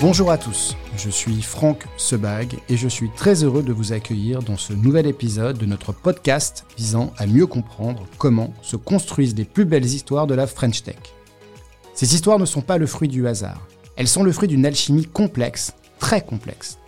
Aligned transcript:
Bonjour 0.00 0.30
à 0.30 0.38
tous, 0.38 0.76
je 0.96 1.08
suis 1.08 1.40
Franck 1.40 1.84
Sebag 1.96 2.58
et 2.68 2.76
je 2.76 2.88
suis 2.88 3.10
très 3.10 3.44
heureux 3.44 3.62
de 3.62 3.72
vous 3.72 3.92
accueillir 3.92 4.42
dans 4.42 4.56
ce 4.56 4.72
nouvel 4.72 5.06
épisode 5.06 5.56
de 5.56 5.66
notre 5.66 5.92
podcast 5.92 6.66
visant 6.76 7.12
à 7.16 7.26
mieux 7.26 7.46
comprendre 7.46 8.04
comment 8.18 8.52
se 8.60 8.76
construisent 8.76 9.36
les 9.36 9.44
plus 9.44 9.64
belles 9.64 9.84
histoires 9.84 10.26
de 10.26 10.34
la 10.34 10.46
French 10.48 10.82
Tech. 10.82 10.98
Ces 11.94 12.14
histoires 12.14 12.40
ne 12.40 12.44
sont 12.44 12.60
pas 12.60 12.76
le 12.76 12.86
fruit 12.86 13.08
du 13.08 13.26
hasard, 13.26 13.66
elles 13.96 14.08
sont 14.08 14.24
le 14.24 14.32
fruit 14.32 14.48
d'une 14.48 14.66
alchimie 14.66 15.06
complexe, 15.06 15.72
très 16.00 16.20
complexe. 16.20 16.78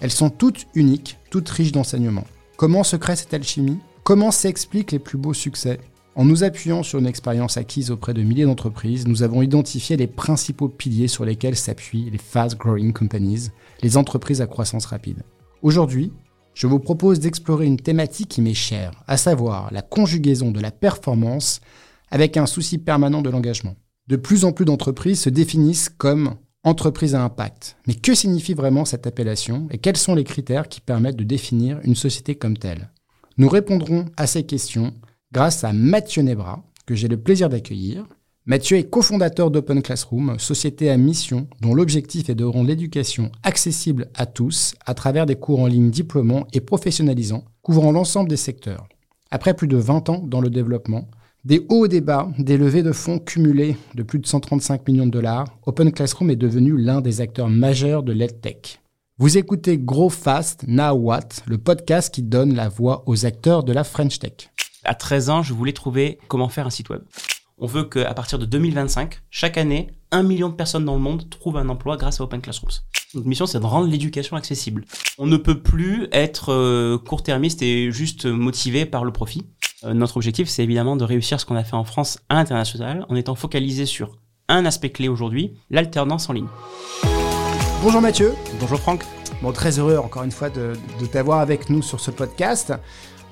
Elles 0.00 0.10
sont 0.10 0.30
toutes 0.30 0.66
uniques, 0.74 1.18
toutes 1.30 1.48
riches 1.50 1.72
d'enseignements. 1.72 2.26
Comment 2.56 2.82
se 2.82 2.96
crée 2.96 3.16
cette 3.16 3.34
alchimie? 3.34 3.78
Comment 4.02 4.30
s'expliquent 4.30 4.92
les 4.92 4.98
plus 4.98 5.18
beaux 5.18 5.34
succès? 5.34 5.80
En 6.16 6.24
nous 6.24 6.44
appuyant 6.44 6.82
sur 6.82 6.98
une 6.98 7.06
expérience 7.06 7.56
acquise 7.56 7.90
auprès 7.90 8.14
de 8.14 8.22
milliers 8.22 8.44
d'entreprises, 8.44 9.06
nous 9.06 9.22
avons 9.22 9.42
identifié 9.42 9.96
les 9.96 10.06
principaux 10.06 10.68
piliers 10.68 11.08
sur 11.08 11.24
lesquels 11.24 11.56
s'appuient 11.56 12.10
les 12.10 12.18
fast-growing 12.18 12.92
companies, 12.92 13.50
les 13.82 13.96
entreprises 13.96 14.40
à 14.40 14.46
croissance 14.46 14.86
rapide. 14.86 15.22
Aujourd'hui, 15.62 16.12
je 16.54 16.68
vous 16.68 16.78
propose 16.78 17.18
d'explorer 17.18 17.66
une 17.66 17.78
thématique 17.78 18.28
qui 18.28 18.42
m'est 18.42 18.54
chère, 18.54 18.92
à 19.08 19.16
savoir 19.16 19.72
la 19.72 19.82
conjugaison 19.82 20.52
de 20.52 20.60
la 20.60 20.70
performance 20.70 21.60
avec 22.10 22.36
un 22.36 22.46
souci 22.46 22.78
permanent 22.78 23.22
de 23.22 23.30
l'engagement. 23.30 23.74
De 24.06 24.16
plus 24.16 24.44
en 24.44 24.52
plus 24.52 24.64
d'entreprises 24.64 25.20
se 25.20 25.30
définissent 25.30 25.88
comme 25.88 26.36
entreprises 26.62 27.14
à 27.14 27.24
impact. 27.24 27.76
Mais 27.86 27.94
que 27.94 28.14
signifie 28.14 28.54
vraiment 28.54 28.84
cette 28.84 29.06
appellation 29.06 29.66
et 29.70 29.78
quels 29.78 29.96
sont 29.96 30.14
les 30.14 30.24
critères 30.24 30.68
qui 30.68 30.80
permettent 30.80 31.16
de 31.16 31.24
définir 31.24 31.80
une 31.82 31.96
société 31.96 32.36
comme 32.36 32.56
telle? 32.56 32.90
Nous 33.36 33.48
répondrons 33.48 34.06
à 34.16 34.26
ces 34.28 34.44
questions 34.44 34.94
grâce 35.34 35.64
à 35.64 35.72
Mathieu 35.72 36.22
Nebra, 36.22 36.62
que 36.86 36.94
j'ai 36.94 37.08
le 37.08 37.16
plaisir 37.16 37.48
d'accueillir. 37.48 38.06
Mathieu 38.46 38.76
est 38.76 38.88
cofondateur 38.88 39.50
d'Open 39.50 39.82
Classroom, 39.82 40.38
société 40.38 40.90
à 40.90 40.96
mission 40.96 41.48
dont 41.60 41.74
l'objectif 41.74 42.30
est 42.30 42.36
de 42.36 42.44
rendre 42.44 42.68
l'éducation 42.68 43.32
accessible 43.42 44.06
à 44.14 44.26
tous 44.26 44.76
à 44.86 44.94
travers 44.94 45.26
des 45.26 45.34
cours 45.34 45.58
en 45.58 45.66
ligne 45.66 45.90
diplômants 45.90 46.46
et 46.52 46.60
professionnalisants, 46.60 47.44
couvrant 47.62 47.90
l'ensemble 47.90 48.28
des 48.28 48.36
secteurs. 48.36 48.86
Après 49.32 49.54
plus 49.54 49.66
de 49.66 49.76
20 49.76 50.08
ans 50.08 50.22
dans 50.24 50.40
le 50.40 50.50
développement, 50.50 51.08
des 51.44 51.66
hauts 51.68 51.86
et 51.86 51.88
des 51.88 52.00
bas, 52.00 52.30
des 52.38 52.56
levées 52.56 52.84
de 52.84 52.92
fonds 52.92 53.18
cumulées 53.18 53.76
de 53.96 54.04
plus 54.04 54.20
de 54.20 54.26
135 54.26 54.86
millions 54.86 55.06
de 55.06 55.10
dollars, 55.10 55.46
Open 55.66 55.90
Classroom 55.90 56.30
est 56.30 56.36
devenu 56.36 56.76
l'un 56.76 57.00
des 57.00 57.20
acteurs 57.20 57.48
majeurs 57.48 58.04
de 58.04 58.12
l'EdTech. 58.12 58.80
Vous 59.18 59.36
écoutez 59.36 59.78
Grow 59.78 60.10
Fast, 60.10 60.64
Now 60.68 60.94
What, 60.94 61.42
le 61.46 61.58
podcast 61.58 62.14
qui 62.14 62.22
donne 62.22 62.54
la 62.54 62.68
voix 62.68 63.02
aux 63.06 63.26
acteurs 63.26 63.64
de 63.64 63.72
la 63.72 63.84
French 63.84 64.18
Tech. 64.20 64.50
À 64.84 64.94
13 64.94 65.30
ans, 65.30 65.42
je 65.42 65.54
voulais 65.54 65.72
trouver 65.72 66.18
comment 66.28 66.48
faire 66.48 66.66
un 66.66 66.70
site 66.70 66.90
web. 66.90 67.02
On 67.58 67.66
veut 67.66 67.84
qu'à 67.84 68.12
partir 68.14 68.38
de 68.38 68.46
2025, 68.46 69.22
chaque 69.30 69.58
année, 69.58 69.92
un 70.10 70.22
million 70.22 70.48
de 70.48 70.54
personnes 70.54 70.84
dans 70.84 70.94
le 70.94 71.00
monde 71.00 71.30
trouvent 71.30 71.56
un 71.56 71.68
emploi 71.68 71.96
grâce 71.96 72.20
à 72.20 72.24
Open 72.24 72.40
Classrooms. 72.40 72.72
Notre 73.14 73.28
mission, 73.28 73.46
c'est 73.46 73.60
de 73.60 73.64
rendre 73.64 73.86
l'éducation 73.86 74.36
accessible. 74.36 74.84
On 75.18 75.26
ne 75.26 75.36
peut 75.36 75.60
plus 75.60 76.08
être 76.10 76.52
euh, 76.52 76.98
court-termiste 76.98 77.62
et 77.62 77.92
juste 77.92 78.26
motivé 78.26 78.86
par 78.86 79.04
le 79.04 79.12
profit. 79.12 79.46
Euh, 79.84 79.94
notre 79.94 80.16
objectif, 80.16 80.48
c'est 80.48 80.64
évidemment 80.64 80.96
de 80.96 81.04
réussir 81.04 81.38
ce 81.38 81.46
qu'on 81.46 81.54
a 81.54 81.62
fait 81.62 81.76
en 81.76 81.84
France 81.84 82.18
à 82.28 82.34
l'international 82.34 83.06
en 83.08 83.14
étant 83.14 83.36
focalisé 83.36 83.86
sur 83.86 84.18
un 84.48 84.66
aspect 84.66 84.90
clé 84.90 85.08
aujourd'hui, 85.08 85.54
l'alternance 85.70 86.28
en 86.28 86.32
ligne. 86.32 86.48
Bonjour 87.82 88.00
Mathieu. 88.00 88.34
Bonjour 88.60 88.80
Franck. 88.80 89.04
Bon, 89.42 89.52
très 89.52 89.78
heureux 89.78 89.96
encore 89.96 90.24
une 90.24 90.32
fois 90.32 90.50
de, 90.50 90.72
de 91.00 91.06
t'avoir 91.06 91.38
avec 91.38 91.70
nous 91.70 91.82
sur 91.82 92.00
ce 92.00 92.10
podcast. 92.10 92.72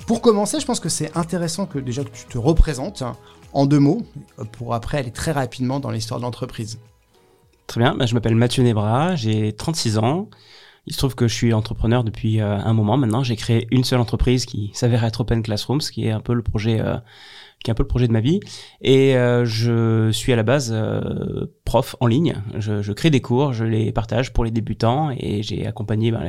Pour 0.07 0.21
commencer, 0.21 0.61
je 0.61 0.67
pense 0.67 0.81
que 0.81 0.89
c'est 0.89 1.17
intéressant 1.17 1.67
que 1.67 1.79
déjà 1.79 2.03
tu 2.05 2.27
te 2.27 2.39
représentes 2.39 3.03
en 3.53 3.67
deux 3.67 3.79
mots, 3.79 4.03
pour 4.53 4.75
après 4.75 4.99
aller 4.99 5.11
très 5.11 5.33
rapidement 5.33 5.81
dans 5.81 5.91
l'histoire 5.91 6.19
de 6.19 6.25
l'entreprise. 6.25 6.79
Très 7.67 7.81
bien, 7.81 7.95
bah, 7.95 8.07
je 8.07 8.15
m'appelle 8.15 8.35
Mathieu 8.35 8.63
Nebra, 8.63 9.15
j'ai 9.17 9.53
36 9.53 9.99
ans. 9.99 10.29
Il 10.87 10.93
se 10.93 10.99
trouve 10.99 11.15
que 11.15 11.29
je 11.29 11.35
suis 11.35 11.53
entrepreneur 11.53 12.03
depuis 12.03 12.41
euh, 12.41 12.57
un 12.57 12.73
moment 12.73 12.97
maintenant. 12.97 13.23
J'ai 13.23 13.37
créé 13.37 13.69
une 13.71 13.85
seule 13.85 14.01
entreprise 14.01 14.47
qui 14.47 14.73
s'avère 14.75 15.05
être 15.05 15.21
Open 15.21 15.43
Classrooms, 15.43 15.79
qui 15.81 16.07
est 16.07 16.11
un 16.11 16.21
peu 16.21 16.35
le 16.35 16.43
projet, 16.43 16.81
euh, 16.81 16.97
qui 17.63 17.71
est 17.71 17.73
un 17.73 17.75
peu 17.75 17.85
le 17.85 17.89
projet 17.89 18.09
de 18.09 18.13
ma 18.13 18.21
vie. 18.21 18.41
Et 18.81 19.17
euh, 19.17 19.45
je 19.45 20.11
suis 20.11 20.33
à 20.33 20.37
la 20.37 20.43
base 20.43 20.75
prof 21.65 21.95
en 22.01 22.09
ligne. 22.09 22.35
Je, 22.59 22.93
crée 22.93 23.11
des 23.11 23.21
cours, 23.21 23.53
je 23.53 23.65
les 23.65 23.93
partage 23.93 24.33
pour 24.33 24.45
les 24.45 24.51
débutants 24.51 25.15
et 25.17 25.45
j'ai 25.45 25.67
accompagné 25.67 26.11
bah, 26.11 26.21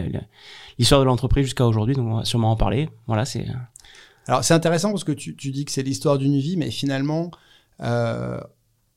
l'histoire 0.78 1.02
de 1.02 1.06
l'entreprise 1.06 1.46
jusqu'à 1.46 1.66
aujourd'hui. 1.66 1.96
Donc 1.96 2.08
on 2.08 2.18
va 2.18 2.26
sûrement 2.26 2.52
en 2.52 2.56
parler. 2.56 2.90
Voilà, 3.08 3.26
c'est. 3.26 3.46
Alors 4.28 4.44
c'est 4.44 4.54
intéressant 4.54 4.92
parce 4.92 5.04
que 5.04 5.12
tu, 5.12 5.36
tu 5.36 5.52
dis 5.52 5.66
que 5.66 5.72
c'est 5.72 5.84
l'histoire 5.84 6.18
d'une 6.18 6.38
vie, 6.38 6.58
mais 6.58 6.72
finalement. 6.72 7.32
Euh, 7.82 8.40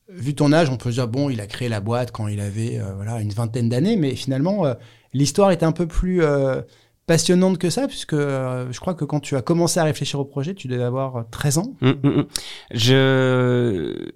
vu 0.09 0.35
ton 0.35 0.53
âge, 0.53 0.69
on 0.69 0.77
peut 0.77 0.89
se 0.89 0.95
dire 0.95 1.07
bon, 1.07 1.29
il 1.29 1.41
a 1.41 1.47
créé 1.47 1.69
la 1.69 1.79
boîte 1.79 2.11
quand 2.11 2.27
il 2.27 2.39
avait 2.39 2.79
euh, 2.79 2.93
voilà 2.95 3.21
une 3.21 3.31
vingtaine 3.31 3.69
d'années, 3.69 3.97
mais 3.97 4.15
finalement 4.15 4.65
euh, 4.65 4.73
l'histoire 5.13 5.51
est 5.51 5.63
un 5.63 5.71
peu 5.71 5.87
plus 5.87 6.23
euh, 6.23 6.61
passionnante 7.05 7.57
que 7.57 7.69
ça, 7.69 7.87
puisque 7.87 8.15
je 8.15 8.79
crois 8.79 8.93
que 8.93 9.05
quand 9.05 9.19
tu 9.19 9.35
as 9.35 9.41
commencé 9.41 9.79
à 9.79 9.83
réfléchir 9.83 10.19
au 10.19 10.25
projet, 10.25 10.53
tu 10.53 10.67
devais 10.67 10.83
avoir 10.83 11.25
13 11.29 11.57
ans. 11.59 11.73
Mmh, 11.81 11.89
mmh, 11.89 12.09
mmh. 12.09 12.25
Je 12.71 14.11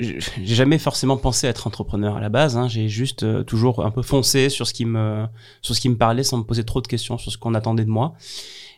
j'ai 0.00 0.54
jamais 0.54 0.78
forcément 0.78 1.16
pensé 1.16 1.46
être 1.46 1.66
entrepreneur 1.66 2.16
à 2.16 2.20
la 2.20 2.28
base. 2.28 2.56
Hein. 2.56 2.68
J'ai 2.68 2.88
juste 2.88 3.44
toujours 3.44 3.84
un 3.84 3.90
peu 3.90 4.02
foncé 4.02 4.48
sur 4.48 4.66
ce 4.66 4.72
qui 4.72 4.84
me 4.84 5.26
sur 5.62 5.74
ce 5.74 5.80
qui 5.80 5.88
me 5.88 5.96
parlait, 5.96 6.22
sans 6.22 6.38
me 6.38 6.42
poser 6.42 6.64
trop 6.64 6.80
de 6.80 6.86
questions 6.86 7.18
sur 7.18 7.30
ce 7.30 7.38
qu'on 7.38 7.54
attendait 7.54 7.84
de 7.84 7.90
moi. 7.90 8.14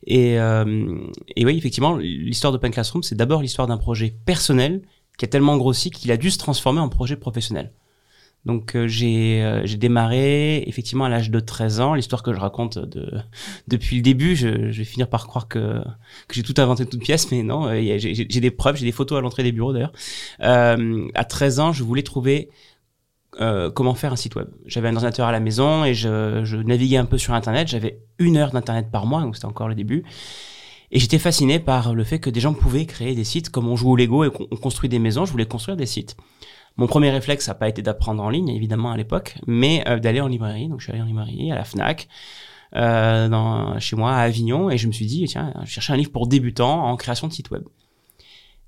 Et, 0.07 0.35
et 0.35 1.45
oui, 1.45 1.57
effectivement, 1.57 1.97
l'histoire 1.97 2.53
d'Open 2.53 2.73
Classroom, 2.73 3.03
c'est 3.03 3.15
d'abord 3.15 3.41
l'histoire 3.41 3.69
d'un 3.69 3.79
projet 3.79 4.17
personnel 4.25 4.83
qui 5.17 5.25
a 5.25 5.29
tellement 5.29 5.57
grossi 5.57 5.91
qu'il 5.91 6.11
a 6.11 6.17
dû 6.17 6.31
se 6.31 6.39
transformer 6.39 6.81
en 6.81 6.89
projet 6.89 7.17
professionnel. 7.17 7.73
Donc 8.45 8.75
euh, 8.75 8.89
j'ai 8.89 9.41
euh, 9.43 9.65
démarré 9.77 10.65
effectivement 10.67 11.05
à 11.05 11.09
l'âge 11.09 11.31
de 11.31 11.39
13 11.39 11.81
ans. 11.81 11.95
L'histoire 11.95 12.23
que 12.23 12.33
je 12.33 12.41
raconte 12.41 12.79
de 12.79 13.13
depuis 13.69 13.97
le 13.97 14.03
début, 14.03 14.35
je, 14.35 14.71
je 14.71 14.79
vais 14.79 14.85
finir 14.85 15.09
par 15.09 15.27
croire 15.27 15.47
que 15.49 15.81
que 16.29 16.35
j'ai 16.35 16.43
tout 16.43 16.55
inventé 16.59 16.85
de 16.85 16.91
toute 16.91 17.03
pièce, 17.03 17.31
mais 17.31 17.43
non. 17.43 17.69
Euh, 17.69 17.99
j'ai 17.99 18.25
des 18.25 18.51
preuves, 18.51 18.77
j'ai 18.77 18.87
des 18.87 18.93
photos 18.93 19.19
à 19.19 19.21
l'entrée 19.21 19.45
des 19.45 19.53
bureaux 19.53 19.73
d'ailleurs. 19.73 19.93
à 20.41 21.25
13 21.25 21.61
ans, 21.61 21.73
je 21.73 21.85
voulais 21.85 22.03
trouver 22.03 22.51
comment 23.75 23.95
faire 23.95 24.13
un 24.13 24.17
site 24.17 24.35
web. 24.35 24.49
J'avais 24.67 24.89
un 24.89 24.95
ordinateur 24.95 25.27
à 25.27 25.33
la 25.33 25.41
maison 25.41 25.85
et 25.85 25.95
je, 25.95 26.43
je 26.45 26.57
naviguais 26.57 26.99
un 26.99 27.07
peu 27.07 27.19
sur 27.19 27.35
Internet. 27.35 27.69
J'avais 27.69 28.01
une 28.19 28.37
heure 28.37 28.51
d'Internet 28.51 28.91
par 28.91 29.07
mois, 29.07 29.23
donc 29.23 29.37
c'était 29.37 29.47
encore 29.47 29.69
le 29.69 29.75
début. 29.75 30.05
Et 30.91 30.99
j'étais 30.99 31.19
fasciné 31.19 31.59
par 31.59 31.95
le 31.95 32.05
fait 32.05 32.19
que 32.19 32.29
des 32.29 32.41
gens 32.41 32.53
pouvaient 32.53 32.85
créer 32.85 33.15
des 33.15 33.25
sites 33.25 33.49
comme 33.49 33.67
on 33.67 33.77
joue 33.77 33.93
au 33.93 33.97
Lego 33.97 34.25
et 34.25 34.31
qu'on 34.31 34.45
construit 34.57 34.91
des 34.91 34.99
maisons. 34.99 35.25
Je 35.25 35.33
voulais 35.33 35.47
construire 35.47 35.77
des 35.77 35.87
sites. 35.87 36.17
Mon 36.77 36.87
premier 36.87 37.11
réflexe, 37.11 37.49
n'a 37.49 37.55
pas 37.55 37.69
été 37.69 37.83
d'apprendre 37.83 38.23
en 38.23 38.31
ligne, 38.31 38.49
évidemment, 38.49 38.93
à 38.93 38.97
l'époque, 38.97 39.37
mais 39.47 39.85
euh, 39.89 39.99
d'aller 39.99 40.21
en 40.21 40.29
librairie. 40.29 40.69
Donc, 40.69 40.81
je 40.81 40.85
suis 40.85 40.93
allé 40.93 41.03
en 41.03 41.07
librairie, 41.07 41.53
à 41.53 41.55
la 41.55 41.65
FNAC, 41.65 42.09
euh, 42.77 43.79
chez 43.79 43.97
moi, 43.97 44.13
à 44.13 44.21
Avignon, 44.21 44.71
et 44.71 44.79
je 44.79 44.87
me 44.87 44.93
suis 44.93 45.07
dit, 45.07 45.25
tiens, 45.27 45.53
je 45.65 45.71
cherchais 45.71 45.93
un 45.93 45.97
livre 45.97 46.13
pour 46.13 46.27
débutants 46.27 46.87
en 46.87 46.97
création 46.97 47.29
de 47.29 47.33
site 47.33 47.51
web. 47.51 47.65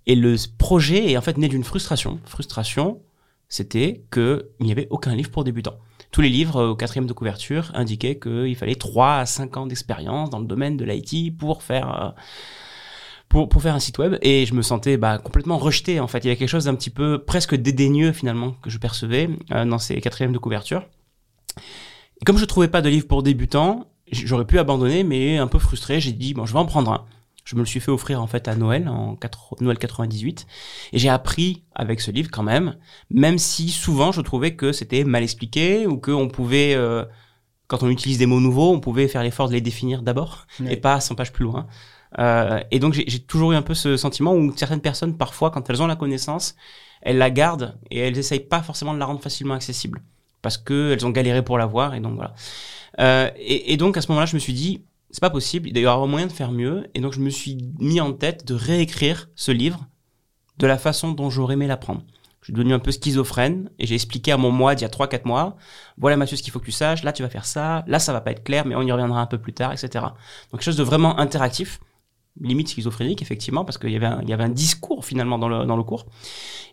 Et 0.06 0.14
le 0.14 0.36
projet 0.58 1.12
est 1.12 1.16
en 1.16 1.22
fait 1.22 1.38
né 1.38 1.48
d'une 1.48 1.64
frustration. 1.64 2.20
Frustration, 2.26 3.00
c'était 3.48 4.04
qu'il 4.12 4.44
n'y 4.60 4.72
avait 4.72 4.88
aucun 4.90 5.14
livre 5.14 5.30
pour 5.30 5.44
débutants 5.44 5.78
tous 6.14 6.20
les 6.20 6.28
livres 6.28 6.58
euh, 6.58 6.68
au 6.68 6.76
quatrième 6.76 7.08
de 7.08 7.12
couverture 7.12 7.72
indiquaient 7.74 8.20
qu'il 8.20 8.54
fallait 8.54 8.76
3 8.76 9.16
à 9.16 9.26
5 9.26 9.56
ans 9.56 9.66
d'expérience 9.66 10.30
dans 10.30 10.38
le 10.38 10.46
domaine 10.46 10.76
de 10.76 10.84
l'IT 10.84 11.36
pour 11.36 11.64
faire 11.64 12.14
pour, 13.28 13.48
pour 13.48 13.62
faire 13.62 13.74
un 13.74 13.80
site 13.80 13.98
web 13.98 14.16
et 14.22 14.46
je 14.46 14.54
me 14.54 14.62
sentais 14.62 14.96
bah, 14.96 15.18
complètement 15.18 15.58
rejeté 15.58 16.00
en 16.00 16.06
fait. 16.06 16.18
Il 16.18 16.26
y 16.26 16.28
avait 16.28 16.36
quelque 16.36 16.48
chose 16.48 16.64
d'un 16.64 16.74
petit 16.74 16.90
peu 16.90 17.24
presque 17.24 17.54
dédaigneux 17.54 18.12
finalement 18.12 18.52
que 18.62 18.70
je 18.70 18.78
percevais 18.78 19.28
euh, 19.52 19.64
dans 19.64 19.78
ces 19.78 20.00
quatrièmes 20.00 20.32
de 20.32 20.38
couverture. 20.38 20.84
Et 22.20 22.24
comme 22.24 22.38
je 22.38 22.44
trouvais 22.44 22.68
pas 22.68 22.82
de 22.82 22.88
livre 22.88 23.06
pour 23.06 23.22
débutants, 23.22 23.86
j'aurais 24.12 24.46
pu 24.46 24.58
abandonner 24.58 25.04
mais 25.04 25.38
un 25.38 25.46
peu 25.46 25.58
frustré, 25.58 26.00
j'ai 26.00 26.12
dit 26.12 26.34
bon 26.34 26.46
je 26.46 26.52
vais 26.52 26.58
en 26.58 26.66
prendre 26.66 26.92
un. 26.92 27.04
Je 27.44 27.56
me 27.56 27.60
le 27.60 27.66
suis 27.66 27.80
fait 27.80 27.90
offrir 27.90 28.22
en 28.22 28.26
fait 28.26 28.48
à 28.48 28.56
Noël, 28.56 28.88
en 28.88 29.16
4, 29.16 29.56
Noël 29.60 29.78
98. 29.78 30.46
Et 30.92 30.98
j'ai 30.98 31.10
appris 31.10 31.62
avec 31.74 32.00
ce 32.00 32.10
livre 32.10 32.30
quand 32.32 32.42
même, 32.42 32.76
même 33.10 33.38
si 33.38 33.68
souvent 33.68 34.12
je 34.12 34.22
trouvais 34.22 34.56
que 34.56 34.72
c'était 34.72 35.04
mal 35.04 35.22
expliqué 35.22 35.86
ou 35.86 35.98
qu'on 35.98 36.28
pouvait, 36.28 36.74
euh, 36.74 37.04
quand 37.66 37.82
on 37.82 37.90
utilise 37.90 38.16
des 38.16 38.24
mots 38.24 38.40
nouveaux, 38.40 38.72
on 38.72 38.80
pouvait 38.80 39.08
faire 39.08 39.22
l'effort 39.22 39.48
de 39.48 39.52
les 39.52 39.60
définir 39.60 40.02
d'abord 40.02 40.46
et 40.66 40.76
pas 40.76 41.00
100 41.00 41.16
pages 41.16 41.32
plus 41.32 41.44
loin. 41.44 41.66
Euh, 42.18 42.60
et 42.70 42.78
donc 42.78 42.94
j'ai 42.94 43.20
toujours 43.20 43.52
eu 43.52 43.56
un 43.56 43.62
peu 43.62 43.74
ce 43.74 43.96
sentiment 43.96 44.34
où 44.34 44.52
certaines 44.56 44.80
personnes, 44.80 45.16
parfois, 45.16 45.50
quand 45.50 45.68
elles 45.68 45.82
ont 45.82 45.86
la 45.86 45.96
connaissance, 45.96 46.54
elles 47.02 47.18
la 47.18 47.30
gardent 47.30 47.76
et 47.90 47.98
elles 47.98 48.18
essayent 48.18 48.40
pas 48.40 48.62
forcément 48.62 48.94
de 48.94 48.98
la 48.98 49.06
rendre 49.06 49.20
facilement 49.20 49.54
accessible 49.54 50.02
parce 50.42 50.58
qu'elles 50.58 51.04
ont 51.06 51.10
galéré 51.10 51.42
pour 51.42 51.58
l'avoir 51.58 51.94
et 51.94 52.00
donc 52.00 52.14
voilà. 52.14 52.34
Euh, 53.00 53.30
et, 53.36 53.72
et 53.72 53.76
donc 53.76 53.96
à 53.96 54.00
ce 54.00 54.08
moment-là, 54.08 54.26
je 54.26 54.34
me 54.34 54.40
suis 54.40 54.52
dit, 54.52 54.82
c'est 55.14 55.20
pas 55.20 55.30
possible, 55.30 55.68
il 55.68 55.72
doit 55.72 55.82
y 55.82 55.86
avoir 55.86 56.08
moyen 56.08 56.26
de 56.26 56.32
faire 56.32 56.50
mieux. 56.50 56.90
Et 56.94 57.00
donc, 57.00 57.12
je 57.12 57.20
me 57.20 57.30
suis 57.30 57.72
mis 57.78 58.00
en 58.00 58.12
tête 58.12 58.44
de 58.48 58.54
réécrire 58.54 59.28
ce 59.36 59.52
livre 59.52 59.86
de 60.58 60.66
la 60.66 60.76
façon 60.76 61.12
dont 61.12 61.30
j'aurais 61.30 61.54
aimé 61.54 61.68
l'apprendre. 61.68 62.02
Je 62.40 62.46
suis 62.46 62.52
devenu 62.52 62.74
un 62.74 62.80
peu 62.80 62.90
schizophrène 62.90 63.70
et 63.78 63.86
j'ai 63.86 63.94
expliqué 63.94 64.32
à 64.32 64.36
mon 64.36 64.50
moi 64.50 64.74
d'il 64.74 64.82
y 64.82 64.84
a 64.84 64.90
3-4 64.90 65.20
mois, 65.24 65.56
voilà 65.96 66.16
Mathieu 66.16 66.36
ce 66.36 66.42
qu'il 66.42 66.52
faut 66.52 66.58
que 66.58 66.64
tu 66.66 66.72
saches, 66.72 67.02
là 67.02 67.12
tu 67.12 67.22
vas 67.22 67.30
faire 67.30 67.46
ça, 67.46 67.84
là 67.86 67.98
ça 67.98 68.12
va 68.12 68.20
pas 68.20 68.32
être 68.32 68.44
clair, 68.44 68.66
mais 68.66 68.74
on 68.74 68.82
y 68.82 68.92
reviendra 68.92 69.22
un 69.22 69.26
peu 69.26 69.38
plus 69.38 69.54
tard, 69.54 69.72
etc. 69.72 69.88
Donc 69.94 70.60
quelque 70.60 70.62
chose 70.62 70.76
de 70.76 70.82
vraiment 70.82 71.18
interactif, 71.18 71.80
limite 72.40 72.68
schizophrénique 72.68 73.22
effectivement, 73.22 73.64
parce 73.64 73.78
qu'il 73.78 73.90
y, 73.90 73.96
avait 73.96 74.06
un, 74.06 74.22
y 74.22 74.32
avait 74.32 74.44
un 74.44 74.48
discours 74.48 75.04
finalement 75.04 75.38
dans 75.38 75.48
le, 75.48 75.64
dans 75.66 75.76
le 75.76 75.82
cours. 75.82 76.06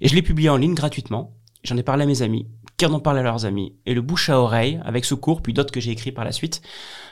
Et 0.02 0.08
je 0.08 0.16
l'ai 0.16 0.22
publié 0.22 0.50
en 0.50 0.58
ligne 0.58 0.74
gratuitement. 0.74 1.36
j'en 1.64 1.78
ai 1.78 1.84
parlé 1.84 2.04
à 2.04 2.08
mes 2.08 2.22
amis, 2.22 2.48
qui 2.78 2.86
en 2.86 2.94
ont 2.94 3.00
parlé 3.00 3.20
à 3.20 3.24
leurs 3.24 3.46
amis. 3.46 3.76
Et 3.86 3.94
le 3.94 4.02
bouche 4.02 4.30
à 4.30 4.40
oreille, 4.40 4.80
avec 4.84 5.06
ce 5.06 5.14
cours, 5.14 5.42
puis 5.42 5.54
d'autres 5.54 5.72
que 5.72 5.80
j'ai 5.80 5.92
écrits 5.92 6.12
par 6.12 6.26
la 6.26 6.32
suite, 6.32 6.62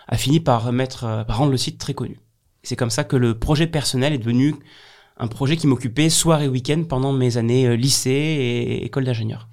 a 0.07 0.18
fini 0.18 0.40
par, 0.40 0.72
mettre, 0.72 1.04
euh, 1.04 1.24
par 1.24 1.38
rendre 1.38 1.51
le 1.51 1.57
site 1.57 1.78
très 1.78 1.94
connu. 1.94 2.19
C'est 2.63 2.75
comme 2.75 2.90
ça 2.90 3.04
que 3.04 3.16
le 3.16 3.38
projet 3.38 3.68
personnel 3.68 4.13
est 4.13 4.18
devenu 4.18 4.56
un 5.18 5.28
projet 5.28 5.57
qui 5.57 5.68
m'occupait 5.68 6.10
soir 6.10 6.42
et 6.42 6.48
week-end 6.48 6.84
pendant 6.88 7.13
mes 7.13 7.38
années 7.38 7.68
euh, 7.68 7.75
lycée 7.75 8.10
et 8.10 8.86
école 8.86 9.04
d'ingénieur. 9.04 9.48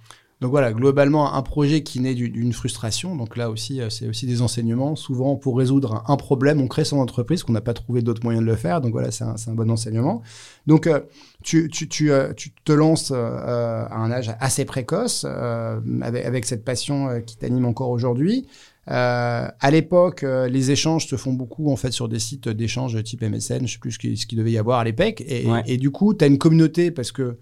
Donc 0.46 0.52
voilà, 0.52 0.72
globalement, 0.72 1.34
un 1.34 1.42
projet 1.42 1.82
qui 1.82 1.98
naît 1.98 2.14
d'une 2.14 2.52
frustration. 2.52 3.16
Donc 3.16 3.36
là 3.36 3.50
aussi, 3.50 3.80
euh, 3.80 3.90
c'est 3.90 4.06
aussi 4.06 4.26
des 4.26 4.42
enseignements. 4.42 4.94
Souvent, 4.94 5.34
pour 5.34 5.58
résoudre 5.58 6.04
un 6.06 6.16
problème, 6.16 6.60
on 6.60 6.68
crée 6.68 6.84
son 6.84 6.98
entreprise, 6.98 7.42
qu'on 7.42 7.52
n'a 7.52 7.60
pas 7.60 7.74
trouvé 7.74 8.00
d'autres 8.00 8.22
moyens 8.22 8.46
de 8.46 8.48
le 8.48 8.54
faire. 8.54 8.80
Donc 8.80 8.92
voilà, 8.92 9.10
c'est 9.10 9.24
un, 9.24 9.34
un, 9.44 9.54
bon 9.54 9.68
enseignement. 9.72 10.22
Donc 10.68 10.86
euh, 10.86 11.00
tu, 11.42 11.68
tu, 11.68 11.88
tu, 11.88 12.12
tu, 12.36 12.52
te 12.64 12.70
lances 12.70 13.10
à 13.10 13.92
un 13.92 14.12
âge 14.12 14.36
assez 14.38 14.64
précoce, 14.64 15.24
avec, 15.24 16.24
avec, 16.24 16.44
cette 16.44 16.64
passion 16.64 17.20
qui 17.26 17.36
t'anime 17.36 17.64
encore 17.64 17.90
aujourd'hui. 17.90 18.46
Euh, 18.88 19.48
à 19.58 19.70
l'époque, 19.72 20.22
euh, 20.22 20.46
les 20.46 20.70
échanges 20.70 21.08
se 21.08 21.16
font 21.16 21.32
beaucoup 21.32 21.72
en 21.72 21.76
fait 21.76 21.90
sur 21.90 22.08
des 22.08 22.20
sites 22.20 22.48
d'échange 22.48 23.02
type 23.02 23.22
MSN, 23.22 23.66
je 23.66 23.72
sais 23.72 23.78
plus 23.78 23.92
ce 23.92 23.98
qu'il 23.98 24.16
ce 24.16 24.26
devait 24.32 24.52
y 24.52 24.58
avoir 24.58 24.78
à 24.78 24.84
l'époque. 24.84 25.22
Et, 25.22 25.46
et, 25.66 25.76
du 25.76 25.90
coup, 25.90 26.14
tu 26.14 26.24
as 26.24 26.28
une 26.28 26.38
communauté 26.38 26.92
parce 26.92 27.10
que 27.10 27.36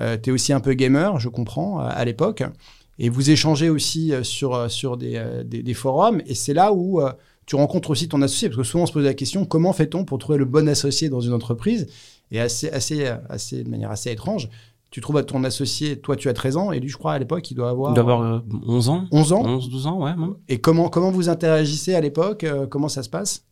euh, 0.00 0.16
tu 0.22 0.30
es 0.30 0.32
aussi 0.32 0.52
un 0.52 0.60
peu 0.60 0.74
gamer, 0.74 1.18
je 1.18 1.28
comprends, 1.28 1.78
à 1.78 2.04
l'époque. 2.04 2.42
Et 2.98 3.08
vous 3.08 3.30
échangez 3.30 3.70
aussi 3.70 4.12
sur, 4.22 4.70
sur 4.70 4.98
des, 4.98 5.22
des, 5.44 5.62
des 5.62 5.74
forums. 5.74 6.20
Et 6.26 6.34
c'est 6.34 6.52
là 6.52 6.72
où 6.74 7.00
tu 7.46 7.56
rencontres 7.56 7.90
aussi 7.90 8.08
ton 8.08 8.20
associé. 8.20 8.48
Parce 8.48 8.58
que 8.58 8.62
souvent, 8.62 8.84
on 8.84 8.86
se 8.86 8.92
pose 8.92 9.04
la 9.04 9.14
question 9.14 9.46
comment 9.46 9.72
fait-on 9.72 10.04
pour 10.04 10.18
trouver 10.18 10.38
le 10.38 10.44
bon 10.44 10.68
associé 10.68 11.08
dans 11.08 11.20
une 11.20 11.32
entreprise? 11.32 11.86
Et 12.30 12.40
assez, 12.40 12.68
assez, 12.70 13.06
assez, 13.28 13.64
de 13.64 13.70
manière 13.70 13.90
assez 13.90 14.10
étrange, 14.10 14.50
tu 14.90 15.00
trouves 15.00 15.16
à 15.16 15.22
ton 15.22 15.44
associé, 15.44 15.98
toi 16.00 16.16
tu 16.16 16.28
as 16.28 16.32
13 16.32 16.56
ans, 16.56 16.72
et 16.72 16.80
lui 16.80 16.88
je 16.88 16.96
crois 16.96 17.12
à 17.12 17.18
l'époque 17.18 17.48
il 17.50 17.54
doit 17.54 17.70
avoir... 17.70 17.92
Il 17.92 17.94
doit 17.94 18.12
avoir 18.12 18.42
11 18.66 18.88
ans. 18.88 19.04
11 19.12 19.32
ans 19.32 19.42
11, 19.44 19.70
12 19.70 19.86
ans, 19.86 20.02
ouais. 20.02 20.12
Et 20.48 20.60
comment, 20.60 20.88
comment 20.88 21.10
vous 21.10 21.28
interagissez 21.28 21.94
à 21.94 22.00
l'époque? 22.00 22.44
Euh, 22.44 22.66
Comment 22.66 22.88
ça 22.88 23.02
se 23.02 23.08
passe? 23.08 23.44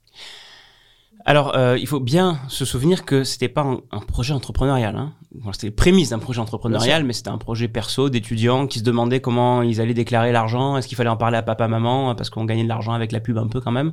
Alors, 1.28 1.54
euh, 1.58 1.76
il 1.78 1.86
faut 1.86 2.00
bien 2.00 2.40
se 2.48 2.64
souvenir 2.64 3.04
que 3.04 3.22
c'était 3.22 3.50
pas 3.50 3.60
un, 3.90 3.98
projet 3.98 4.32
entrepreneurial. 4.32 4.96
Hein. 4.96 5.12
c'était 5.52 5.66
les 5.66 5.70
prémices 5.70 6.08
d'un 6.08 6.18
projet 6.18 6.40
entrepreneurial, 6.40 7.04
mais 7.04 7.12
c'était 7.12 7.28
un 7.28 7.36
projet 7.36 7.68
perso 7.68 8.08
d'étudiants 8.08 8.66
qui 8.66 8.78
se 8.78 8.84
demandaient 8.84 9.20
comment 9.20 9.60
ils 9.60 9.82
allaient 9.82 9.92
déclarer 9.92 10.32
l'argent. 10.32 10.78
Est-ce 10.78 10.88
qu'il 10.88 10.96
fallait 10.96 11.10
en 11.10 11.18
parler 11.18 11.36
à 11.36 11.42
papa, 11.42 11.68
maman, 11.68 12.14
parce 12.14 12.30
qu'on 12.30 12.46
gagnait 12.46 12.62
de 12.62 12.68
l'argent 12.68 12.94
avec 12.94 13.12
la 13.12 13.20
pub 13.20 13.36
un 13.36 13.46
peu 13.46 13.60
quand 13.60 13.70
même. 13.70 13.92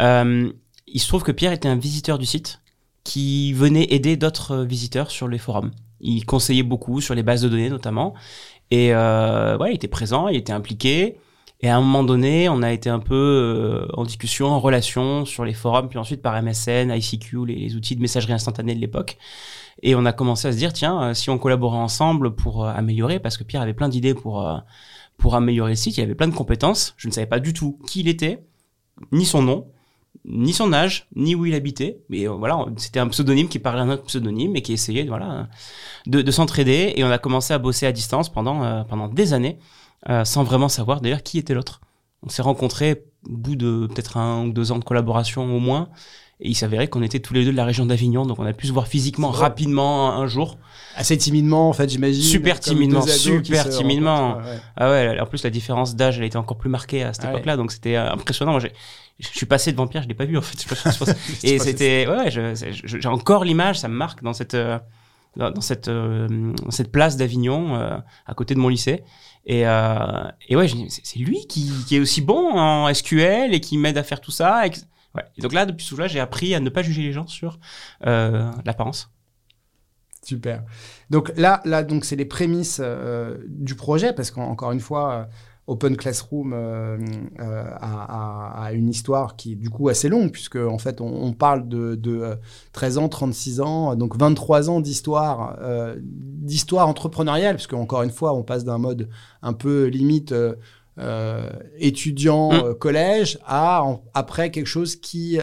Euh, 0.00 0.52
il 0.88 1.00
se 1.00 1.06
trouve 1.06 1.22
que 1.22 1.30
Pierre 1.30 1.52
était 1.52 1.68
un 1.68 1.76
visiteur 1.76 2.18
du 2.18 2.26
site 2.26 2.60
qui 3.04 3.52
venait 3.52 3.86
aider 3.90 4.16
d'autres 4.16 4.64
visiteurs 4.64 5.12
sur 5.12 5.28
les 5.28 5.38
forums. 5.38 5.70
Il 6.00 6.26
conseillait 6.26 6.64
beaucoup 6.64 7.00
sur 7.00 7.14
les 7.14 7.22
bases 7.22 7.42
de 7.42 7.48
données 7.48 7.70
notamment. 7.70 8.12
Et 8.72 8.92
euh, 8.92 9.56
ouais, 9.56 9.70
il 9.70 9.76
était 9.76 9.86
présent, 9.86 10.26
il 10.26 10.36
était 10.36 10.52
impliqué. 10.52 11.16
Et 11.62 11.68
à 11.68 11.76
un 11.76 11.80
moment 11.80 12.02
donné, 12.02 12.48
on 12.48 12.62
a 12.62 12.72
été 12.72 12.88
un 12.88 13.00
peu 13.00 13.14
euh, 13.14 13.86
en 13.94 14.04
discussion, 14.04 14.46
en 14.46 14.60
relation 14.60 15.24
sur 15.26 15.44
les 15.44 15.52
forums, 15.52 15.88
puis 15.88 15.98
ensuite 15.98 16.22
par 16.22 16.40
MSN, 16.42 16.90
ICQ, 16.90 17.46
les, 17.46 17.76
outils 17.76 17.96
de 17.96 18.00
messagerie 18.00 18.32
instantanée 18.32 18.74
de 18.74 18.80
l'époque. 18.80 19.18
Et 19.82 19.94
on 19.94 20.06
a 20.06 20.12
commencé 20.12 20.48
à 20.48 20.52
se 20.52 20.56
dire, 20.56 20.72
tiens, 20.72 21.02
euh, 21.02 21.14
si 21.14 21.28
on 21.28 21.38
collaborait 21.38 21.78
ensemble 21.78 22.34
pour 22.34 22.64
euh, 22.64 22.72
améliorer, 22.74 23.20
parce 23.20 23.36
que 23.36 23.44
Pierre 23.44 23.62
avait 23.62 23.74
plein 23.74 23.90
d'idées 23.90 24.14
pour, 24.14 24.62
pour 25.18 25.34
améliorer 25.34 25.72
le 25.72 25.76
site, 25.76 25.98
il 25.98 26.02
avait 26.02 26.14
plein 26.14 26.28
de 26.28 26.34
compétences. 26.34 26.94
Je 26.96 27.08
ne 27.08 27.12
savais 27.12 27.26
pas 27.26 27.40
du 27.40 27.52
tout 27.52 27.78
qui 27.86 28.00
il 28.00 28.08
était, 28.08 28.42
ni 29.12 29.26
son 29.26 29.42
nom 29.42 29.66
ni 30.24 30.52
son 30.52 30.72
âge, 30.72 31.06
ni 31.16 31.34
où 31.34 31.46
il 31.46 31.54
habitait. 31.54 32.00
Mais 32.08 32.28
euh, 32.28 32.32
voilà, 32.32 32.66
c'était 32.76 33.00
un 33.00 33.08
pseudonyme 33.08 33.48
qui 33.48 33.58
parlait 33.58 33.80
un 33.80 33.90
autre 33.90 34.04
pseudonyme 34.04 34.56
et 34.56 34.62
qui 34.62 34.72
essayait 34.72 35.04
voilà, 35.04 35.48
de, 36.06 36.22
de 36.22 36.30
s'entraider. 36.30 36.92
Et 36.96 37.04
on 37.04 37.10
a 37.10 37.18
commencé 37.18 37.54
à 37.54 37.58
bosser 37.58 37.86
à 37.86 37.92
distance 37.92 38.28
pendant, 38.28 38.62
euh, 38.62 38.84
pendant 38.84 39.08
des 39.08 39.32
années, 39.32 39.58
euh, 40.08 40.24
sans 40.24 40.44
vraiment 40.44 40.68
savoir 40.68 41.00
d'ailleurs 41.00 41.22
qui 41.22 41.38
était 41.38 41.54
l'autre. 41.54 41.80
On 42.22 42.28
s'est 42.28 42.42
rencontrés 42.42 43.04
au 43.28 43.36
bout 43.36 43.56
de 43.56 43.86
peut-être 43.86 44.16
un 44.16 44.46
ou 44.46 44.52
deux 44.52 44.72
ans 44.72 44.78
de 44.78 44.84
collaboration 44.84 45.44
au 45.54 45.58
moins. 45.58 45.88
Et 46.42 46.48
il 46.48 46.54
s'avérait 46.54 46.88
qu'on 46.88 47.02
était 47.02 47.20
tous 47.20 47.34
les 47.34 47.44
deux 47.44 47.52
de 47.52 47.56
la 47.56 47.66
région 47.66 47.84
d'Avignon, 47.84 48.24
donc 48.24 48.38
on 48.38 48.46
a 48.46 48.54
pu 48.54 48.66
se 48.66 48.72
voir 48.72 48.86
physiquement 48.86 49.30
rapidement 49.30 50.14
un, 50.14 50.26
jour. 50.26 50.56
Assez 50.96 51.18
timidement, 51.18 51.68
en 51.68 51.74
fait, 51.74 51.90
j'imagine. 51.90 52.22
Super 52.22 52.58
timidement, 52.58 53.02
super 53.02 53.68
timidement. 53.68 54.38
Ah 54.74 54.90
ouais, 54.90 55.20
en 55.20 55.26
plus 55.26 55.44
la 55.44 55.50
différence 55.50 55.96
d'âge, 55.96 56.18
elle 56.18 56.24
était 56.24 56.38
encore 56.38 56.56
plus 56.56 56.70
marquée 56.70 57.02
à 57.02 57.12
cette 57.12 57.26
ah 57.26 57.30
époque-là, 57.32 57.58
donc 57.58 57.72
c'était 57.72 57.96
impressionnant. 57.96 58.52
Moi, 58.52 58.62
je 59.18 59.28
suis 59.28 59.44
passé 59.44 59.70
devant 59.72 59.86
Pierre, 59.86 60.02
je 60.02 60.08
l'ai 60.08 60.14
pas 60.14 60.24
vu 60.24 60.38
en 60.38 60.42
fait. 60.42 60.64
et 61.42 61.58
c'était, 61.58 62.08
ouais, 62.08 62.30
j'ai 62.30 63.08
encore 63.08 63.44
l'image, 63.44 63.78
ça 63.78 63.88
me 63.88 63.94
marque 63.94 64.22
dans 64.22 64.32
cette, 64.32 64.54
euh, 64.54 64.78
dans 65.36 65.60
cette, 65.60 65.88
euh, 65.88 66.52
cette 66.70 66.90
place 66.90 67.16
d'Avignon, 67.16 67.76
euh, 67.76 67.98
à 68.26 68.34
côté 68.34 68.54
de 68.54 68.60
mon 68.60 68.68
lycée. 68.68 69.04
Et, 69.46 69.60
et 69.60 70.56
ouais, 70.56 70.68
c'est 70.88 71.18
lui 71.18 71.46
qui, 71.46 71.72
qui, 71.86 71.96
est 71.96 72.00
aussi 72.00 72.20
bon 72.20 72.58
en 72.58 72.92
SQL 72.92 73.54
et 73.54 73.60
qui 73.60 73.78
m'aide 73.78 73.96
à 73.96 74.02
faire 74.02 74.20
tout 74.20 74.30
ça. 74.30 74.66
Et, 74.66 74.70
ouais. 75.14 75.24
donc 75.38 75.52
là, 75.52 75.64
depuis 75.66 75.84
ce 75.84 75.90
jour-là, 75.90 76.08
j'ai 76.08 76.20
appris 76.20 76.54
à 76.54 76.60
ne 76.60 76.68
pas 76.68 76.82
juger 76.82 77.02
les 77.02 77.12
gens 77.12 77.26
sur 77.26 77.58
l'apparence. 78.02 79.10
Super. 80.22 80.62
Donc 81.08 81.32
là, 81.36 81.62
là, 81.64 81.82
donc 81.82 82.04
c'est 82.04 82.16
les 82.16 82.26
prémices 82.26 82.82
du 83.46 83.74
projet, 83.74 84.12
parce 84.12 84.30
qu'encore 84.30 84.72
une 84.72 84.80
fois, 84.80 85.28
Open 85.70 85.96
Classroom 85.96 86.52
euh, 86.52 86.98
euh, 87.38 87.64
a, 87.80 88.70
une 88.72 88.88
histoire 88.88 89.36
qui 89.36 89.52
est 89.52 89.54
du 89.54 89.70
coup 89.70 89.88
assez 89.88 90.08
longue, 90.08 90.32
puisque 90.32 90.56
en 90.56 90.78
fait 90.78 91.00
on, 91.00 91.32
parle 91.32 91.68
de, 91.68 91.96
13 92.72 92.98
euh, 92.98 93.00
ans, 93.00 93.08
36 93.08 93.60
ans, 93.60 93.94
donc 93.94 94.16
23 94.16 94.68
ans 94.68 94.80
d'histoire, 94.80 95.58
d'histoire 95.94 96.88
entrepreneuriale, 96.88 97.54
puisque 97.54 97.74
encore 97.74 98.02
une 98.02 98.10
fois 98.10 98.34
on 98.34 98.42
passe 98.42 98.64
d'un 98.64 98.78
mode 98.78 99.08
un 99.42 99.52
peu 99.52 99.84
limite 99.84 100.34
étudiant 101.78 102.52
mmh. 102.52 102.74
collège 102.74 103.38
à 103.46 103.84
après 104.12 104.50
quelque 104.50 104.66
chose 104.66 104.96
qui 104.96 105.38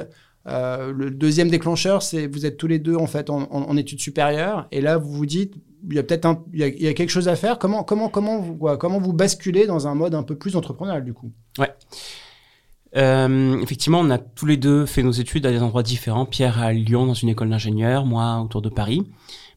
le 0.46 1.10
deuxième 1.10 1.50
déclencheur, 1.50 2.04
c'est 2.04 2.28
vous 2.28 2.46
êtes 2.46 2.58
tous 2.58 2.68
les 2.68 2.80
deux 2.80 2.96
en 2.96 3.08
fait 3.08 3.30
en 3.30 3.78
études 3.78 4.02
supérieures, 4.02 4.68
et 4.74 4.82
là 4.82 4.98
vous 4.98 5.12
vous 5.12 5.26
dites 5.26 5.56
il 5.90 5.96
y 5.96 6.00
a 6.00 6.04
peut-être 6.04 6.44
il, 6.54 6.60
y 6.60 6.88
a, 6.88 6.94
quelque 6.94 7.10
chose 7.10 7.28
à 7.28 7.36
faire. 7.36 7.60
Comment, 7.60 7.84
comment, 7.84 8.10
comment, 8.10 8.40
vous, 8.40 8.58
comment 8.78 9.00
vous 9.00 9.14
basculez 9.14 9.68
dans 9.68 9.88
un 9.88 9.96
mode 9.96 10.16
un 10.16 10.24
peu 10.24 10.36
plus 10.36 10.56
entrepreneurial 10.56 11.04
du 11.04 11.14
coup? 11.14 11.32
Ouais. 11.60 11.72
Euh, 12.96 13.60
effectivement, 13.62 14.00
on 14.00 14.10
a 14.10 14.18
tous 14.18 14.46
les 14.46 14.58
deux 14.58 14.86
fait 14.86 15.04
nos 15.04 15.12
études 15.12 15.46
à 15.46 15.52
des 15.52 15.62
endroits 15.62 15.84
différents. 15.84 16.26
Pierre 16.26 16.60
à 16.60 16.74
Lyon 16.74 17.06
dans 17.06 17.14
une 17.14 17.30
école 17.30 17.50
d'ingénieur, 17.50 18.06
moi 18.06 18.40
autour 18.42 18.62
de 18.62 18.70
Paris. 18.70 19.10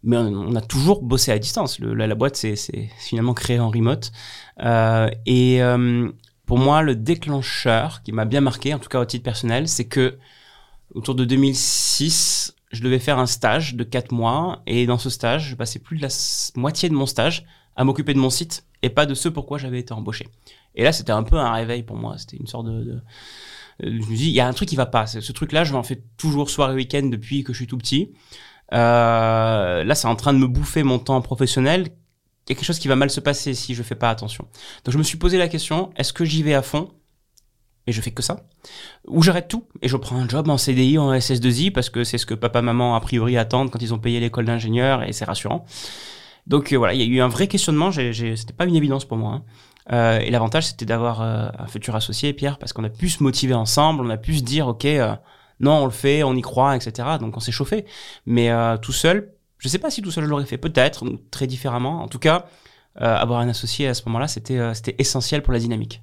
Mais 0.02 0.16
on, 0.16 0.54
a 0.54 0.62
toujours 0.62 1.02
bossé 1.02 1.30
à 1.30 1.38
distance. 1.38 1.78
La, 1.78 2.14
boîte, 2.14 2.36
c'est 2.36 2.56
finalement 2.98 3.34
créé 3.34 3.58
en 3.58 3.70
remote. 3.70 4.12
Euh, 4.60 5.10
et 5.26 5.62
euh, 5.62 6.10
pour 6.46 6.58
moi, 6.58 6.82
le 6.82 6.96
déclencheur 6.96 8.02
qui 8.02 8.12
m'a 8.12 8.24
bien 8.24 8.40
marqué, 8.40 8.72
en 8.72 8.78
tout 8.78 8.88
cas 8.88 9.00
au 9.00 9.04
titre 9.04 9.24
personnel, 9.24 9.68
c'est 9.68 9.84
que 9.84 10.18
autour 10.94 11.14
de 11.14 11.24
2006, 11.24 12.54
je 12.70 12.82
devais 12.82 12.98
faire 12.98 13.18
un 13.18 13.26
stage 13.26 13.74
de 13.74 13.84
4 13.84 14.12
mois 14.12 14.62
et 14.66 14.86
dans 14.86 14.98
ce 14.98 15.10
stage, 15.10 15.50
je 15.50 15.54
passais 15.56 15.78
plus 15.78 15.96
de 15.96 16.02
la 16.02 16.08
moitié 16.54 16.88
de 16.88 16.94
mon 16.94 17.06
stage 17.06 17.44
à 17.76 17.84
m'occuper 17.84 18.14
de 18.14 18.18
mon 18.18 18.30
site 18.30 18.64
et 18.82 18.90
pas 18.90 19.06
de 19.06 19.14
ce 19.14 19.28
pourquoi 19.28 19.58
j'avais 19.58 19.80
été 19.80 19.92
embauché. 19.92 20.28
Et 20.74 20.84
là, 20.84 20.92
c'était 20.92 21.12
un 21.12 21.22
peu 21.22 21.36
un 21.36 21.52
réveil 21.52 21.82
pour 21.82 21.96
moi. 21.96 22.16
C'était 22.18 22.36
une 22.36 22.46
sorte 22.46 22.66
de, 22.66 22.84
de... 22.84 22.92
Euh, 22.92 23.00
je 23.80 23.88
me 23.88 24.16
dis, 24.16 24.28
il 24.28 24.34
y 24.34 24.40
a 24.40 24.46
un 24.46 24.52
truc 24.52 24.68
qui 24.68 24.76
va 24.76 24.86
pas. 24.86 25.06
Ce 25.06 25.32
truc-là, 25.32 25.64
je 25.64 25.72
m'en 25.72 25.82
fais 25.82 26.02
toujours 26.16 26.48
soir 26.48 26.70
et 26.70 26.74
week-end 26.74 27.06
depuis 27.06 27.42
que 27.42 27.52
je 27.52 27.58
suis 27.58 27.66
tout 27.66 27.78
petit. 27.78 28.12
Euh, 28.72 29.82
là, 29.82 29.94
c'est 29.94 30.06
en 30.06 30.16
train 30.16 30.32
de 30.32 30.38
me 30.38 30.46
bouffer 30.46 30.82
mon 30.82 30.98
temps 30.98 31.20
professionnel. 31.22 31.88
Il 32.46 32.50
y 32.50 32.52
a 32.52 32.54
quelque 32.54 32.64
chose 32.64 32.78
qui 32.78 32.88
va 32.88 32.96
mal 32.96 33.10
se 33.10 33.20
passer 33.20 33.54
si 33.54 33.74
je 33.74 33.82
fais 33.82 33.94
pas 33.94 34.10
attention. 34.10 34.46
Donc, 34.84 34.92
je 34.92 34.98
me 34.98 35.02
suis 35.02 35.18
posé 35.18 35.38
la 35.38 35.48
question 35.48 35.90
est-ce 35.96 36.12
que 36.12 36.24
j'y 36.24 36.42
vais 36.42 36.54
à 36.54 36.62
fond? 36.62 36.90
Et 37.90 37.92
je 37.92 38.00
fais 38.00 38.12
que 38.12 38.22
ça. 38.22 38.44
Ou 39.08 39.22
j'arrête 39.22 39.48
tout 39.48 39.64
et 39.82 39.88
je 39.88 39.96
prends 39.96 40.16
un 40.16 40.28
job 40.28 40.48
en 40.48 40.56
CDI, 40.56 40.96
en 40.96 41.12
SS2I, 41.12 41.72
parce 41.72 41.90
que 41.90 42.04
c'est 42.04 42.18
ce 42.18 42.24
que 42.24 42.34
papa, 42.34 42.62
maman, 42.62 42.94
a 42.94 43.00
priori, 43.00 43.36
attendent 43.36 43.70
quand 43.70 43.82
ils 43.82 43.92
ont 43.92 43.98
payé 43.98 44.20
l'école 44.20 44.46
d'ingénieur 44.46 45.02
et 45.02 45.12
c'est 45.12 45.24
rassurant. 45.24 45.66
Donc 46.46 46.72
euh, 46.72 46.76
voilà, 46.76 46.94
il 46.94 47.00
y 47.00 47.02
a 47.02 47.06
eu 47.06 47.20
un 47.20 47.28
vrai 47.28 47.48
questionnement, 47.48 47.90
c'était 47.92 48.52
pas 48.56 48.64
une 48.64 48.76
évidence 48.76 49.04
pour 49.04 49.18
moi. 49.18 49.34
Hein. 49.34 49.42
Euh, 49.92 50.18
et 50.20 50.30
l'avantage, 50.30 50.68
c'était 50.68 50.86
d'avoir 50.86 51.20
euh, 51.20 51.48
un 51.58 51.66
futur 51.66 51.96
associé, 51.96 52.32
Pierre, 52.32 52.58
parce 52.58 52.72
qu'on 52.72 52.84
a 52.84 52.88
pu 52.88 53.08
se 53.08 53.22
motiver 53.22 53.54
ensemble, 53.54 54.04
on 54.06 54.10
a 54.10 54.16
pu 54.16 54.36
se 54.36 54.42
dire, 54.42 54.68
ok, 54.68 54.86
non, 55.58 55.82
on 55.82 55.84
le 55.84 55.90
fait, 55.90 56.22
on 56.22 56.34
y 56.34 56.42
croit, 56.42 56.76
etc. 56.76 57.08
Donc 57.20 57.36
on 57.36 57.40
s'est 57.40 57.52
chauffé. 57.52 57.84
Mais 58.24 58.50
tout 58.80 58.92
seul, 58.92 59.32
je 59.58 59.68
sais 59.68 59.78
pas 59.78 59.90
si 59.90 60.00
tout 60.00 60.10
seul 60.10 60.24
je 60.24 60.28
l'aurais 60.30 60.46
fait, 60.46 60.58
peut-être, 60.58 61.04
très 61.30 61.46
différemment. 61.46 62.02
En 62.02 62.08
tout 62.08 62.20
cas, 62.20 62.46
avoir 62.94 63.40
un 63.40 63.48
associé 63.48 63.88
à 63.88 63.94
ce 63.94 64.02
moment-là, 64.06 64.28
c'était 64.28 64.94
essentiel 64.98 65.42
pour 65.42 65.52
la 65.52 65.58
dynamique. 65.58 66.02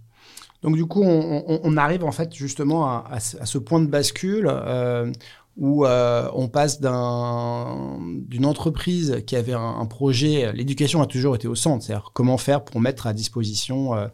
Donc 0.63 0.75
du 0.75 0.85
coup, 0.85 1.03
on, 1.03 1.77
arrive 1.77 2.03
en 2.03 2.11
fait 2.11 2.33
justement 2.33 2.87
à, 2.87 3.19
ce 3.19 3.57
point 3.57 3.79
de 3.79 3.85
bascule 3.85 4.49
euh, 4.49 5.11
où 5.55 5.85
euh, 5.85 6.29
on 6.33 6.47
passe 6.47 6.81
d'une 6.81 8.45
entreprise 8.45 9.23
qui 9.25 9.35
avait 9.35 9.53
un, 9.53 9.85
projet, 9.85 10.51
l'éducation 10.53 11.01
a 11.01 11.07
toujours 11.07 11.35
été 11.35 11.47
au 11.47 11.55
centre, 11.55 11.83
c'est-à-dire 11.83 12.11
comment 12.13 12.37
faire 12.37 12.63
pour 12.63 12.79
mettre 12.79 13.07
à 13.07 13.13
disposition, 13.13 13.95
euh, 13.95 14.07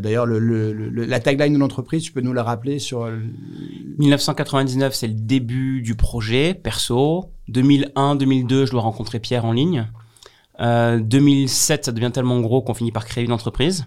d'ailleurs 0.00 0.26
la 0.26 1.20
tagline 1.20 1.54
de 1.54 1.58
l'entreprise, 1.58 2.02
tu 2.02 2.12
peux 2.12 2.20
nous 2.20 2.32
la 2.32 2.42
rappeler 2.42 2.78
sur... 2.78 3.08
1999, 3.98 4.94
c'est 4.94 5.08
le 5.08 5.14
début 5.14 5.82
du 5.82 5.94
projet 5.94 6.54
perso. 6.54 7.30
2001-2002, 7.50 8.66
je 8.66 8.70
dois 8.70 8.82
rencontrer 8.82 9.20
Pierre 9.20 9.44
en 9.44 9.52
ligne. 9.52 9.88
Euh, 10.60 10.98
2007, 11.00 11.86
ça 11.86 11.92
devient 11.92 12.10
tellement 12.12 12.40
gros 12.40 12.62
qu'on 12.62 12.74
finit 12.74 12.92
par 12.92 13.06
créer 13.06 13.24
une 13.24 13.32
entreprise. 13.32 13.86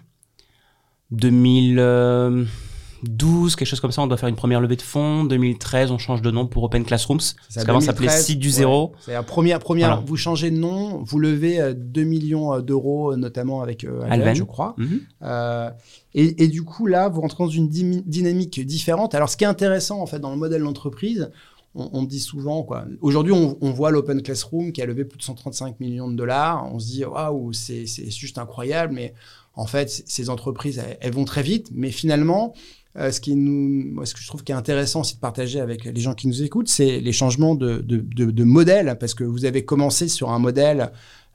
2012, 1.12 3.56
quelque 3.56 3.68
chose 3.68 3.80
comme 3.80 3.92
ça, 3.92 4.02
on 4.02 4.06
doit 4.06 4.16
faire 4.16 4.28
une 4.28 4.36
première 4.36 4.60
levée 4.60 4.76
de 4.76 4.82
fonds. 4.82 5.24
2013, 5.24 5.90
on 5.90 5.98
change 5.98 6.22
de 6.22 6.30
nom 6.30 6.46
pour 6.46 6.62
Open 6.64 6.84
Classrooms. 6.84 7.18
Parce 7.54 7.66
qu'avant, 7.66 7.80
ça 7.80 7.86
s'appelait 7.86 8.06
2013, 8.06 8.26
Site 8.26 8.38
du 8.38 8.48
ouais. 8.48 8.52
Zéro. 8.54 8.92
C'est 9.00 9.12
la 9.12 9.22
première, 9.22 9.58
première 9.58 9.88
Voilà. 9.88 10.02
vous 10.06 10.16
changez 10.16 10.50
de 10.50 10.56
nom, 10.56 11.02
vous 11.04 11.18
levez 11.18 11.60
euh, 11.60 11.74
2 11.76 12.02
millions 12.04 12.60
d'euros, 12.60 13.16
notamment 13.16 13.62
avec 13.62 13.84
euh, 13.84 14.00
Alven, 14.02 14.12
Alven. 14.12 14.34
je 14.36 14.42
crois. 14.44 14.74
Mhm. 14.78 15.00
Euh, 15.22 15.70
et, 16.14 16.44
et 16.44 16.48
du 16.48 16.62
coup, 16.62 16.86
là, 16.86 17.08
vous 17.08 17.20
rentrez 17.20 17.44
dans 17.44 17.50
une 17.50 17.68
dynamique 17.68 18.64
différente. 18.66 19.14
Alors, 19.14 19.28
ce 19.28 19.36
qui 19.36 19.44
est 19.44 19.48
intéressant, 19.48 20.00
en 20.00 20.06
fait, 20.06 20.18
dans 20.18 20.30
le 20.30 20.36
modèle 20.36 20.62
d'entreprise, 20.62 21.30
on, 21.74 21.88
on 21.92 22.02
dit 22.02 22.20
souvent, 22.20 22.62
quoi. 22.62 22.84
Aujourd'hui, 23.00 23.32
on, 23.32 23.56
on 23.60 23.70
voit 23.70 23.90
l'Open 23.90 24.22
Classroom 24.22 24.72
qui 24.72 24.82
a 24.82 24.86
levé 24.86 25.04
plus 25.04 25.18
de 25.18 25.22
135 25.22 25.80
millions 25.80 26.10
de 26.10 26.16
dollars. 26.16 26.68
On 26.72 26.78
se 26.78 26.86
dit, 26.86 27.04
waouh, 27.04 27.52
c'est 27.52 27.86
c'est 27.86 28.10
juste 28.10 28.38
incroyable. 28.38 28.94
Mais 28.94 29.14
en 29.54 29.66
fait, 29.66 30.02
ces 30.06 30.30
entreprises, 30.30 30.78
elles, 30.78 30.96
elles 31.00 31.12
vont 31.12 31.24
très 31.24 31.42
vite. 31.42 31.68
Mais 31.72 31.90
finalement, 31.90 32.54
euh, 32.98 33.10
ce, 33.10 33.20
qui 33.20 33.34
nous, 33.36 33.84
moi, 33.92 34.06
ce 34.06 34.14
que 34.14 34.20
je 34.20 34.26
trouve 34.26 34.44
qui 34.44 34.52
est 34.52 34.54
intéressant 34.54 35.00
aussi 35.00 35.14
de 35.16 35.20
partager 35.20 35.60
avec 35.60 35.84
les 35.84 36.00
gens 36.00 36.14
qui 36.14 36.28
nous 36.28 36.42
écoutent, 36.42 36.68
c'est 36.68 37.00
les 37.00 37.12
changements 37.12 37.54
de, 37.54 37.78
de, 37.78 37.98
de, 37.98 38.30
de 38.30 38.44
modèle. 38.44 38.96
Parce 39.00 39.14
que 39.14 39.24
vous 39.24 39.44
avez 39.44 39.64
commencé 39.64 40.08
sur 40.08 40.30
un 40.30 40.38
modèle 40.38 40.90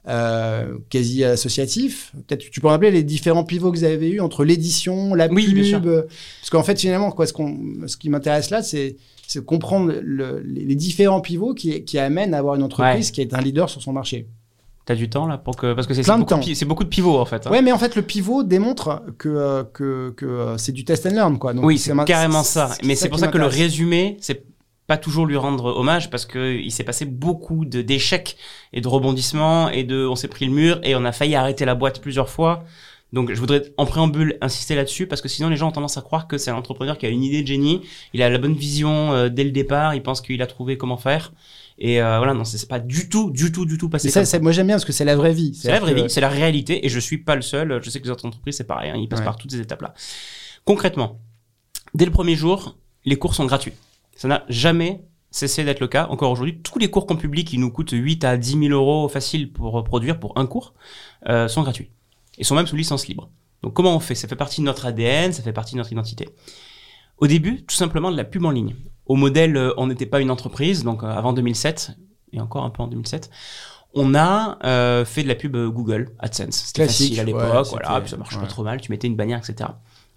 euh, 0.07 0.77
quasi 0.89 1.23
associatif. 1.23 2.13
Peut-être 2.27 2.49
tu 2.49 2.61
peux 2.61 2.67
rappeler 2.67 2.91
les 2.91 3.03
différents 3.03 3.43
pivots 3.43 3.71
que 3.71 3.77
vous 3.77 3.83
avez 3.83 4.09
eu 4.09 4.19
entre 4.21 4.45
l'édition, 4.45 5.13
la 5.13 5.27
Oui, 5.27 5.51
bien 5.53 5.63
sûr. 5.63 5.81
pub. 5.81 6.07
Parce 6.41 6.49
qu'en 6.49 6.63
fait, 6.63 6.79
finalement, 6.79 7.11
quoi, 7.11 7.27
ce, 7.27 7.33
qu'on, 7.33 7.57
ce 7.87 7.97
qui 7.97 8.09
m'intéresse 8.09 8.49
là, 8.49 8.61
c'est, 8.63 8.95
comprendre 9.45 9.93
le- 10.01 10.39
les, 10.39 10.63
les 10.63 10.75
différents 10.75 11.19
pivots 11.19 11.53
qui, 11.53 11.83
qui 11.83 11.99
amènent 11.99 12.33
à 12.33 12.37
avoir 12.37 12.55
une 12.55 12.63
entreprise 12.63 13.07
Ouais. 13.07 13.11
qui 13.11 13.21
est 13.21 13.33
un 13.33 13.41
leader 13.41 13.69
sur 13.69 13.81
son 13.81 13.91
marché. 13.91 14.27
T'as 14.87 14.95
du 14.95 15.09
temps 15.09 15.27
là 15.27 15.37
pour 15.37 15.55
que 15.57 15.73
parce 15.73 15.85
que 15.85 15.93
c'est 15.93 16.01
beaucoup, 16.21 16.33
pi- 16.39 16.65
beaucoup 16.65 16.83
de 16.85 16.89
pivots 16.89 17.19
en 17.19 17.25
fait. 17.25 17.45
hein. 17.45 17.51
Ouais, 17.51 17.61
mais 17.61 17.71
en 17.73 17.77
fait, 17.77 17.95
le 17.95 18.01
pivot 18.01 18.43
démontre 18.43 19.03
que, 19.19 19.27
euh, 19.29 19.63
que, 19.65 20.11
que 20.17 20.25
euh, 20.25 20.57
c'est 20.57 20.71
du 20.71 20.85
test 20.85 21.05
and 21.05 21.09
learn. 21.11 21.37
Quoi. 21.37 21.53
Donc, 21.53 21.65
oui, 21.65 21.77
c'est 21.77 21.93
carrément 22.05 22.41
ça. 22.41 22.69
Mais 22.85 22.95
c'est 22.95 23.09
pour 23.09 23.19
ça 23.19 23.27
que 23.27 23.37
le 23.37 23.43
résumé, 23.47 24.17
c'est 24.21 24.43
pas 24.87 24.95
toujours 24.97 25.25
lui 25.25 25.35
rendre 25.35 25.65
hommage 25.77 26.09
parce 26.09 26.25
que 26.25 26.55
il 26.55 26.71
s'est 26.71 26.85
passé 26.85 27.03
beaucoup 27.03 27.65
de 27.65 27.81
d'échecs 27.81 28.37
et 28.71 28.79
de 28.79 28.87
rebondissements 28.87 29.67
et 29.69 29.83
de 29.83 30.07
on 30.07 30.15
s'est 30.15 30.29
pris 30.29 30.45
le 30.45 30.53
mur 30.53 30.79
et 30.83 30.95
on 30.95 31.03
a 31.03 31.11
failli 31.11 31.35
arrêter 31.35 31.65
la 31.65 31.75
boîte 31.75 31.99
plusieurs 32.01 32.29
fois. 32.29 32.63
Donc 33.13 33.31
je 33.33 33.39
voudrais 33.39 33.63
en 33.77 33.85
préambule 33.85 34.37
insister 34.41 34.75
là-dessus 34.75 35.07
parce 35.07 35.21
que 35.21 35.29
sinon 35.29 35.47
les 35.49 35.55
gens 35.55 35.69
ont 35.69 35.71
tendance 35.71 35.97
à 35.97 36.01
croire 36.01 36.27
que 36.27 36.37
c'est 36.37 36.51
un 36.51 36.55
entrepreneur 36.55 36.97
qui 36.97 37.05
a 37.05 37.09
une 37.09 37.23
idée 37.23 37.41
de 37.41 37.47
génie, 37.47 37.81
il 38.13 38.21
a 38.21 38.29
la 38.29 38.37
bonne 38.37 38.53
vision 38.53 39.13
euh, 39.13 39.29
dès 39.29 39.45
le 39.45 39.51
départ, 39.51 39.95
il 39.95 40.03
pense 40.03 40.19
qu'il 40.19 40.41
a 40.41 40.47
trouvé 40.47 40.77
comment 40.77 40.97
faire 40.97 41.31
et 41.79 42.01
euh, 42.01 42.17
voilà 42.17 42.33
non 42.33 42.43
c'est 42.43 42.67
pas 42.67 42.79
du 42.79 43.07
tout 43.07 43.31
du 43.31 43.51
tout 43.53 43.65
du 43.65 43.77
tout 43.77 43.87
passé 43.87 44.09
ça, 44.09 44.25
c'est- 44.25 44.39
moi, 44.39 44.51
j'aime 44.51 44.67
bien 44.67 44.75
parce 44.75 44.83
que 44.85 44.91
c'est 44.91 45.05
la 45.05 45.15
vraie 45.15 45.33
vie. 45.33 45.53
c'est 45.55 45.71
la 45.71 45.79
vraie 45.79 45.93
vie, 45.93 46.09
c'est 46.09 46.19
la 46.21 46.27
réalité, 46.29 46.85
et 46.85 46.89
je 46.89 46.99
suis 46.99 47.17
pas 47.19 47.35
le 47.35 47.41
seul. 47.43 47.79
Je 47.81 47.89
sais 47.89 47.99
que 47.99 48.05
les 48.05 48.11
autres 48.11 48.25
entreprises, 48.25 48.57
c'est 48.57 48.63
pareil, 48.67 48.89
hein, 48.91 48.97
ils 48.97 49.07
passent 49.07 49.19
Ouais. 49.19 49.25
par 49.25 49.37
toutes 49.37 49.51
ces 49.51 49.59
étapes-là. 49.61 49.93
Concrètement, 50.65 51.19
dès 51.93 52.05
le 52.05 52.11
premier 52.11 52.35
jour, 52.35 52.77
les 53.05 53.15
cours 53.17 53.35
sont 53.35 53.45
gratuits. 53.45 53.73
Ça 54.15 54.27
n'a 54.27 54.43
jamais 54.49 55.01
cessé 55.31 55.63
d'être 55.63 55.79
le 55.79 55.87
cas. 55.87 56.07
Encore 56.09 56.31
aujourd'hui, 56.31 56.59
tous 56.61 56.79
les 56.79 56.89
cours 56.89 57.05
qu'on 57.05 57.15
publie 57.15 57.45
qui 57.45 57.57
nous 57.57 57.71
coûtent 57.71 57.91
8 57.93 58.23
à 58.25 58.37
10 58.37 58.59
000 58.59 58.73
euros 58.73 59.07
facile 59.07 59.51
pour 59.53 59.83
produire 59.83 60.19
pour 60.19 60.37
un 60.37 60.45
cours 60.47 60.73
euh, 61.29 61.47
sont 61.47 61.61
gratuits. 61.61 61.89
Et 62.37 62.43
sont 62.43 62.55
même 62.55 62.67
sous 62.67 62.75
licence 62.75 63.07
libre. 63.07 63.29
Donc 63.63 63.73
comment 63.73 63.95
on 63.95 63.99
fait? 63.99 64.15
Ça 64.15 64.27
fait 64.27 64.35
partie 64.35 64.61
de 64.61 64.65
notre 64.65 64.85
ADN, 64.85 65.33
ça 65.33 65.41
fait 65.41 65.53
partie 65.53 65.73
de 65.73 65.77
notre 65.77 65.91
identité. 65.91 66.29
Au 67.17 67.27
début, 67.27 67.63
tout 67.63 67.75
simplement 67.75 68.11
de 68.11 68.17
la 68.17 68.23
pub 68.23 68.45
en 68.45 68.51
ligne. 68.51 68.75
Au 69.07 69.15
modèle, 69.15 69.57
euh, 69.57 69.73
on 69.77 69.87
n'était 69.87 70.05
pas 70.05 70.19
une 70.21 70.29
entreprise, 70.29 70.83
donc 70.83 71.03
euh, 71.03 71.07
avant 71.07 71.33
2007, 71.33 71.91
et 72.33 72.41
encore 72.41 72.63
un 72.63 72.69
peu 72.69 72.83
en 72.83 72.87
2007, 72.87 73.29
on 73.93 74.13
a 74.13 74.59
euh, 74.63 75.05
fait 75.05 75.23
de 75.23 75.27
la 75.27 75.35
pub 75.35 75.57
Google 75.57 76.11
AdSense. 76.19 76.65
C'était 76.67 76.85
facile 76.85 77.19
à 77.19 77.23
l'époque, 77.23 77.67
voilà, 77.71 78.01
puis 78.01 78.09
ça 78.09 78.17
marche 78.17 78.35
ouais. 78.35 78.41
pas 78.41 78.47
trop 78.47 78.63
mal, 78.63 78.81
tu 78.81 78.91
mettais 78.91 79.07
une 79.07 79.15
bannière, 79.15 79.39
etc. 79.39 79.69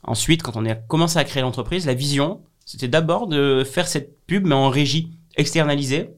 Ensuite, 0.03 0.43
quand 0.43 0.57
on 0.57 0.67
a 0.67 0.75
commencé 0.75 1.19
à 1.19 1.25
créer 1.25 1.43
l'entreprise, 1.43 1.87
la 1.87 1.95
vision, 1.95 2.41
c'était 2.65 2.89
d'abord 2.89 3.27
de 3.27 3.65
faire 3.65 3.87
cette 3.87 4.25
pub, 4.27 4.47
mais 4.47 4.55
en 4.55 4.69
régie 4.69 5.13
externalisée. 5.37 6.11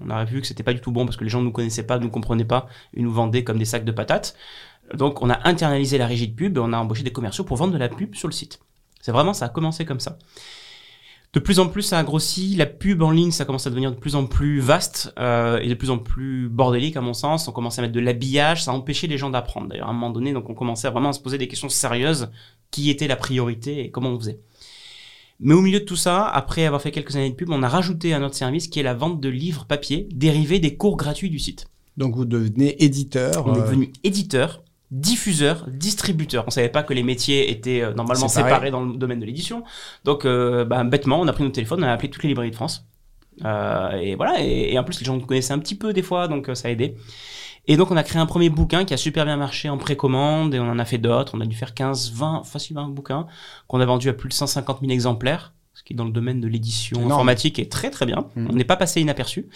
On 0.00 0.10
a 0.10 0.24
vu 0.24 0.40
que 0.40 0.46
c'était 0.46 0.64
pas 0.64 0.72
du 0.72 0.80
tout 0.80 0.90
bon 0.90 1.04
parce 1.04 1.16
que 1.16 1.22
les 1.22 1.30
gens 1.30 1.38
ne 1.40 1.44
nous 1.44 1.52
connaissaient 1.52 1.86
pas, 1.86 1.98
ne 1.98 2.04
nous 2.04 2.10
comprenaient 2.10 2.44
pas, 2.44 2.66
ils 2.94 3.04
nous 3.04 3.12
vendaient 3.12 3.44
comme 3.44 3.58
des 3.58 3.64
sacs 3.64 3.84
de 3.84 3.92
patates. 3.92 4.34
Donc, 4.92 5.22
on 5.22 5.30
a 5.30 5.48
internalisé 5.48 5.96
la 5.98 6.06
régie 6.06 6.28
de 6.28 6.34
pub 6.34 6.56
et 6.56 6.60
on 6.60 6.72
a 6.72 6.78
embauché 6.78 7.02
des 7.02 7.12
commerciaux 7.12 7.44
pour 7.44 7.56
vendre 7.56 7.72
de 7.72 7.78
la 7.78 7.88
pub 7.88 8.14
sur 8.14 8.28
le 8.28 8.34
site. 8.34 8.60
C'est 9.00 9.12
vraiment, 9.12 9.32
ça 9.32 9.46
a 9.46 9.48
commencé 9.48 9.84
comme 9.84 10.00
ça. 10.00 10.18
De 11.34 11.40
plus 11.40 11.58
en 11.58 11.68
plus, 11.68 11.82
ça 11.82 11.98
a 11.98 12.04
grossi. 12.04 12.54
La 12.54 12.66
pub 12.66 13.02
en 13.02 13.10
ligne, 13.10 13.32
ça 13.32 13.44
commence 13.44 13.66
à 13.66 13.70
devenir 13.70 13.90
de 13.90 13.96
plus 13.96 14.14
en 14.14 14.24
plus 14.24 14.60
vaste 14.60 15.12
euh, 15.18 15.58
et 15.58 15.68
de 15.68 15.74
plus 15.74 15.90
en 15.90 15.98
plus 15.98 16.48
bordélique, 16.48 16.96
à 16.96 17.00
mon 17.00 17.12
sens. 17.12 17.48
On 17.48 17.52
commençait 17.52 17.80
à 17.80 17.82
mettre 17.82 17.94
de 17.94 18.00
l'habillage, 18.00 18.62
ça 18.62 18.70
a 18.70 18.74
empêché 18.74 19.08
les 19.08 19.18
gens 19.18 19.30
d'apprendre. 19.30 19.68
D'ailleurs, 19.68 19.88
à 19.88 19.90
un 19.90 19.94
moment 19.94 20.10
donné, 20.10 20.32
donc 20.32 20.48
on 20.48 20.54
commençait 20.54 20.86
à 20.86 20.90
vraiment 20.90 21.12
se 21.12 21.20
poser 21.20 21.36
des 21.36 21.48
questions 21.48 21.68
sérieuses. 21.68 22.30
Qui 22.70 22.90
était 22.90 23.08
la 23.08 23.16
priorité 23.16 23.84
et 23.84 23.90
comment 23.90 24.10
on 24.10 24.18
faisait? 24.18 24.40
Mais 25.40 25.54
au 25.54 25.60
milieu 25.60 25.80
de 25.80 25.84
tout 25.84 25.96
ça, 25.96 26.26
après 26.26 26.64
avoir 26.64 26.80
fait 26.80 26.90
quelques 26.90 27.14
années 27.16 27.30
de 27.30 27.34
pub, 27.34 27.50
on 27.50 27.62
a 27.62 27.68
rajouté 27.68 28.14
un 28.14 28.22
autre 28.22 28.34
service 28.34 28.68
qui 28.68 28.80
est 28.80 28.84
la 28.84 28.94
vente 28.94 29.20
de 29.20 29.28
livres 29.28 29.64
papier 29.64 30.08
dérivés 30.12 30.60
des 30.60 30.76
cours 30.76 30.96
gratuits 30.96 31.30
du 31.30 31.38
site. 31.38 31.66
Donc, 31.96 32.16
vous 32.16 32.24
devenez 32.24 32.82
éditeur. 32.82 33.46
On 33.46 33.54
est 33.54 33.58
euh, 33.58 33.62
devenu 33.62 33.92
éditeur, 34.02 34.63
diffuseur, 34.94 35.66
distributeur. 35.68 36.44
On 36.46 36.50
savait 36.50 36.68
pas 36.68 36.84
que 36.84 36.94
les 36.94 37.02
métiers 37.02 37.50
étaient 37.50 37.82
euh, 37.82 37.92
normalement 37.92 38.28
Séparés. 38.28 38.70
dans 38.70 38.84
le 38.84 38.96
domaine 38.96 39.18
de 39.18 39.26
l'édition. 39.26 39.64
Donc, 40.04 40.24
euh, 40.24 40.64
bah, 40.64 40.84
bêtement, 40.84 41.20
on 41.20 41.26
a 41.26 41.32
pris 41.32 41.42
notre 41.42 41.56
téléphone, 41.56 41.82
on 41.82 41.86
a 41.86 41.92
appelé 41.92 42.08
toutes 42.10 42.22
les 42.22 42.28
librairies 42.28 42.52
de 42.52 42.56
France. 42.56 42.86
Euh, 43.44 43.90
et 43.96 44.14
voilà. 44.14 44.40
Et, 44.40 44.72
et 44.72 44.78
en 44.78 44.84
plus, 44.84 45.00
les 45.00 45.04
gens 45.04 45.16
nous 45.16 45.26
connaissaient 45.26 45.52
un 45.52 45.58
petit 45.58 45.74
peu 45.74 45.92
des 45.92 46.02
fois, 46.02 46.28
donc 46.28 46.48
ça 46.54 46.68
a 46.68 46.70
aidé. 46.70 46.96
Et 47.66 47.76
donc, 47.76 47.90
on 47.90 47.96
a 47.96 48.04
créé 48.04 48.20
un 48.20 48.26
premier 48.26 48.50
bouquin 48.50 48.84
qui 48.84 48.94
a 48.94 48.96
super 48.96 49.24
bien 49.24 49.36
marché 49.36 49.68
en 49.68 49.78
précommande 49.78 50.54
et 50.54 50.60
on 50.60 50.70
en 50.70 50.78
a 50.78 50.84
fait 50.84 50.98
d'autres. 50.98 51.32
On 51.34 51.40
a 51.40 51.46
dû 51.46 51.56
faire 51.56 51.74
15, 51.74 52.12
20, 52.12 52.44
facile 52.44 52.76
20 52.76 52.90
bouquins 52.90 53.26
qu'on 53.66 53.80
a 53.80 53.86
vendu 53.86 54.08
à 54.08 54.12
plus 54.12 54.28
de 54.28 54.34
150 54.34 54.80
000 54.80 54.92
exemplaires. 54.92 55.54
Ce 55.74 55.82
qui, 55.82 55.94
dans 55.94 56.04
le 56.04 56.12
domaine 56.12 56.40
de 56.40 56.46
l'édition 56.48 56.98
informatique, 57.06 57.58
est 57.58 57.70
très 57.70 57.90
très 57.90 58.06
bien. 58.06 58.28
Mhm. 58.36 58.48
On 58.50 58.54
n'est 58.54 58.64
pas 58.64 58.76
passé 58.76 59.00
inaperçu. 59.00 59.48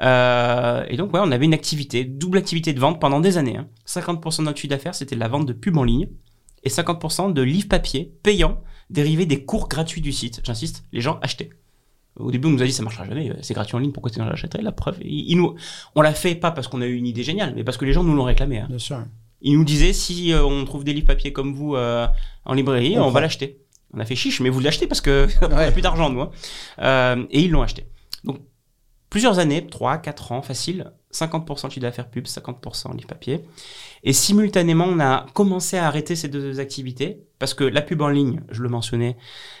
Euh, 0.00 0.84
et 0.88 0.96
donc, 0.96 1.12
ouais, 1.12 1.20
on 1.22 1.30
avait 1.30 1.44
une 1.44 1.54
activité, 1.54 2.04
double 2.04 2.38
activité 2.38 2.72
de 2.72 2.80
vente 2.80 3.00
pendant 3.00 3.20
des 3.20 3.36
années. 3.38 3.56
hein. 3.56 3.68
50% 3.86 4.38
de 4.38 4.44
notre 4.44 4.58
chiffre 4.58 4.70
d'affaires, 4.70 4.94
c'était 4.94 5.14
de 5.14 5.20
la 5.20 5.28
vente 5.28 5.46
de 5.46 5.52
pub 5.52 5.76
en 5.76 5.84
ligne 5.84 6.08
et 6.64 6.68
50% 6.70 7.32
de 7.32 7.42
livres 7.42 7.68
papier 7.68 8.12
payants 8.22 8.60
dérivés 8.90 9.26
des 9.26 9.44
cours 9.44 9.68
gratuits 9.68 10.00
du 10.00 10.12
site. 10.12 10.40
J'insiste, 10.44 10.84
les 10.92 11.00
gens 11.00 11.18
achetaient. 11.22 11.50
Au 12.16 12.30
début, 12.32 12.48
on 12.48 12.50
nous 12.50 12.62
a 12.62 12.66
dit 12.66 12.72
ça 12.72 12.82
marchera 12.82 13.04
jamais, 13.04 13.30
c'est 13.42 13.54
gratuit 13.54 13.76
en 13.76 13.78
ligne, 13.78 13.92
pourquoi 13.92 14.10
tu 14.10 14.18
l'achèterais? 14.18 14.62
La 14.62 14.72
preuve, 14.72 14.96
ils, 15.02 15.30
ils 15.30 15.36
nous, 15.36 15.54
on 15.94 16.00
l'a 16.02 16.12
fait 16.14 16.34
pas 16.34 16.50
parce 16.50 16.66
qu'on 16.66 16.80
a 16.80 16.86
eu 16.86 16.96
une 16.96 17.06
idée 17.06 17.22
géniale, 17.22 17.52
mais 17.54 17.62
parce 17.62 17.76
que 17.76 17.84
les 17.84 17.92
gens 17.92 18.02
nous 18.02 18.14
l'ont 18.16 18.24
réclamé. 18.24 18.58
hein. 18.58 18.66
Bien 18.68 18.78
sûr. 18.78 19.04
Ils 19.40 19.56
nous 19.56 19.64
disaient 19.64 19.92
si 19.92 20.32
euh, 20.32 20.42
on 20.44 20.64
trouve 20.64 20.82
des 20.82 20.92
livres 20.92 21.06
papier 21.06 21.32
comme 21.32 21.52
vous 21.52 21.76
euh, 21.76 22.08
en 22.44 22.54
librairie, 22.54 22.98
On 22.98 23.10
va 23.10 23.20
l'acheter. 23.20 23.60
On 23.94 24.00
a 24.00 24.04
fait 24.04 24.16
chiche, 24.16 24.40
mais 24.40 24.50
vous 24.50 24.60
l'achetez 24.60 24.86
parce 24.86 25.00
que 25.00 25.26
on 25.42 25.48
n'a 25.48 25.70
plus 25.72 25.82
d'argent 25.82 26.10
nous. 26.10 26.20
hein. 26.20 26.30
Euh, 26.80 27.24
et 27.30 27.40
ils 27.42 27.50
l'ont 27.50 27.62
acheté. 27.62 27.86
Donc 28.24 28.40
plusieurs 29.10 29.38
années, 29.38 29.66
3, 29.66 29.98
4 29.98 30.32
ans, 30.32 30.42
facile, 30.42 30.92
50% 31.12 31.66
de 31.68 31.72
chiffre 31.72 31.80
d'affaires 31.80 32.10
pub, 32.10 32.26
50% 32.26 32.94
livre 32.94 33.06
papier. 33.08 33.44
Et 34.04 34.12
simultanément, 34.12 34.84
on 34.84 35.00
a 35.00 35.26
commencé 35.34 35.76
à 35.78 35.86
arrêter 35.86 36.16
ces 36.16 36.28
deux 36.28 36.60
activités 36.60 37.22
parce 37.38 37.54
que 37.54 37.64
la 37.64 37.82
pub 37.82 38.02
en 38.02 38.08
ligne, 38.08 38.42
je 38.50 38.62
le 38.62 38.68
mentionnais, 38.68 39.16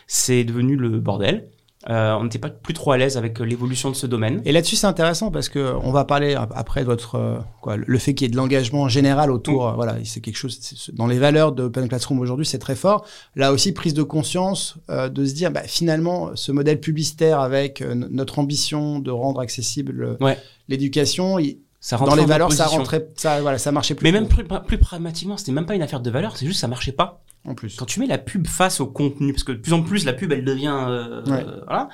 c'est 0.06 0.44
devenu 0.44 0.76
le 0.76 1.00
bordel. 1.00 1.48
Euh, 1.88 2.14
on 2.20 2.24
n'était 2.24 2.38
pas 2.38 2.50
plus 2.50 2.74
trop 2.74 2.92
à 2.92 2.98
l'aise 2.98 3.16
avec 3.16 3.40
euh, 3.40 3.44
l'évolution 3.44 3.90
de 3.90 3.94
ce 3.96 4.06
domaine. 4.06 4.42
Et 4.44 4.52
là-dessus, 4.52 4.76
c'est 4.76 4.86
intéressant 4.86 5.30
parce 5.30 5.48
que 5.48 5.74
on 5.82 5.90
va 5.90 6.04
parler 6.04 6.34
ap- 6.34 6.52
après 6.54 6.80
de 6.82 6.86
votre 6.86 7.14
euh, 7.14 7.38
quoi, 7.62 7.76
le 7.78 7.98
fait 7.98 8.14
qu'il 8.14 8.26
y 8.26 8.28
ait 8.28 8.30
de 8.30 8.36
l'engagement 8.36 8.88
général 8.88 9.30
autour. 9.30 9.72
Voilà, 9.74 9.96
c'est 10.04 10.20
quelque 10.20 10.36
chose 10.36 10.60
dans 10.92 11.06
les 11.06 11.18
valeurs 11.18 11.52
de 11.52 11.62
Open 11.62 11.88
Classroom 11.88 12.20
aujourd'hui, 12.20 12.44
c'est 12.44 12.58
très 12.58 12.74
fort. 12.76 13.06
Là 13.36 13.52
aussi, 13.52 13.72
prise 13.72 13.94
de 13.94 14.02
conscience 14.02 14.76
euh, 14.90 15.08
de 15.08 15.24
se 15.24 15.32
dire, 15.32 15.50
bah, 15.50 15.62
finalement, 15.64 16.30
ce 16.34 16.52
modèle 16.52 16.78
publicitaire 16.80 17.40
avec 17.40 17.80
notre 17.82 18.38
ambition 18.38 18.98
de 18.98 19.10
rendre 19.10 19.40
accessible 19.40 20.16
Ouais. 20.20 20.36
l'éducation, 20.68 21.38
il- 21.38 21.58
Ça 21.80 21.96
dans 21.96 22.14
les 22.16 22.24
valeurs, 22.26 22.52
ça 22.52 22.66
rentrait, 22.66 23.08
ça, 23.14 23.40
voilà, 23.40 23.56
ça 23.58 23.70
marchait 23.70 23.94
plus. 23.94 24.04
Mais 24.04 24.12
même 24.12 24.26
plus, 24.28 24.44
plus 24.66 24.78
pragmatiquement, 24.78 25.36
c'était 25.36 25.52
même 25.52 25.66
pas 25.66 25.74
une 25.76 25.82
affaire 25.82 26.00
de 26.00 26.10
valeur, 26.10 26.36
c'est 26.36 26.44
juste 26.46 26.58
ça 26.60 26.66
marchait 26.68 26.92
pas. 26.92 27.22
en 27.44 27.54
plus. 27.54 27.76
quand 27.76 27.86
tu 27.86 28.00
mets 28.00 28.06
la 28.06 28.18
pub 28.18 28.46
face 28.48 28.80
au 28.80 28.86
contenu, 28.88 29.32
parce 29.32 29.44
que 29.44 29.52
de 29.52 29.58
plus 29.58 29.72
en 29.72 29.82
plus 29.82 30.04
la 30.04 30.12
pub 30.12 30.32
elle 30.32 30.44
devient 30.44 30.76
euh, 30.88 31.22
Ouais. 31.24 31.44
euh, 31.46 31.60
voilà, 31.66 31.88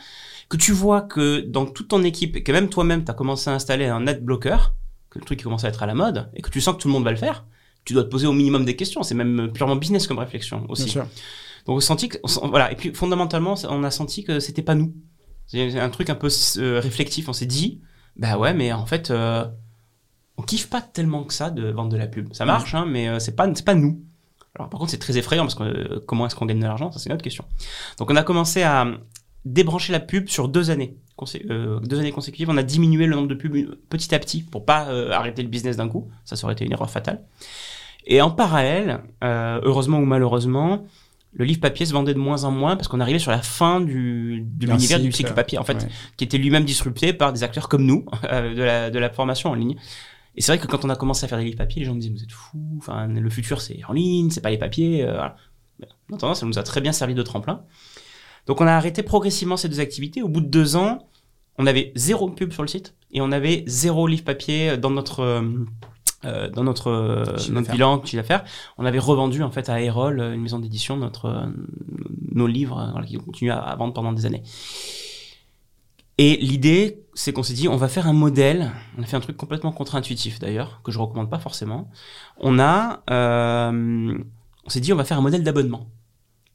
que 0.48 0.56
tu 0.56 0.72
vois 0.72 1.02
que 1.02 1.40
dans 1.40 1.66
toute 1.66 1.88
ton 1.88 2.02
équipe 2.02 2.34
et 2.36 2.42
que 2.42 2.50
même 2.52 2.70
toi-même 2.70 3.04
tu 3.04 3.10
as 3.10 3.14
commencé 3.14 3.50
à 3.50 3.52
installer 3.52 3.84
un 3.86 4.06
ad 4.06 4.24
blocker, 4.24 4.72
que 5.10 5.18
le 5.18 5.24
truc 5.26 5.38
qui 5.38 5.44
commence 5.44 5.64
à 5.64 5.68
être 5.68 5.82
à 5.82 5.86
la 5.86 5.94
mode 5.94 6.30
et 6.34 6.40
que 6.40 6.48
tu 6.48 6.62
sens 6.62 6.76
que 6.76 6.80
tout 6.80 6.88
le 6.88 6.92
monde 6.94 7.04
va 7.04 7.10
le 7.10 7.16
faire, 7.18 7.44
tu 7.84 7.92
dois 7.92 8.04
te 8.04 8.08
poser 8.08 8.26
au 8.26 8.32
minimum 8.32 8.64
des 8.64 8.76
questions. 8.76 9.02
C'est 9.02 9.14
même 9.14 9.50
purement 9.52 9.76
business 9.76 10.06
comme 10.06 10.18
réflexion 10.18 10.60
Bien 10.60 10.66
aussi. 10.70 10.88
sûr. 10.88 11.06
Donc 11.66 11.76
on 11.76 11.80
senti 11.80 12.08
que 12.08 12.16
on 12.42 12.48
voilà 12.48 12.72
et 12.72 12.76
puis 12.76 12.94
fondamentalement 12.94 13.54
on 13.68 13.84
a 13.84 13.90
senti 13.90 14.24
que 14.24 14.40
c'était 14.40 14.62
pas 14.62 14.74
nous. 14.74 14.94
C'est 15.46 15.78
un 15.78 15.90
truc 15.90 16.08
un 16.08 16.14
peu 16.14 16.28
euh, 16.56 16.80
réflectif. 16.80 17.28
On 17.28 17.34
s'est 17.34 17.44
dit 17.46 17.82
bah 18.16 18.38
ouais 18.38 18.54
mais 18.54 18.72
en 18.72 18.86
fait 18.86 19.10
euh, 19.10 19.44
on 20.36 20.42
kiffe 20.42 20.68
pas 20.68 20.80
tellement 20.80 21.24
que 21.24 21.32
ça 21.32 21.50
de 21.50 21.70
vendre 21.70 21.90
de 21.90 21.96
la 21.96 22.06
pub. 22.06 22.32
Ça 22.32 22.44
marche 22.44 22.74
hein, 22.74 22.86
mais 22.88 23.08
euh, 23.08 23.18
c'est 23.18 23.36
pas 23.36 23.52
c'est 23.54 23.64
pas 23.64 23.74
nous. 23.74 24.00
Alors 24.56 24.68
par 24.68 24.78
contre 24.80 24.90
c'est 24.90 24.98
très 24.98 25.16
effrayant 25.16 25.44
parce 25.44 25.54
que 25.54 25.62
euh, 25.62 26.00
comment 26.06 26.26
est-ce 26.26 26.34
qu'on 26.34 26.46
gagne 26.46 26.60
de 26.60 26.66
l'argent? 26.66 26.90
Ça 26.92 26.98
c'est 26.98 27.08
une 27.08 27.14
autre 27.14 27.24
question. 27.24 27.44
Donc 27.98 28.10
on 28.10 28.16
a 28.16 28.22
commencé 28.22 28.62
à 28.62 28.86
débrancher 29.44 29.92
la 29.92 30.00
pub 30.00 30.28
sur 30.28 30.48
deux 30.48 30.70
années. 30.70 30.96
deux 31.50 31.98
années 31.98 32.12
consécutives, 32.12 32.48
on 32.50 32.56
a 32.56 32.62
diminué 32.62 33.06
le 33.06 33.14
nombre 33.14 33.28
de 33.28 33.34
pubs 33.34 33.76
petit 33.90 34.14
à 34.14 34.18
petit 34.18 34.42
pour 34.42 34.64
pas 34.64 34.86
arrêter 35.12 35.42
le 35.42 35.48
business 35.48 35.76
d'un 35.76 35.88
coup. 35.88 36.08
Ça, 36.24 36.34
ça 36.34 36.44
aurait 36.44 36.54
été 36.54 36.64
une 36.64 36.72
erreur 36.72 36.90
fatale. 36.90 37.22
Et 38.06 38.22
en 38.22 38.30
parallèle, 38.30 39.02
heureusement 39.20 39.98
ou 39.98 40.06
malheureusement, 40.06 40.86
le 41.34 41.44
livre 41.44 41.60
papier 41.60 41.84
se 41.84 41.92
vendait 41.92 42.14
de 42.14 42.18
moins 42.18 42.44
en 42.44 42.50
moins 42.52 42.76
parce 42.76 42.88
qu'on 42.88 43.00
arrivait 43.00 43.18
sur 43.18 43.32
la 43.32 43.42
fin 43.42 43.82
du, 43.82 44.46
de 44.46 44.66
l'univers 44.66 44.98
du 44.98 45.12
cycle 45.12 45.34
papier, 45.34 45.58
en 45.58 45.64
fait, 45.64 45.86
qui 46.16 46.24
était 46.24 46.38
lui-même 46.38 46.64
disrupté 46.64 47.12
par 47.12 47.34
des 47.34 47.42
acteurs 47.42 47.68
comme 47.68 47.84
nous 47.84 48.06
de, 48.22 48.62
la, 48.62 48.90
de 48.90 48.98
la 48.98 49.10
formation 49.10 49.50
en 49.50 49.54
ligne. 49.54 49.76
Et 50.36 50.40
c'est 50.40 50.52
vrai 50.52 50.58
que 50.58 50.66
quand 50.66 50.84
on 50.84 50.90
a 50.90 50.96
commencé 50.96 51.24
à 51.24 51.28
faire 51.28 51.38
des 51.38 51.44
livres 51.44 51.58
papier, 51.58 51.80
les 51.80 51.86
gens 51.86 51.94
me 51.94 52.00
disaient 52.00 52.12
vous 52.12 52.22
êtes 52.22 52.32
fous, 52.32 52.76
enfin 52.78 53.06
le 53.06 53.30
futur 53.30 53.60
c'est 53.60 53.80
en 53.88 53.92
ligne, 53.92 54.30
c'est 54.30 54.40
pas 54.40 54.50
les 54.50 54.58
papiers. 54.58 55.04
Euh, 55.04 55.28
voilà. 56.10 56.34
ça 56.34 56.46
nous 56.46 56.58
a 56.58 56.62
très 56.62 56.80
bien 56.80 56.92
servi 56.92 57.14
de 57.14 57.22
tremplin. 57.22 57.62
Donc 58.46 58.60
on 58.60 58.66
a 58.66 58.72
arrêté 58.72 59.02
progressivement 59.02 59.56
ces 59.56 59.68
deux 59.68 59.80
activités. 59.80 60.22
Au 60.22 60.28
bout 60.28 60.40
de 60.40 60.48
deux 60.48 60.76
ans, 60.76 61.08
on 61.56 61.66
avait 61.66 61.92
zéro 61.94 62.28
pub 62.30 62.52
sur 62.52 62.62
le 62.62 62.68
site 62.68 62.94
et 63.12 63.20
on 63.20 63.32
avait 63.32 63.64
zéro 63.66 64.06
livre 64.06 64.24
papier 64.24 64.76
dans 64.76 64.90
notre 64.90 65.54
euh, 66.24 66.48
dans 66.48 66.64
notre, 66.64 66.88
euh, 66.88 67.24
notre 67.50 67.70
bilan 67.70 68.02
chiffre 68.02 68.22
d'affaires. 68.22 68.44
On 68.78 68.86
avait 68.86 68.98
revendu 68.98 69.42
en 69.42 69.50
fait 69.50 69.68
à 69.68 69.82
Erol, 69.82 70.20
une 70.20 70.40
maison 70.40 70.58
d'édition, 70.58 70.96
notre 70.96 71.26
euh, 71.26 71.46
nos 72.32 72.46
livres 72.46 72.88
voilà, 72.92 73.06
qui 73.06 73.16
continuent 73.16 73.50
à, 73.50 73.58
à 73.58 73.76
vendre 73.76 73.92
pendant 73.92 74.12
des 74.12 74.24
années. 74.24 74.42
Et 76.18 76.36
l'idée, 76.36 77.04
c'est 77.14 77.32
qu'on 77.32 77.42
s'est 77.42 77.54
dit, 77.54 77.68
on 77.68 77.76
va 77.76 77.88
faire 77.88 78.06
un 78.06 78.12
modèle. 78.12 78.70
On 78.96 79.02
a 79.02 79.06
fait 79.06 79.16
un 79.16 79.20
truc 79.20 79.36
complètement 79.36 79.72
contre-intuitif 79.72 80.38
d'ailleurs, 80.38 80.80
que 80.84 80.92
je 80.92 80.98
recommande 80.98 81.30
pas 81.30 81.38
forcément. 81.38 81.90
On 82.38 82.58
a, 82.58 83.02
euh, 83.10 84.18
on 84.64 84.68
s'est 84.68 84.80
dit, 84.80 84.92
on 84.92 84.96
va 84.96 85.04
faire 85.04 85.18
un 85.18 85.22
modèle 85.22 85.42
d'abonnement. 85.42 85.88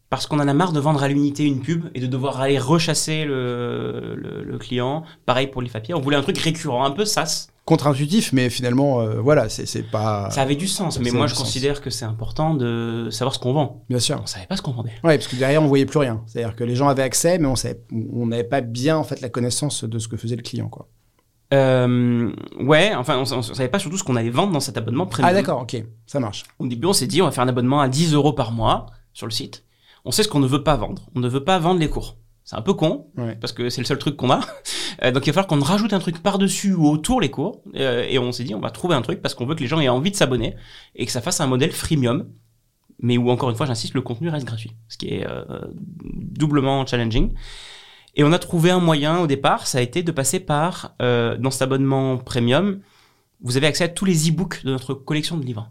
Parce 0.09 0.25
qu'on 0.25 0.39
en 0.39 0.47
a 0.47 0.53
marre 0.53 0.71
de 0.71 0.79
vendre 0.79 1.03
à 1.03 1.07
l'unité 1.07 1.45
une 1.45 1.61
pub 1.61 1.85
et 1.93 1.99
de 1.99 2.07
devoir 2.07 2.41
aller 2.41 2.57
rechasser 2.57 3.25
le, 3.25 4.15
le, 4.15 4.43
le 4.43 4.57
client. 4.57 5.03
Pareil 5.25 5.47
pour 5.47 5.61
les 5.61 5.69
papiers. 5.69 5.93
On 5.93 6.01
voulait 6.01 6.17
un 6.17 6.23
truc 6.23 6.37
récurrent, 6.39 6.83
un 6.83 6.91
peu 6.91 7.05
SaaS 7.05 7.49
contre-intuitif, 7.69 8.33
mais 8.33 8.49
finalement, 8.49 8.99
euh, 8.99 9.21
voilà, 9.21 9.47
c'est 9.47 9.83
pas. 9.83 10.31
Ça 10.31 10.41
avait 10.41 10.55
du 10.55 10.67
sens, 10.67 10.99
mais 10.99 11.11
moi 11.11 11.27
je 11.27 11.35
considère 11.35 11.81
que 11.81 11.91
c'est 11.91 12.05
important 12.05 12.55
de 12.55 13.09
savoir 13.11 13.35
ce 13.35 13.39
qu'on 13.39 13.53
vend. 13.53 13.85
Bien 13.89 13.99
sûr. 13.99 14.19
On 14.23 14.25
savait 14.25 14.47
pas 14.47 14.57
ce 14.57 14.63
qu'on 14.63 14.71
vendait. 14.71 14.93
Oui, 15.03 15.15
parce 15.15 15.27
que 15.27 15.35
derrière 15.35 15.61
on 15.61 15.67
voyait 15.67 15.85
plus 15.85 15.99
rien. 15.99 16.23
C'est-à-dire 16.25 16.55
que 16.55 16.63
les 16.63 16.75
gens 16.75 16.87
avaient 16.87 17.03
accès, 17.03 17.37
mais 17.37 17.47
on 17.47 17.55
savait, 17.55 17.79
on 18.11 18.25
n'avait 18.25 18.43
pas 18.43 18.61
bien 18.61 18.97
en 18.97 19.03
fait 19.03 19.21
la 19.21 19.29
connaissance 19.29 19.83
de 19.83 19.99
ce 19.99 20.07
que 20.07 20.17
faisait 20.17 20.35
le 20.35 20.41
client, 20.41 20.67
quoi. 20.67 20.87
Euh, 21.53 22.31
ouais, 22.59 22.93
enfin, 22.95 23.17
on, 23.17 23.33
on, 23.37 23.41
savait 23.43 23.69
pas 23.69 23.79
surtout 23.79 23.97
ce 23.97 24.03
qu'on 24.03 24.15
allait 24.15 24.29
vendre 24.31 24.51
dans 24.51 24.59
cet 24.59 24.77
abonnement 24.77 25.05
premium. 25.05 25.29
Ah 25.29 25.33
d'accord, 25.33 25.61
ok, 25.61 25.83
ça 26.07 26.19
marche. 26.19 26.45
Au 26.57 26.65
début, 26.65 26.87
on 26.87 26.93
s'est 26.93 27.07
dit, 27.07 27.21
on 27.21 27.25
va 27.25 27.31
faire 27.31 27.43
un 27.43 27.47
abonnement 27.47 27.81
à 27.81 27.87
10 27.87 28.13
euros 28.13 28.33
par 28.33 28.51
mois 28.51 28.87
sur 29.13 29.27
le 29.27 29.31
site. 29.31 29.63
On 30.05 30.11
sait 30.11 30.23
ce 30.23 30.27
qu'on 30.27 30.39
ne 30.39 30.47
veut 30.47 30.63
pas 30.63 30.75
vendre. 30.75 31.09
On 31.15 31.19
ne 31.19 31.27
veut 31.27 31.43
pas 31.43 31.59
vendre 31.59 31.79
les 31.79 31.89
cours. 31.89 32.17
C'est 32.43 32.55
un 32.55 32.61
peu 32.61 32.73
con, 32.73 33.05
parce 33.41 33.53
que 33.53 33.69
c'est 33.69 33.81
le 33.81 33.85
seul 33.85 33.99
truc 33.99 34.15
qu'on 34.15 34.31
a. 34.31 34.41
Euh, 35.03 35.11
donc 35.11 35.25
il 35.25 35.29
va 35.29 35.33
falloir 35.33 35.47
qu'on 35.47 35.63
rajoute 35.63 35.93
un 35.93 35.99
truc 35.99 36.21
par-dessus 36.21 36.73
ou 36.73 36.89
autour 36.89 37.21
les 37.21 37.29
cours. 37.29 37.61
Euh, 37.75 38.05
et 38.09 38.19
on 38.19 38.33
s'est 38.33 38.43
dit, 38.43 38.53
on 38.53 38.59
va 38.59 38.69
trouver 38.69 38.95
un 38.95 39.01
truc 39.01 39.21
parce 39.21 39.33
qu'on 39.33 39.45
veut 39.45 39.55
que 39.55 39.61
les 39.61 39.67
gens 39.67 39.79
aient 39.79 39.87
envie 39.87 40.11
de 40.11 40.15
s'abonner 40.15 40.55
et 40.93 41.05
que 41.05 41.11
ça 41.11 41.21
fasse 41.21 41.39
un 41.39 41.47
modèle 41.47 41.71
freemium. 41.71 42.27
Mais 43.01 43.17
où, 43.17 43.29
encore 43.29 43.49
une 43.49 43.55
fois, 43.55 43.65
j'insiste, 43.65 43.93
le 43.93 44.01
contenu 44.01 44.27
reste 44.27 44.45
gratuit. 44.45 44.71
Ce 44.89 44.97
qui 44.97 45.07
est 45.07 45.25
euh, 45.25 45.45
doublement 46.03 46.85
challenging. 46.85 47.33
Et 48.15 48.25
on 48.25 48.33
a 48.33 48.39
trouvé 48.39 48.71
un 48.71 48.79
moyen 48.79 49.19
au 49.19 49.27
départ, 49.27 49.67
ça 49.67 49.77
a 49.77 49.81
été 49.81 50.03
de 50.03 50.11
passer 50.11 50.41
par, 50.41 50.95
dans 50.99 51.51
cet 51.51 51.61
abonnement 51.61 52.17
premium, 52.17 52.81
vous 53.41 53.55
avez 53.55 53.67
accès 53.67 53.85
à 53.85 53.87
tous 53.87 54.05
les 54.05 54.29
e-books 54.29 54.65
de 54.65 54.71
notre 54.71 54.93
collection 54.93 55.37
de 55.37 55.45
livres 55.45 55.69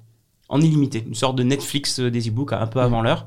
en 0.49 0.61
illimité, 0.61 1.05
une 1.07 1.15
sorte 1.15 1.37
de 1.37 1.43
Netflix 1.43 2.01
des 2.01 2.29
e-books 2.29 2.53
un 2.53 2.67
peu 2.67 2.81
avant 2.81 3.03
l'heure. 3.03 3.27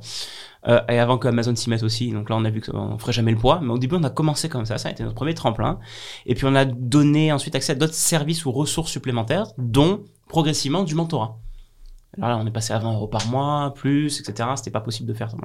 Euh, 0.67 0.79
et 0.89 0.99
avant 0.99 1.17
que 1.17 1.27
Amazon 1.27 1.55
s'y 1.55 1.69
mette 1.69 1.83
aussi. 1.83 2.11
Donc 2.11 2.29
là, 2.29 2.35
on 2.37 2.45
a 2.45 2.49
vu 2.49 2.61
qu'on 2.61 2.97
ferait 2.99 3.13
jamais 3.13 3.31
le 3.31 3.37
poids. 3.37 3.59
Mais 3.61 3.71
au 3.71 3.77
début, 3.77 3.95
on 3.95 4.03
a 4.03 4.09
commencé 4.09 4.49
comme 4.49 4.65
ça. 4.65 4.77
Ça 4.77 4.89
a 4.89 4.91
été 4.91 5.03
notre 5.03 5.15
premier 5.15 5.33
tremplin. 5.33 5.79
Et 6.25 6.35
puis, 6.35 6.45
on 6.45 6.55
a 6.55 6.65
donné 6.65 7.31
ensuite 7.31 7.55
accès 7.55 7.71
à 7.71 7.75
d'autres 7.75 7.93
services 7.93 8.45
ou 8.45 8.51
ressources 8.51 8.91
supplémentaires, 8.91 9.47
dont 9.57 10.03
progressivement 10.27 10.83
du 10.83 10.95
mentorat. 10.95 11.39
Alors 12.17 12.29
là, 12.29 12.37
on 12.37 12.45
est 12.45 12.51
passé 12.51 12.73
à 12.73 12.79
20 12.79 12.93
euros 12.93 13.07
par 13.07 13.25
mois, 13.27 13.73
plus, 13.73 14.19
etc. 14.19 14.49
C'était 14.57 14.69
pas 14.69 14.81
possible 14.81 15.07
de 15.07 15.13
faire 15.13 15.31
ça. 15.31 15.37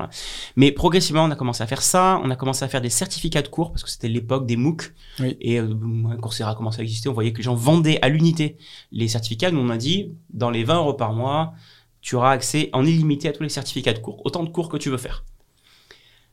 Mais 0.56 0.72
progressivement, 0.72 1.22
on 1.24 1.30
a 1.30 1.36
commencé 1.36 1.62
à 1.62 1.66
faire 1.66 1.82
ça. 1.82 2.20
On 2.24 2.30
a 2.30 2.36
commencé 2.36 2.64
à 2.64 2.68
faire 2.68 2.80
des 2.80 2.90
certificats 2.90 3.42
de 3.42 3.48
cours 3.48 3.70
parce 3.70 3.84
que 3.84 3.90
c'était 3.90 4.08
l'époque 4.08 4.46
des 4.46 4.56
MOOC. 4.56 4.92
Oui. 5.20 5.36
Et 5.40 5.60
euh, 5.60 5.74
Coursera 6.20 6.50
a 6.50 6.54
commencé 6.56 6.80
à 6.80 6.82
exister. 6.82 7.08
On 7.08 7.12
voyait 7.12 7.32
que 7.32 7.38
les 7.38 7.44
gens 7.44 7.54
vendaient 7.54 8.00
à 8.02 8.08
l'unité 8.08 8.56
les 8.90 9.06
certificats. 9.06 9.52
Nous, 9.52 9.60
on 9.60 9.70
a 9.70 9.76
dit, 9.76 10.12
dans 10.30 10.50
les 10.50 10.64
20 10.64 10.78
euros 10.78 10.94
par 10.94 11.12
mois, 11.12 11.54
tu 12.06 12.14
auras 12.14 12.30
accès 12.30 12.70
en 12.72 12.86
illimité 12.86 13.28
à 13.28 13.32
tous 13.32 13.42
les 13.42 13.48
certificats 13.48 13.92
de 13.92 13.98
cours, 13.98 14.24
autant 14.24 14.44
de 14.44 14.48
cours 14.48 14.68
que 14.68 14.76
tu 14.76 14.90
veux 14.90 14.96
faire. 14.96 15.24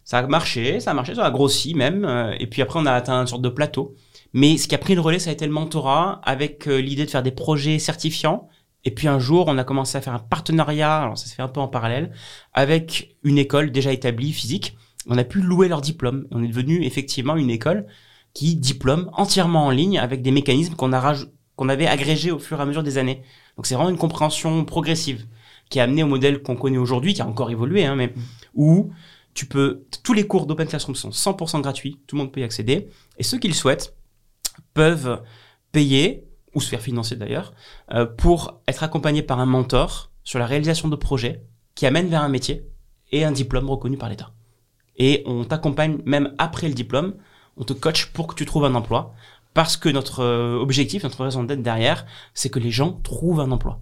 Ça 0.03 0.19
a 0.19 0.27
marché, 0.27 0.79
ça 0.79 0.91
a 0.91 0.93
marché, 0.93 1.15
ça 1.15 1.25
a 1.25 1.31
grossi 1.31 1.73
même, 1.73 2.05
euh, 2.05 2.35
et 2.39 2.45
puis 2.45 2.61
après 2.61 2.79
on 2.79 2.85
a 2.85 2.91
atteint 2.91 3.19
une 3.19 3.25
sorte 3.25 3.41
de 3.41 3.49
plateau. 3.49 3.95
Mais 4.33 4.57
ce 4.57 4.67
qui 4.67 4.75
a 4.75 4.77
pris 4.77 4.93
le 4.93 5.01
relais, 5.01 5.17
ça 5.17 5.31
a 5.31 5.33
été 5.33 5.47
le 5.47 5.51
mentorat, 5.51 6.21
avec 6.25 6.67
euh, 6.67 6.79
l'idée 6.79 7.05
de 7.05 7.09
faire 7.09 7.23
des 7.23 7.31
projets 7.31 7.79
certifiants. 7.79 8.49
Et 8.83 8.91
puis 8.91 9.07
un 9.07 9.17
jour, 9.17 9.45
on 9.47 9.57
a 9.57 9.63
commencé 9.63 9.97
à 9.97 10.01
faire 10.01 10.13
un 10.13 10.19
partenariat, 10.19 11.01
alors 11.01 11.17
ça 11.17 11.25
se 11.25 11.33
fait 11.33 11.41
un 11.41 11.47
peu 11.47 11.59
en 11.59 11.67
parallèle, 11.67 12.11
avec 12.53 13.17
une 13.23 13.39
école 13.39 13.71
déjà 13.71 13.91
établie, 13.91 14.31
physique. 14.31 14.77
On 15.07 15.17
a 15.17 15.23
pu 15.23 15.41
louer 15.41 15.69
leur 15.69 15.81
diplôme. 15.81 16.27
On 16.29 16.43
est 16.43 16.49
devenu 16.49 16.85
effectivement 16.85 17.35
une 17.35 17.49
école 17.49 17.87
qui 18.35 18.55
diplôme 18.55 19.09
entièrement 19.13 19.65
en 19.65 19.71
ligne 19.71 19.97
avec 19.97 20.21
des 20.21 20.31
mécanismes 20.31 20.75
qu'on 20.75 20.93
a 20.93 21.15
qu'on 21.55 21.69
avait 21.69 21.87
agrégés 21.87 22.31
au 22.31 22.39
fur 22.39 22.59
et 22.59 22.61
à 22.61 22.65
mesure 22.65 22.83
des 22.83 22.99
années. 22.99 23.23
Donc 23.57 23.65
c'est 23.65 23.75
vraiment 23.75 23.89
une 23.89 23.97
compréhension 23.97 24.65
progressive 24.65 25.25
qui 25.69 25.79
a 25.79 25.83
amené 25.83 26.03
au 26.03 26.07
modèle 26.07 26.41
qu'on 26.41 26.55
connaît 26.55 26.77
aujourd'hui, 26.77 27.13
qui 27.13 27.21
a 27.21 27.27
encore 27.27 27.51
évolué, 27.51 27.85
hein, 27.85 27.95
mais 27.95 28.13
où 28.53 28.91
tu 29.33 29.45
peux, 29.45 29.85
tous 30.03 30.13
les 30.13 30.27
cours 30.27 30.45
d'Open 30.45 30.67
Classroom 30.67 30.95
sont 30.95 31.09
100% 31.09 31.61
gratuits, 31.61 31.99
tout 32.07 32.15
le 32.15 32.21
monde 32.21 32.31
peut 32.31 32.41
y 32.41 32.43
accéder, 32.43 32.89
et 33.17 33.23
ceux 33.23 33.39
qui 33.39 33.47
le 33.47 33.53
souhaitent 33.53 33.95
peuvent 34.73 35.21
payer, 35.71 36.27
ou 36.53 36.61
se 36.61 36.69
faire 36.69 36.81
financer 36.81 37.15
d'ailleurs, 37.15 37.53
euh, 37.91 38.05
pour 38.05 38.61
être 38.67 38.83
accompagnés 38.83 39.23
par 39.23 39.39
un 39.39 39.45
mentor 39.45 40.11
sur 40.23 40.39
la 40.39 40.45
réalisation 40.45 40.87
de 40.87 40.95
projets 40.95 41.43
qui 41.75 41.85
amènent 41.85 42.09
vers 42.09 42.21
un 42.21 42.29
métier 42.29 42.67
et 43.11 43.23
un 43.23 43.31
diplôme 43.31 43.69
reconnu 43.69 43.97
par 43.97 44.09
l'État. 44.09 44.31
Et 44.97 45.23
on 45.25 45.43
t'accompagne 45.43 45.97
même 46.05 46.35
après 46.37 46.67
le 46.67 46.75
diplôme, 46.75 47.15
on 47.57 47.63
te 47.63 47.73
coach 47.73 48.07
pour 48.07 48.27
que 48.27 48.35
tu 48.35 48.45
trouves 48.45 48.65
un 48.65 48.75
emploi, 48.75 49.15
parce 49.53 49.77
que 49.77 49.89
notre 49.89 50.21
euh, 50.21 50.57
objectif, 50.59 51.03
notre 51.03 51.23
raison 51.23 51.43
d'être 51.43 51.61
derrière, 51.61 52.05
c'est 52.33 52.49
que 52.49 52.59
les 52.59 52.71
gens 52.71 52.99
trouvent 53.03 53.39
un 53.39 53.51
emploi. 53.51 53.81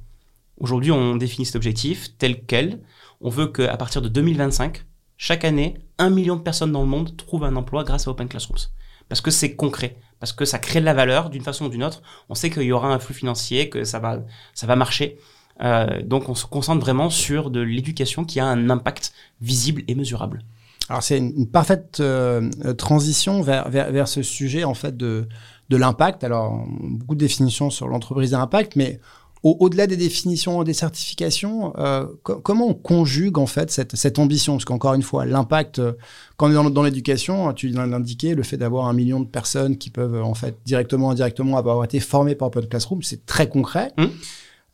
Aujourd'hui, 0.58 0.92
on 0.92 1.16
définit 1.16 1.46
cet 1.46 1.56
objectif 1.56 2.18
tel 2.18 2.44
quel. 2.46 2.82
On 3.20 3.30
veut 3.30 3.48
qu'à 3.48 3.78
partir 3.78 4.02
de 4.02 4.10
2025, 4.10 4.86
chaque 5.18 5.46
année, 5.46 5.78
un 5.98 6.10
million 6.10 6.36
de 6.36 6.42
personnes 6.42 6.72
dans 6.72 6.82
le 6.82 6.88
monde 6.88 7.16
trouvent 7.16 7.44
un 7.44 7.56
emploi 7.56 7.84
grâce 7.84 8.08
à 8.08 8.12
Open 8.12 8.28
Classrooms. 8.28 8.70
Parce 9.08 9.22
que 9.22 9.30
c'est 9.30 9.56
concret, 9.56 9.98
parce 10.20 10.34
que 10.34 10.46
ça 10.46 10.58
crée 10.58 10.80
de 10.80 10.86
la 10.86 10.94
valeur 10.94 11.30
d'une 11.30 11.44
façon 11.44 11.66
ou 11.66 11.70
d'une 11.70 11.84
autre. 11.84 12.02
On 12.30 12.36
sait 12.36 12.50
qu'il 12.50 12.64
y 12.64 12.72
aura 12.72 12.94
un 12.94 13.00
flux 13.00 13.14
financier, 13.14 13.70
que 13.70 13.84
ça 13.84 14.00
va, 14.00 14.20
ça 14.54 14.68
va 14.68 14.76
marcher. 14.76 15.18
Euh, 15.62 16.02
donc 16.02 16.30
on 16.30 16.36
se 16.36 16.46
concentre 16.46 16.82
vraiment 16.82 17.10
sur 17.10 17.52
de 17.52 17.60
l'éducation 17.60 18.24
qui 18.24 18.40
a 18.40 18.46
un 18.46 18.70
impact 18.70 19.14
visible 19.42 19.84
et 19.88 19.96
mesurable. 19.96 20.44
Alors 20.90 21.04
c'est 21.04 21.18
une, 21.20 21.48
parfaite 21.48 22.00
euh, 22.00 22.50
transition 22.78 23.42
vers, 23.42 23.70
vers, 23.70 24.08
ce 24.08 24.24
sujet 24.24 24.64
en 24.64 24.74
fait 24.74 24.98
de, 24.98 25.28
de 25.70 25.78
l'impact. 25.78 26.24
Alors 26.24 26.66
beaucoup 26.82 27.16
de 27.16 27.20
définitions 27.20 27.70
sur 27.70 27.88
l'entreprise 27.88 28.34
à 28.34 28.42
impact, 28.42 28.76
mais 28.76 29.00
au-delà 29.44 29.88
des 29.88 29.98
définitions, 29.98 30.64
des 30.64 30.74
certifications, 30.74 31.74
euh, 31.78 32.06
comment 32.24 32.68
on 32.68 32.74
conjugue 32.74 33.40
en 33.40 33.48
fait 33.48 33.72
cette, 33.72 33.96
cette 33.96 34.20
ambition? 34.20 34.54
Parce 34.54 34.66
qu'encore 34.66 34.94
une 34.94 35.02
fois, 35.02 35.26
l'impact, 35.26 35.80
euh, 35.80 35.94
quand 36.38 36.48
on 36.48 36.52
est 36.52 36.54
dans, 36.54 36.70
dans 36.70 36.84
l'éducation, 36.84 37.52
tu 37.54 37.70
l'as 37.70 37.84
indiqué, 37.84 38.36
le 38.36 38.44
fait 38.44 38.58
d'avoir 38.58 38.88
un 38.88 38.94
million 38.94 39.20
de 39.20 39.26
personnes 39.26 39.78
qui 39.78 39.90
peuvent 39.90 40.22
en 40.24 40.36
fait 40.36 40.58
directement 40.66 41.08
ou 41.08 41.12
indirectement 41.12 41.58
avoir 41.58 41.84
été 41.84 42.00
formées 42.00 42.36
par 42.36 42.50
Open 42.50 42.68
Classroom, 42.68 43.02
c'est 43.02 43.26
très 43.26 43.50
concret. 43.50 43.92
Mmh. 43.98 44.06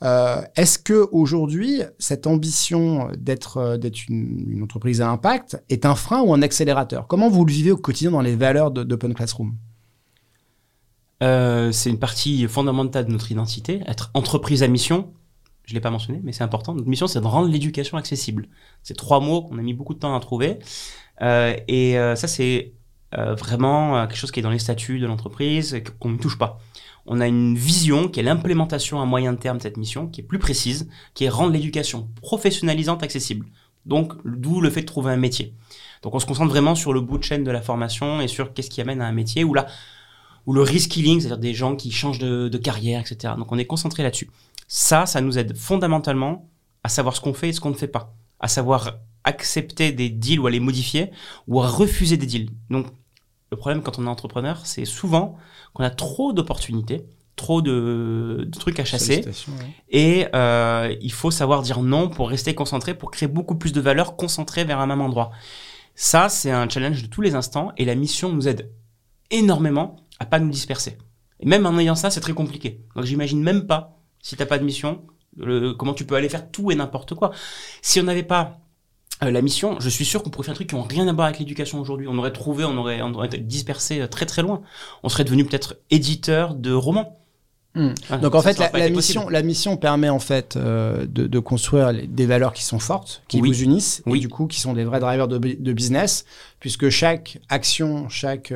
Euh, 0.03 0.41
Est-ce 0.55 0.77
que 0.77 1.07
aujourd'hui, 1.11 1.81
cette 1.97 2.27
ambition 2.27 3.09
d'être 3.17 3.57
euh, 3.57 3.77
d'être 3.77 4.07
une, 4.09 4.45
une, 4.51 4.63
entreprise 4.63 5.01
à 5.01 5.09
impact 5.09 5.61
est 5.69 5.85
un 5.85 5.95
frein 5.95 6.21
ou 6.21 6.33
un 6.33 6.41
accélérateur? 6.41 7.07
Comment 7.07 7.29
vous 7.29 7.45
le 7.45 7.51
vivez 7.51 7.71
au 7.71 7.77
quotidien 7.77 8.11
dans 8.11 8.21
les 8.21 8.35
valeurs 8.35 8.69
d'Open 8.71 9.13
Classroom? 9.13 9.55
Euh, 11.23 11.71
c'est 11.71 11.89
une 11.89 11.99
partie 11.99 12.47
fondamentale 12.47 13.05
de 13.05 13.11
notre 13.11 13.31
identité. 13.31 13.81
Être 13.87 14.11
entreprise 14.13 14.63
à 14.63 14.67
mission, 14.67 15.13
je 15.67 15.73
l'ai 15.73 15.81
pas 15.81 15.91
mentionné, 15.91 16.21
mais 16.23 16.31
c'est 16.31 16.43
important. 16.43 16.73
Notre 16.73 16.87
mission, 16.87 17.07
c'est 17.07 17.19
de 17.19 17.25
rendre 17.25 17.49
l'éducation 17.49 17.97
accessible. 17.97 18.47
C'est 18.83 18.95
trois 18.95 19.19
mots 19.19 19.41
qu'on 19.41 19.57
a 19.59 19.61
mis 19.61 19.73
beaucoup 19.73 19.93
de 19.93 19.99
temps 19.99 20.15
à 20.15 20.19
trouver. 20.19 20.59
Euh, 21.21 21.55
et 21.67 21.99
euh, 21.99 22.15
ça, 22.15 22.27
c'est 22.27 22.73
euh, 23.17 23.35
vraiment 23.35 24.07
quelque 24.07 24.17
chose 24.17 24.31
qui 24.31 24.39
est 24.39 24.43
dans 24.43 24.49
les 24.49 24.59
statuts 24.59 24.99
de 24.99 25.05
l'entreprise, 25.05 25.81
qu'on 25.99 26.09
ne 26.09 26.17
touche 26.17 26.37
pas. 26.37 26.59
On 27.05 27.19
a 27.19 27.27
une 27.27 27.57
vision 27.57 28.07
qui 28.07 28.21
est 28.21 28.23
l'implémentation 28.23 29.01
à 29.01 29.05
moyen 29.05 29.35
terme 29.35 29.57
de 29.57 29.63
cette 29.63 29.77
mission, 29.77 30.07
qui 30.07 30.21
est 30.21 30.23
plus 30.23 30.39
précise, 30.39 30.89
qui 31.13 31.25
est 31.25 31.29
rendre 31.29 31.51
l'éducation 31.51 32.09
professionnalisante 32.21 33.03
accessible. 33.03 33.45
Donc, 33.85 34.13
d'où 34.25 34.61
le 34.61 34.69
fait 34.69 34.81
de 34.81 34.85
trouver 34.85 35.11
un 35.11 35.17
métier. 35.17 35.53
Donc, 36.01 36.15
on 36.15 36.19
se 36.19 36.25
concentre 36.25 36.49
vraiment 36.49 36.75
sur 36.75 36.93
le 36.93 37.01
bout 37.01 37.17
de 37.17 37.23
chaîne 37.23 37.43
de 37.43 37.51
la 37.51 37.61
formation 37.61 38.21
et 38.21 38.27
sur 38.27 38.53
qu'est-ce 38.53 38.69
qui 38.69 38.81
amène 38.81 39.01
à 39.01 39.07
un 39.07 39.13
métier 39.13 39.43
où 39.43 39.53
là, 39.53 39.67
ou 40.47 40.53
le 40.53 40.61
reskilling, 40.61 41.19
c'est-à-dire 41.19 41.37
des 41.37 41.53
gens 41.53 41.75
qui 41.75 41.91
changent 41.91 42.19
de, 42.19 42.47
de, 42.47 42.57
carrière, 42.57 43.01
etc. 43.01 43.33
Donc 43.37 43.51
on 43.51 43.57
est 43.57 43.65
concentré 43.65 44.01
là-dessus. 44.01 44.31
Ça, 44.67 45.05
ça 45.05 45.21
nous 45.21 45.37
aide 45.37 45.55
fondamentalement 45.55 46.49
à 46.83 46.89
savoir 46.89 47.15
ce 47.15 47.21
qu'on 47.21 47.33
fait 47.33 47.49
et 47.49 47.53
ce 47.53 47.59
qu'on 47.59 47.69
ne 47.69 47.75
fait 47.75 47.87
pas, 47.87 48.15
à 48.39 48.47
savoir 48.47 48.97
accepter 49.25 49.91
des 49.91 50.09
deals 50.09 50.39
ou 50.39 50.47
à 50.47 50.49
les 50.49 50.61
modifier, 50.61 51.11
ou 51.47 51.61
à 51.61 51.67
refuser 51.67 52.15
des 52.15 52.25
deals. 52.25 52.49
Donc 52.69 52.87
le 53.51 53.57
problème 53.57 53.83
quand 53.83 53.99
on 53.99 54.05
est 54.05 54.09
entrepreneur, 54.09 54.65
c'est 54.65 54.85
souvent 54.85 55.37
qu'on 55.73 55.83
a 55.83 55.89
trop 55.89 56.31
d'opportunités, 56.31 57.05
trop 57.35 57.61
de, 57.61 58.47
de, 58.47 58.57
trucs 58.57 58.79
à 58.79 58.85
chasser, 58.85 59.25
et 59.89 60.27
euh, 60.33 60.95
il 61.01 61.11
faut 61.11 61.29
savoir 61.29 61.61
dire 61.61 61.81
non 61.81 62.09
pour 62.09 62.29
rester 62.29 62.55
concentré, 62.55 62.93
pour 62.93 63.11
créer 63.11 63.27
beaucoup 63.27 63.55
plus 63.55 63.73
de 63.73 63.81
valeur 63.81 64.15
concentrée 64.15 64.63
vers 64.63 64.79
un 64.79 64.87
même 64.87 65.01
endroit. 65.01 65.31
Ça, 65.93 66.29
c'est 66.29 66.51
un 66.51 66.67
challenge 66.69 67.03
de 67.03 67.07
tous 67.07 67.21
les 67.21 67.35
instants, 67.35 67.73
et 67.77 67.85
la 67.85 67.95
mission 67.95 68.31
nous 68.31 68.47
aide 68.47 68.71
énormément 69.29 70.06
à 70.19 70.25
pas 70.25 70.39
nous 70.39 70.49
disperser. 70.49 70.97
Et 71.39 71.45
même 71.45 71.65
en 71.65 71.77
ayant 71.77 71.95
ça, 71.95 72.09
c'est 72.09 72.21
très 72.21 72.33
compliqué. 72.33 72.81
Donc 72.95 73.05
j'imagine 73.05 73.41
même 73.41 73.67
pas 73.67 73.99
si 74.21 74.35
t'as 74.35 74.45
pas 74.45 74.57
de 74.57 74.63
mission, 74.63 75.05
comment 75.77 75.93
tu 75.93 76.05
peux 76.05 76.15
aller 76.15 76.29
faire 76.29 76.49
tout 76.49 76.71
et 76.71 76.75
n'importe 76.75 77.15
quoi. 77.15 77.31
Si 77.81 77.99
on 77.99 78.03
n'avait 78.03 78.23
pas 78.23 78.59
euh, 79.23 79.31
la 79.31 79.41
mission, 79.41 79.79
je 79.79 79.89
suis 79.89 80.05
sûr 80.05 80.21
qu'on 80.21 80.29
pourrait 80.29 80.45
faire 80.45 80.53
des 80.53 80.57
trucs 80.57 80.69
qui 80.69 80.75
n'ont 80.75 80.83
rien 80.83 81.07
à 81.07 81.13
voir 81.13 81.27
avec 81.27 81.39
l'éducation 81.39 81.79
aujourd'hui. 81.79 82.07
On 82.07 82.17
aurait 82.17 82.33
trouvé, 82.33 82.65
on 82.65 82.77
aurait, 82.77 83.01
on 83.01 83.13
aurait 83.13 83.27
été 83.27 83.37
dispersé 83.37 84.01
euh, 84.01 84.07
très 84.07 84.25
très 84.25 84.41
loin. 84.41 84.61
On 85.03 85.09
serait 85.09 85.23
devenu 85.23 85.45
peut-être 85.45 85.77
éditeur 85.89 86.53
de 86.53 86.71
romans. 86.71 87.19
Hmm. 87.73 87.93
Donc 88.21 88.33
en 88.33 88.41
fait, 88.41 88.57
la, 88.57 88.89
mission, 88.89 89.29
la 89.29 89.43
mission 89.43 89.77
permet 89.77 90.09
en 90.09 90.19
fait 90.19 90.55
euh, 90.55 91.05
de, 91.05 91.27
de, 91.27 91.39
construire 91.39 91.93
des 91.93 92.25
valeurs 92.25 92.53
qui 92.53 92.63
sont 92.63 92.79
fortes, 92.79 93.21
qui 93.27 93.39
vous 93.39 93.61
unissent, 93.61 94.01
et 94.07 94.17
du 94.17 94.29
coup 94.29 94.47
qui 94.47 94.59
sont 94.59 94.73
des 94.73 94.83
vrais 94.83 94.99
drivers 94.99 95.27
de, 95.27 95.37
de 95.37 95.73
business, 95.73 96.25
puisque 96.59 96.89
chaque 96.89 97.37
action, 97.49 98.09
chaque 98.09 98.51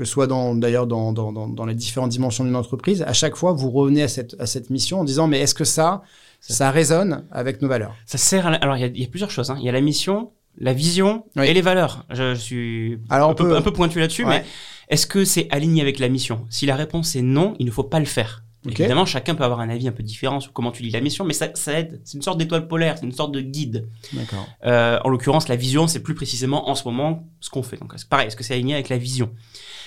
que 0.00 0.06
ce 0.06 0.12
soit 0.12 0.26
dans 0.26 0.54
d'ailleurs 0.54 0.86
dans, 0.86 1.12
dans, 1.12 1.30
dans, 1.30 1.46
dans, 1.46 1.66
les 1.66 1.74
différentes 1.74 2.08
dimensions 2.08 2.42
d'une 2.42 2.56
entreprise, 2.56 3.02
à 3.02 3.12
chaque 3.12 3.36
fois 3.36 3.52
vous 3.52 3.70
revenez 3.70 4.02
à 4.02 4.08
cette, 4.08 4.34
à 4.40 4.46
cette 4.46 4.70
mission 4.70 5.00
en 5.00 5.04
disant 5.04 5.26
mais 5.26 5.40
est-ce 5.40 5.54
que 5.54 5.64
ça, 5.64 6.00
ça 6.40 6.70
résonne 6.70 7.26
avec 7.30 7.60
nos 7.60 7.68
valeurs? 7.68 7.94
Ça 8.06 8.16
sert. 8.16 8.46
Alors 8.46 8.78
il 8.78 8.80
y 8.80 8.84
a, 8.84 8.86
y 8.86 9.04
a, 9.04 9.08
plusieurs 9.08 9.30
choses. 9.30 9.50
Hein. 9.50 9.56
Il 9.58 9.66
y 9.66 9.68
a 9.68 9.72
la 9.72 9.82
mission, 9.82 10.30
la 10.56 10.72
vision 10.72 11.26
et 11.36 11.52
les 11.52 11.60
valeurs. 11.60 12.06
Je, 12.08 12.34
suis 12.34 12.98
alors 13.10 13.28
un, 13.28 13.34
peu, 13.34 13.54
un 13.54 13.60
peu 13.60 13.74
pointu 13.74 14.00
là-dessus, 14.00 14.24
mais 14.24 14.42
est-ce 14.88 15.06
que 15.06 15.26
c'est 15.26 15.48
aligné 15.50 15.82
avec 15.82 15.98
la 15.98 16.08
mission? 16.08 16.46
Si 16.48 16.64
la 16.64 16.76
réponse 16.76 17.14
est 17.14 17.20
non, 17.20 17.54
il 17.58 17.66
ne 17.66 17.70
faut 17.70 17.84
pas 17.84 18.00
le 18.00 18.06
faire. 18.06 18.42
Évidemment, 18.66 19.06
chacun 19.06 19.34
peut 19.34 19.44
avoir 19.44 19.60
un 19.60 19.70
avis 19.70 19.88
un 19.88 19.92
peu 19.92 20.02
différent 20.02 20.38
sur 20.38 20.52
comment 20.52 20.70
tu 20.70 20.82
lis 20.82 20.90
la 20.90 21.00
mission, 21.00 21.24
mais 21.24 21.32
ça, 21.32 21.48
ça 21.54 21.78
aide. 21.78 22.02
C'est 22.04 22.18
une 22.18 22.22
sorte 22.22 22.36
d'étoile 22.36 22.68
polaire, 22.68 22.98
c'est 22.98 23.06
une 23.06 23.12
sorte 23.12 23.32
de 23.32 23.40
guide. 23.40 23.88
D'accord. 24.12 24.46
Euh, 24.66 24.98
en 25.02 25.08
l'occurrence, 25.08 25.48
la 25.48 25.56
vision, 25.56 25.86
c'est 25.86 26.02
plus 26.02 26.14
précisément 26.14 26.68
en 26.68 26.74
ce 26.74 26.84
moment 26.84 27.26
ce 27.40 27.48
qu'on 27.48 27.62
fait. 27.62 27.78
Donc, 27.78 27.94
c'est 27.96 28.08
pareil. 28.08 28.26
Est-ce 28.26 28.36
que 28.36 28.44
c'est 28.44 28.52
aligné 28.52 28.74
avec 28.74 28.90
la 28.90 28.98
vision? 28.98 29.32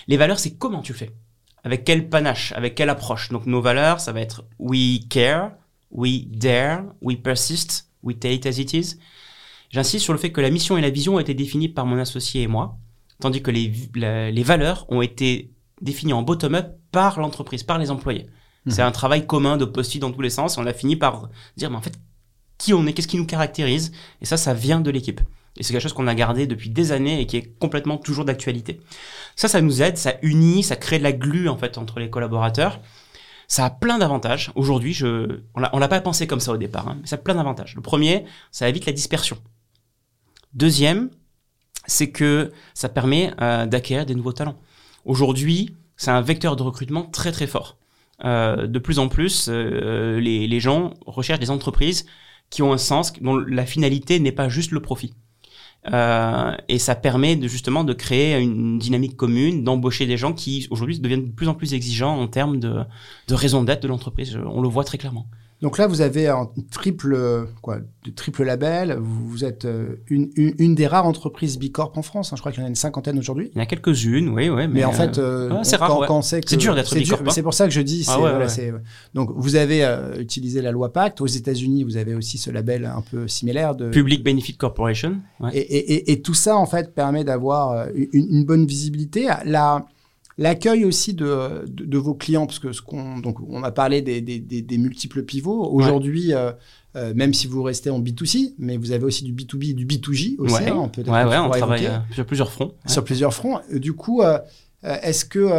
Les 0.08 0.18
valeurs, 0.18 0.40
c'est 0.40 0.56
comment 0.58 0.82
tu 0.82 0.94
le 0.94 0.98
fais? 0.98 1.12
Avec 1.64 1.84
quel 1.84 2.10
panache, 2.10 2.52
avec 2.54 2.74
quelle 2.74 2.90
approche? 2.90 3.30
Donc, 3.30 3.46
nos 3.46 3.62
valeurs, 3.62 4.00
ça 4.00 4.12
va 4.12 4.22
être 4.22 4.44
we 4.58 5.08
care, 5.08 5.52
we 5.92 6.26
dare, 6.26 6.84
we 7.02 7.16
persist, 7.16 7.90
we 8.02 8.18
take 8.18 8.34
it 8.34 8.46
as 8.48 8.58
it 8.58 8.74
is. 8.74 8.98
J'insiste 9.70 10.04
sur 10.04 10.14
le 10.14 10.20
fait 10.20 10.32
que 10.32 10.42
la 10.42 10.50
mission 10.50 10.80
et 10.80 10.82
la 10.82 10.90
vision 10.90 11.16
ont 11.16 11.20
été 11.20 11.36
définies 11.36 11.70
par 11.70 11.86
mon 11.86 12.00
associé 12.00 12.42
et 12.42 12.48
moi, 12.48 12.78
tandis 13.20 13.44
que 13.44 13.52
les, 13.52 13.72
les 13.96 14.44
valeurs 14.44 14.88
ont 14.90 15.04
été 15.04 15.52
définies 15.82 16.14
en 16.14 16.24
bottom-up 16.24 16.76
par 16.92 17.20
l'entreprise, 17.20 17.64
par 17.64 17.78
les 17.78 17.92
employés. 17.92 18.26
C'est 18.68 18.82
un 18.82 18.92
travail 18.92 19.28
commun 19.28 19.58
de 19.58 19.66
post 19.66 19.98
dans 19.98 20.12
tous 20.12 20.22
les 20.22 20.30
sens. 20.30 20.58
on 20.58 20.66
a 20.66 20.74
fini 20.74 20.96
par 20.96 21.30
dire, 21.58 21.70
mais 21.70 21.78
en 21.78 21.82
fait, 21.82 22.00
qui 22.58 22.74
on 22.74 22.86
est, 22.86 22.94
qu'est-ce 22.94 23.08
qui 23.08 23.18
nous 23.18 23.26
caractérise 23.26 23.92
Et 24.22 24.26
ça, 24.26 24.38
ça 24.38 24.54
vient 24.54 24.80
de 24.80 24.90
l'équipe. 24.90 25.20
Et 25.58 25.64
c'est 25.64 25.74
quelque 25.74 25.84
chose 25.84 25.94
qu'on 25.94 26.08
a 26.08 26.16
gardé 26.16 26.48
depuis 26.48 26.70
des 26.70 26.92
années 26.92 27.22
et 27.22 27.28
qui 27.28 27.38
est 27.38 27.60
complètement 27.60 27.98
toujours 27.98 28.26
d'actualité. 28.26 28.80
Ça, 29.36 29.48
ça 29.48 29.62
nous 29.62 29.82
aide, 29.82 29.98
ça 29.98 30.16
unit, 30.22 30.64
ça 30.64 30.76
crée 30.76 30.98
de 30.98 31.04
la 31.04 31.12
glu 31.12 31.48
en 31.48 31.58
fait 31.58 31.78
entre 31.78 32.00
les 32.00 32.10
collaborateurs. 32.10 32.80
Ça 33.48 33.66
a 33.66 33.70
plein 33.70 34.00
d'avantages. 34.00 34.52
Aujourd'hui, 34.56 34.94
je, 34.94 35.42
on 35.54 35.80
l'a 35.80 35.88
pas 35.88 36.02
pensé 36.02 36.26
comme 36.26 36.40
ça 36.40 36.52
au 36.54 36.58
départ, 36.58 36.88
hein, 36.88 36.98
mais 37.02 37.08
ça 37.08 37.16
a 37.16 37.20
plein 37.20 37.36
d'avantages. 37.36 37.76
Le 37.76 37.82
premier, 37.82 38.26
ça 38.52 38.68
évite 38.68 38.86
la 38.86 38.94
dispersion. 38.94 39.38
Deuxième, 40.54 41.10
c'est 41.86 42.10
que 42.10 42.52
ça 42.74 42.90
permet 42.90 43.34
euh, 43.42 43.66
d'acquérir 43.66 44.06
des 44.06 44.16
nouveaux 44.16 44.34
talents. 44.34 44.58
Aujourd'hui, 45.06 45.76
c'est 45.98 46.12
un 46.12 46.22
vecteur 46.22 46.56
de 46.56 46.64
recrutement 46.64 47.04
très 47.04 47.32
très 47.32 47.48
fort. 47.48 47.78
Euh, 48.24 48.68
de 48.68 48.80
plus 48.80 49.00
en 49.00 49.10
plus, 49.10 49.48
euh, 49.50 50.20
les, 50.20 50.48
les, 50.48 50.60
gens 50.60 50.94
recherchent 51.06 51.40
des 51.40 51.50
entreprises 51.50 52.06
qui 52.50 52.62
ont 52.62 52.72
un 52.72 52.78
sens, 52.78 53.14
dont 53.20 53.36
la 53.36 53.66
finalité 53.66 54.20
n'est 54.20 54.32
pas 54.32 54.48
juste 54.48 54.72
le 54.72 54.80
profit. 54.80 55.14
Euh, 55.92 56.56
et 56.70 56.80
ça 56.80 56.96
permet 56.96 57.36
de, 57.36 57.48
justement 57.48 57.84
de 57.84 57.94
créer 57.94 58.40
une 58.40 58.80
dynamique 58.80 59.18
commune, 59.18 59.64
d'embaucher 59.64 60.06
des 60.06 60.16
gens 60.16 60.34
qui 60.34 60.68
aujourd'hui 60.70 61.00
deviennent 61.00 61.28
de 61.28 61.32
plus 61.32 61.50
en 61.50 61.54
plus 61.54 61.74
exigeants 61.74 62.18
en 62.18 62.28
termes 62.28 62.60
de, 62.60 62.84
de 63.28 63.36
raison 63.36 63.64
d'être 63.64 63.84
de 63.84 63.90
l'entreprise. 63.90 64.38
On 64.46 64.62
le 64.62 64.70
voit 64.70 64.86
très 64.86 64.98
clairement. 64.98 65.28
Donc 65.64 65.78
là, 65.78 65.88
vous 65.88 66.02
avez 66.02 66.28
un 66.28 66.50
triple, 66.72 67.48
quoi, 67.62 67.78
de 68.04 68.12
triple 68.12 68.44
label. 68.44 68.98
Vous, 69.00 69.46
êtes 69.46 69.64
euh, 69.64 69.96
une, 70.10 70.30
une, 70.36 70.54
une, 70.60 70.76
des 70.76 70.88
rares 70.88 71.06
entreprises 71.06 71.58
Bicorp 71.58 71.94
en 71.96 72.02
France. 72.02 72.34
Hein. 72.34 72.36
Je 72.36 72.42
crois 72.42 72.52
qu'il 72.52 72.60
y 72.60 72.64
en 72.64 72.66
a 72.66 72.70
une 72.70 72.76
cinquantaine 72.76 73.18
aujourd'hui. 73.18 73.50
Il 73.54 73.58
y 73.58 73.60
en 73.62 73.64
a 73.64 73.66
quelques-unes, 73.66 74.28
oui, 74.28 74.50
oui. 74.50 74.68
Mais, 74.68 74.68
mais 74.68 74.84
en 74.84 74.92
fait, 74.92 75.18
euh, 75.18 75.50
euh 75.52 75.60
c'est 75.64 75.78
rare. 75.78 76.04
Quand, 76.06 76.22
c'est 76.22 76.58
dur 76.58 76.76
d'être 76.76 76.94
Bicorp. 76.94 77.22
Hein. 77.22 77.30
C'est 77.30 77.44
pour 77.44 77.54
ça 77.54 77.66
que 77.66 77.72
je 77.72 77.80
dis. 77.80 78.06
Ah, 78.10 78.18
voilà, 78.18 78.46
donc, 79.14 79.32
vous 79.38 79.56
avez 79.56 79.86
euh, 79.86 80.20
utilisé 80.20 80.62
la 80.62 80.72
loi 80.72 80.92
Pacte. 80.92 81.22
Aux 81.22 81.28
États-Unis, 81.28 81.86
vous 81.86 81.96
avez 81.96 82.14
aussi 82.14 82.38
ce 82.38 82.52
label 82.52 82.84
un 82.86 83.02
peu 83.02 83.30
similaire 83.30 83.74
de 83.74 83.90
Public 83.90 84.22
Benefit 84.22 84.58
Corporation. 84.58 85.22
Et, 85.54 85.60
et, 85.60 85.94
et, 85.94 86.12
et, 86.12 86.22
tout 86.22 86.34
ça, 86.34 86.58
en 86.58 86.66
fait, 86.66 86.94
permet 86.94 87.24
d'avoir 87.24 87.88
une, 87.96 88.10
une, 88.12 88.44
bonne 88.44 88.66
visibilité. 88.66 89.30
La 89.46 89.86
L'accueil 90.38 90.84
aussi 90.84 91.14
de, 91.14 91.64
de, 91.68 91.98
vos 91.98 92.16
clients, 92.16 92.48
parce 92.48 92.58
que 92.58 92.72
ce 92.72 92.82
qu'on 92.82 93.20
donc 93.20 93.38
on 93.48 93.64
a 93.64 93.72
parlé 93.72 94.02
des, 94.02 94.20
des, 94.20 94.40
des, 94.40 94.78
multiples 94.80 95.22
pivots. 95.24 95.70
Aujourd'hui, 95.72 96.34
euh, 96.34 96.52
euh, 96.96 97.14
même 97.14 97.36
si 97.36 97.46
vous 97.46 97.62
restez 97.62 97.92
en 97.92 98.02
B2C, 98.02 98.56
mais 98.58 98.78
vous 98.78 98.92
avez 98.92 99.04
aussi 99.04 99.24
du 99.24 99.34
B2B 99.34 99.72
et 99.72 99.74
du 99.74 99.86
B2J 99.86 100.36
aussi. 100.40 100.56
Ouais, 100.56 100.70
hein, 100.70 100.76
on, 100.76 100.90
peut 100.90 101.04
ouais, 101.04 101.38
on 101.38 101.50
travaille 101.50 101.86
euh, 101.86 102.00
sur 102.12 102.26
plusieurs 102.26 102.52
fronts. 102.52 102.74
Sur 102.88 103.04
plusieurs 103.04 103.34
fronts. 103.34 103.60
Du 103.72 103.94
coup, 103.94 104.24
est-ce 104.82 105.26
que 105.26 105.50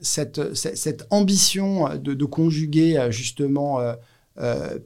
cette, 0.00 0.54
cette, 0.54 1.06
ambition 1.10 1.88
de, 1.96 2.14
de 2.14 2.24
conjuguer 2.24 3.08
justement 3.10 3.80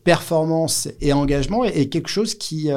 performance 0.03 0.89
et 1.03 1.13
engagement 1.13 1.65
est, 1.65 1.79
est 1.79 1.89
quelque 1.89 2.09
chose 2.09 2.35
qui 2.35 2.71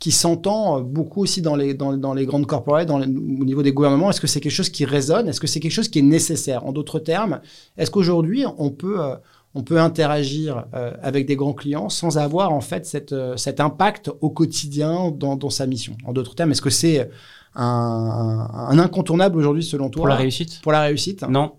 qui 0.00 0.10
s'entend 0.10 0.78
euh, 0.78 0.80
beaucoup 0.80 1.22
aussi 1.22 1.42
dans 1.42 1.54
les, 1.54 1.74
dans, 1.74 1.96
dans 1.96 2.14
les 2.14 2.26
grandes 2.26 2.46
corporates, 2.46 2.88
dans 2.88 3.00
au 3.00 3.44
niveau 3.44 3.62
des 3.62 3.72
gouvernements. 3.72 4.10
Est-ce 4.10 4.20
que 4.20 4.26
c'est 4.26 4.40
quelque 4.40 4.50
chose 4.50 4.70
qui 4.70 4.84
résonne? 4.84 5.28
Est-ce 5.28 5.40
que 5.40 5.46
c'est 5.46 5.60
quelque 5.60 5.70
chose 5.70 5.88
qui 5.88 6.00
est 6.00 6.02
nécessaire? 6.02 6.66
En 6.66 6.72
d'autres 6.72 6.98
termes, 6.98 7.40
est-ce 7.76 7.90
qu'aujourd'hui, 7.92 8.44
on 8.58 8.70
peut, 8.70 9.00
euh, 9.00 9.14
on 9.54 9.62
peut 9.62 9.78
interagir 9.78 10.64
euh, 10.74 10.94
avec 11.02 11.26
des 11.26 11.36
grands 11.36 11.52
clients 11.52 11.90
sans 11.90 12.18
avoir 12.18 12.50
en 12.52 12.62
fait 12.62 12.86
cette, 12.86 13.14
cet 13.36 13.60
impact 13.60 14.10
au 14.20 14.30
quotidien 14.30 15.10
dans, 15.10 15.36
dans 15.36 15.50
sa 15.50 15.66
mission? 15.66 15.96
En 16.04 16.14
d'autres 16.14 16.34
termes, 16.34 16.50
est-ce 16.50 16.62
que 16.62 16.70
c'est 16.70 17.10
un, 17.54 18.48
un, 18.52 18.78
incontournable 18.78 19.36
aujourd'hui 19.36 19.62
selon 19.62 19.90
toi? 19.90 20.00
Pour 20.00 20.08
la 20.08 20.16
réussite? 20.16 20.60
Pour 20.62 20.72
la 20.72 20.80
réussite? 20.80 21.22
Non. 21.28 21.52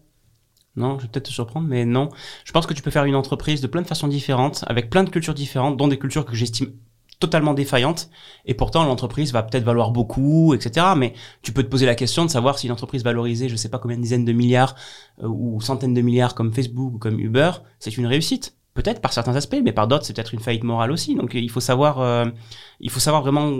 Non, 0.78 0.98
je 0.98 1.04
vais 1.04 1.10
peut-être 1.10 1.26
te 1.26 1.32
surprendre, 1.32 1.68
mais 1.68 1.86
non. 1.86 2.10
Je 2.46 2.54
pense 2.54 2.66
que 2.66 2.74
tu 2.74 2.82
peux 2.82 2.92
faire 2.92 3.04
une 3.04 3.16
entreprise 3.16 3.60
de 3.60 3.68
plein 3.68 3.82
de 3.82 3.88
façons 3.88 4.08
différentes, 4.08 4.64
avec 4.68 4.90
plein 4.90 5.04
de 5.04 5.10
cultures 5.10 5.34
différentes, 5.34 5.76
dont 5.76 5.90
des 5.90 6.00
cultures 6.00 6.26
que 6.26 6.34
j'estime 6.34 6.72
totalement 7.22 7.54
défaillante 7.54 8.10
et 8.46 8.54
pourtant 8.54 8.84
l'entreprise 8.84 9.32
va 9.32 9.44
peut-être 9.44 9.64
valoir 9.64 9.92
beaucoup, 9.92 10.54
etc. 10.54 10.88
Mais 10.98 11.14
tu 11.42 11.54
peux 11.54 11.64
te 11.64 11.70
poser 11.70 11.86
la 11.86 11.96
question 11.96 12.26
de 12.26 12.30
savoir 12.30 12.60
si 12.60 12.66
une 12.66 12.74
entreprise 12.74 13.04
valorisée, 13.04 13.48
je 13.48 13.56
sais 13.56 13.70
pas 13.70 13.80
combien 13.80 13.96
de 13.96 14.02
dizaines 14.02 14.26
de 14.26 14.34
milliards 14.34 14.76
euh, 15.24 15.28
ou 15.28 15.62
centaines 15.62 15.94
de 15.94 16.02
milliards 16.02 16.36
comme 16.36 16.52
Facebook 16.52 16.96
ou 16.96 16.98
comme 16.98 17.20
Uber, 17.20 17.52
c'est 17.80 17.96
une 17.96 18.08
réussite. 18.08 18.58
Peut-être 18.74 19.02
par 19.02 19.12
certains 19.12 19.36
aspects, 19.36 19.60
mais 19.64 19.74
par 19.74 19.88
d'autres 19.88 20.06
c'est 20.06 20.14
peut-être 20.14 20.34
une 20.34 20.40
faillite 20.40 20.64
morale 20.64 20.92
aussi. 20.92 21.16
Donc 21.16 21.34
il 21.34 21.50
faut 21.50 21.60
savoir, 21.60 22.00
euh, 22.00 22.26
il 22.80 22.90
faut 22.90 23.02
savoir 23.02 23.22
vraiment 23.22 23.60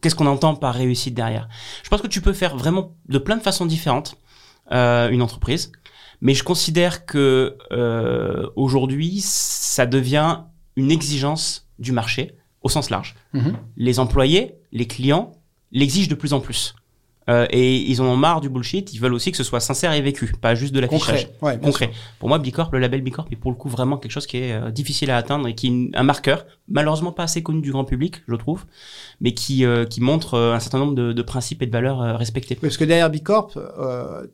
qu'est-ce 0.00 0.14
qu'on 0.14 0.26
entend 0.26 0.54
par 0.54 0.74
réussite 0.74 1.14
derrière. 1.14 1.48
Je 1.82 1.88
pense 1.88 2.00
que 2.00 2.06
tu 2.06 2.20
peux 2.20 2.32
faire 2.32 2.56
vraiment 2.56 2.96
de 3.08 3.18
plein 3.18 3.36
de 3.36 3.42
façons 3.42 3.66
différentes 3.66 4.16
euh, 4.72 5.10
une 5.10 5.20
entreprise, 5.20 5.72
mais 6.20 6.34
je 6.34 6.44
considère 6.44 7.06
que 7.06 7.58
aujourd'hui 8.54 9.20
ça 9.20 9.84
devient 9.84 10.42
une 10.76 10.92
exigence 10.92 11.68
du 11.80 11.92
marché 11.92 12.36
au 12.66 12.68
sens 12.68 12.90
large. 12.90 13.14
Mhm. 13.32 13.56
Les 13.76 13.98
employés, 13.98 14.54
les 14.72 14.86
clients 14.86 15.32
l'exigent 15.72 16.10
de 16.10 16.14
plus 16.14 16.32
en 16.32 16.40
plus. 16.40 16.74
Euh, 17.28 17.46
et 17.50 17.76
ils 17.76 18.00
en 18.00 18.06
ont 18.06 18.16
marre 18.16 18.40
du 18.40 18.48
bullshit. 18.48 18.92
Ils 18.94 19.00
veulent 19.00 19.14
aussi 19.14 19.30
que 19.30 19.36
ce 19.36 19.44
soit 19.44 19.60
sincère 19.60 19.92
et 19.92 20.00
vécu, 20.00 20.32
pas 20.40 20.54
juste 20.54 20.74
de 20.74 20.80
l'affichage. 20.80 21.28
Concret. 21.40 21.58
Concret. 21.58 21.90
Pour 22.18 22.28
moi, 22.28 22.38
Bicorp, 22.38 22.70
le 22.72 22.78
label 22.78 23.02
Bicorp 23.02 23.26
est 23.30 23.36
pour 23.36 23.50
le 23.50 23.56
coup 23.56 23.68
vraiment 23.68 23.96
quelque 23.96 24.12
chose 24.12 24.26
qui 24.26 24.38
est 24.38 24.52
euh, 24.52 24.70
difficile 24.70 25.10
à 25.10 25.16
atteindre 25.16 25.48
et 25.48 25.54
qui 25.54 25.68
est 25.68 25.96
un 25.96 26.02
marqueur, 26.02 26.46
malheureusement 26.68 27.12
pas 27.12 27.24
assez 27.24 27.42
connu 27.42 27.60
du 27.60 27.72
grand 27.72 27.84
public, 27.84 28.22
je 28.28 28.34
trouve, 28.36 28.64
mais 29.20 29.32
qui 29.32 29.64
euh, 29.64 29.84
qui 29.84 30.00
montre 30.00 30.38
un 30.38 30.60
certain 30.60 30.78
nombre 30.78 30.94
de, 30.94 31.12
de, 31.12 31.22
principes 31.22 31.62
et 31.62 31.66
de 31.66 31.72
valeurs 31.72 32.18
respectés. 32.18 32.54
Parce 32.54 32.76
que 32.76 32.84
derrière 32.84 33.10
Bicorp, 33.10 33.58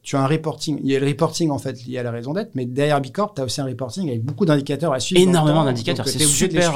tu 0.02 0.16
as 0.16 0.20
un 0.20 0.26
reporting. 0.26 0.78
Il 0.82 0.90
y 0.90 0.96
a 0.96 1.00
le 1.00 1.06
reporting 1.06 1.50
en 1.50 1.58
fait 1.58 1.84
lié 1.86 1.98
à 1.98 2.02
la 2.02 2.10
raison 2.10 2.32
d'être, 2.34 2.50
mais 2.54 2.66
derrière 2.66 3.00
Bicorp, 3.00 3.34
tu 3.34 3.40
as 3.40 3.44
aussi 3.44 3.60
un 3.60 3.66
reporting 3.66 4.08
avec 4.08 4.22
beaucoup 4.22 4.44
d'indicateurs 4.44 4.92
à 4.92 5.00
suivre. 5.00 5.20
Énormément 5.20 5.64
d'indicateurs. 5.64 6.06
C'est 6.06 6.18
super. 6.18 6.74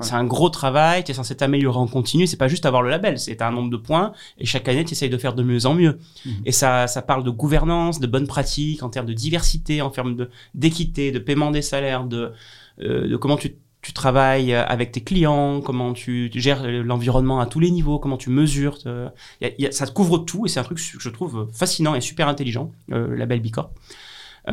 C'est 0.00 0.14
un 0.14 0.24
gros 0.24 0.48
travail. 0.48 1.04
Tu 1.04 1.12
es 1.12 1.14
censé 1.14 1.36
t'améliorer 1.36 1.78
en 1.78 1.86
continu. 1.86 2.26
C'est 2.26 2.36
pas 2.36 2.48
juste 2.48 2.66
avoir 2.66 2.82
le 2.82 2.90
label. 2.90 3.18
C'est 3.18 3.42
un 3.42 3.52
nombre 3.52 3.70
de 3.70 3.76
points 3.76 4.12
et 4.38 4.46
chaque 4.46 4.68
année, 4.68 4.84
tu 4.84 4.92
essayes 4.92 5.10
de 5.10 5.18
faire 5.18 5.35
de 5.36 5.42
mieux 5.42 5.66
en 5.66 5.74
mieux. 5.74 5.98
Et 6.44 6.52
ça, 6.52 6.86
ça 6.86 7.02
parle 7.02 7.22
de 7.22 7.30
gouvernance, 7.30 8.00
de 8.00 8.06
bonnes 8.06 8.26
pratiques 8.26 8.82
en 8.82 8.88
termes 8.88 9.06
de 9.06 9.12
diversité, 9.12 9.82
en 9.82 9.90
termes 9.90 10.16
de 10.16 10.30
d'équité, 10.54 11.12
de 11.12 11.18
paiement 11.18 11.50
des 11.50 11.62
salaires, 11.62 12.04
de, 12.04 12.32
euh, 12.80 13.08
de 13.08 13.16
comment 13.16 13.36
tu, 13.36 13.56
tu 13.82 13.92
travailles 13.92 14.52
avec 14.52 14.90
tes 14.90 15.02
clients, 15.02 15.60
comment 15.60 15.92
tu, 15.92 16.30
gères 16.34 16.66
l'environnement 16.66 17.38
à 17.40 17.46
tous 17.46 17.60
les 17.60 17.70
niveaux, 17.70 17.98
comment 17.98 18.16
tu 18.16 18.30
mesures. 18.30 18.78
ça 18.78 19.86
te 19.86 19.92
couvre 19.92 20.18
tout 20.18 20.46
et 20.46 20.48
c'est 20.48 20.58
un 20.58 20.64
truc 20.64 20.78
que 20.78 21.00
je 21.00 21.08
trouve 21.10 21.48
fascinant 21.52 21.94
et 21.94 22.00
super 22.00 22.26
intelligent, 22.26 22.72
euh, 22.90 23.16
la 23.16 23.26
belle 23.26 23.40
Bicorp. 23.40 23.70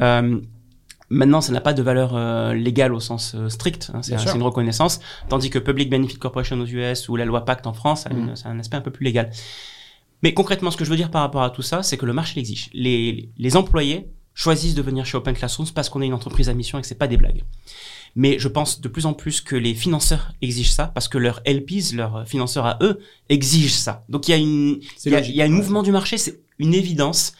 Euh, 0.02 0.40
maintenant, 1.10 1.42
ça 1.42 1.52
n'a 1.52 1.62
pas 1.62 1.74
de 1.74 1.82
valeur 1.82 2.16
euh, 2.16 2.54
légale 2.54 2.94
au 2.94 3.00
sens 3.00 3.36
euh, 3.36 3.50
strict, 3.50 3.92
hein, 3.94 4.02
c'est 4.02 4.16
une 4.36 4.44
reconnaissance, 4.44 5.00
tandis 5.30 5.50
que 5.50 5.60
Public 5.60 5.90
Benefit 5.90 6.18
Corporation 6.18 6.60
aux 6.60 6.66
US 6.66 7.10
ou 7.10 7.16
la 7.16 7.26
loi 7.26 7.46
Pacte 7.46 7.68
en 7.68 7.74
France, 7.74 8.06
mm. 8.06 8.34
a, 8.46 8.50
un 8.50 8.60
aspect 8.60 8.78
un 8.78 8.82
peu 8.82 8.92
plus 8.92 9.04
légal. 9.04 9.32
Mais 10.24 10.34
concrètement, 10.34 10.72
ce 10.72 10.78
que 10.78 10.86
je 10.86 10.90
veux 10.90 10.96
dire 10.96 11.12
par 11.12 11.22
rapport 11.22 11.44
à 11.44 11.50
tout 11.50 11.62
ça, 11.62 11.84
c'est 11.84 11.98
que 11.98 12.06
le 12.06 12.14
marché 12.14 12.36
l'exige. 12.38 12.70
Les, 12.74 13.30
les 13.38 13.56
employés 13.58 14.08
choisissent 14.34 14.74
de 14.74 14.82
venir 14.82 15.06
chez 15.06 15.18
Open 15.18 15.36
Classrooms 15.36 15.68
parce 15.76 15.90
qu'on 15.90 16.02
est 16.02 16.08
une 16.08 16.14
entreprise 16.14 16.50
à 16.50 16.54
mission 16.54 16.80
et 16.80 16.82
que 16.82 16.88
c'est 16.88 16.96
pas 16.96 17.08
des 17.08 17.18
blagues. 17.18 17.44
Mais 18.16 18.40
je 18.40 18.48
pense 18.48 18.80
de 18.80 18.88
plus 18.88 19.06
en 19.06 19.14
plus 19.14 19.42
que 19.42 19.56
les 19.56 19.74
financeurs 19.74 20.34
exigent 20.42 20.72
ça 20.72 20.88
parce 20.88 21.08
que 21.08 21.18
leurs 21.18 21.42
LPs, 21.46 21.94
leurs 21.94 22.28
financeurs 22.28 22.66
à 22.66 22.78
eux, 22.82 23.00
exigent 23.30 23.74
ça. 23.74 24.06
Donc 24.08 24.28
il 24.28 24.32
y 24.32 24.34
a 24.34 24.38
une, 24.38 24.80
il 25.06 25.12
y 25.12 25.16
a, 25.16 25.20
il 25.20 25.36
y 25.36 25.42
a 25.42 25.46
un 25.46 25.50
mouvement 25.50 25.84
du 25.84 25.92
marché, 25.92 26.18
c'est 26.18 26.40
une 26.58 26.74
évidence. 26.74 27.34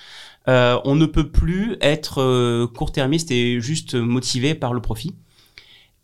Euh, 0.50 0.78
on 0.84 0.96
ne 0.96 1.06
peut 1.06 1.30
plus 1.30 1.78
être 1.80 2.22
euh, 2.22 2.68
court-termiste 2.68 3.32
et 3.32 3.62
juste 3.62 3.96
motivé 3.96 4.56
par 4.56 4.74
le 4.74 4.82
profit. 4.82 5.16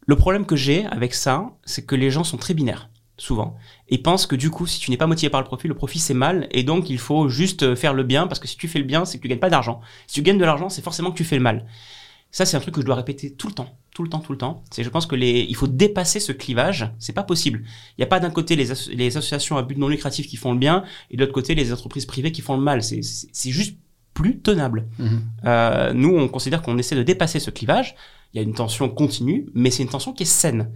Le 0.07 0.15
problème 0.15 0.45
que 0.45 0.55
j'ai 0.55 0.85
avec 0.85 1.13
ça, 1.13 1.51
c'est 1.65 1.85
que 1.85 1.95
les 1.95 2.09
gens 2.09 2.23
sont 2.23 2.37
très 2.37 2.53
binaires 2.53 2.88
souvent, 3.19 3.55
et 3.89 3.97
pensent 3.97 4.25
que 4.25 4.35
du 4.35 4.49
coup, 4.49 4.65
si 4.65 4.79
tu 4.79 4.89
n'es 4.91 4.97
pas 4.97 5.07
motivé 5.07 5.29
par 5.29 5.41
le 5.41 5.45
profit, 5.45 5.67
le 5.67 5.75
profit 5.75 5.99
c'est 5.99 6.13
mal, 6.13 6.47
et 6.51 6.63
donc 6.63 6.89
il 6.89 6.97
faut 6.97 7.29
juste 7.29 7.75
faire 7.75 7.93
le 7.93 8.03
bien, 8.03 8.27
parce 8.27 8.39
que 8.39 8.47
si 8.47 8.57
tu 8.57 8.67
fais 8.67 8.79
le 8.79 8.85
bien, 8.85 9.05
c'est 9.05 9.17
que 9.17 9.23
tu 9.23 9.27
gagnes 9.27 9.39
pas 9.39 9.49
d'argent. 9.49 9.81
Si 10.07 10.15
tu 10.15 10.21
gagnes 10.21 10.37
de 10.37 10.45
l'argent, 10.45 10.69
c'est 10.69 10.81
forcément 10.81 11.11
que 11.11 11.17
tu 11.17 11.23
fais 11.23 11.35
le 11.35 11.43
mal. 11.43 11.65
Ça, 12.31 12.45
c'est 12.45 12.57
un 12.57 12.59
truc 12.59 12.75
que 12.75 12.81
je 12.81 12.85
dois 12.85 12.95
répéter 12.95 13.33
tout 13.33 13.47
le 13.47 13.53
temps, 13.53 13.75
tout 13.93 14.03
le 14.03 14.09
temps, 14.09 14.19
tout 14.19 14.31
le 14.31 14.37
temps. 14.37 14.63
C'est, 14.71 14.83
je 14.83 14.89
pense 14.89 15.07
que 15.07 15.15
les, 15.15 15.47
il 15.49 15.55
faut 15.55 15.67
dépasser 15.67 16.19
ce 16.19 16.31
clivage. 16.31 16.91
C'est 16.99 17.13
pas 17.13 17.23
possible. 17.23 17.63
Il 17.97 18.01
n'y 18.01 18.03
a 18.03 18.07
pas 18.07 18.19
d'un 18.19 18.29
côté 18.29 18.55
les, 18.55 18.67
les, 18.93 19.17
associations 19.17 19.57
à 19.57 19.63
but 19.63 19.77
non 19.77 19.87
lucratif 19.87 20.27
qui 20.27 20.37
font 20.37 20.53
le 20.53 20.59
bien, 20.59 20.83
et 21.09 21.17
de 21.17 21.21
l'autre 21.21 21.33
côté 21.33 21.55
les 21.55 21.73
entreprises 21.73 22.05
privées 22.05 22.31
qui 22.31 22.41
font 22.41 22.55
le 22.55 22.61
mal. 22.61 22.83
C'est, 22.83 23.01
c'est, 23.01 23.49
juste 23.49 23.77
plus 24.13 24.39
tenable. 24.39 24.87
Mhm. 24.99 25.21
Euh, 25.45 25.93
nous, 25.93 26.15
on 26.15 26.27
considère 26.27 26.61
qu'on 26.61 26.77
essaie 26.77 26.95
de 26.95 27.03
dépasser 27.03 27.39
ce 27.39 27.49
clivage. 27.49 27.95
Il 28.33 28.37
y 28.37 28.39
a 28.39 28.43
une 28.43 28.53
tension 28.53 28.87
continue, 28.89 29.47
mais 29.55 29.71
c'est 29.71 29.81
une 29.81 29.89
tension 29.89 30.13
qui 30.13 30.23
est 30.23 30.27
saine. 30.27 30.71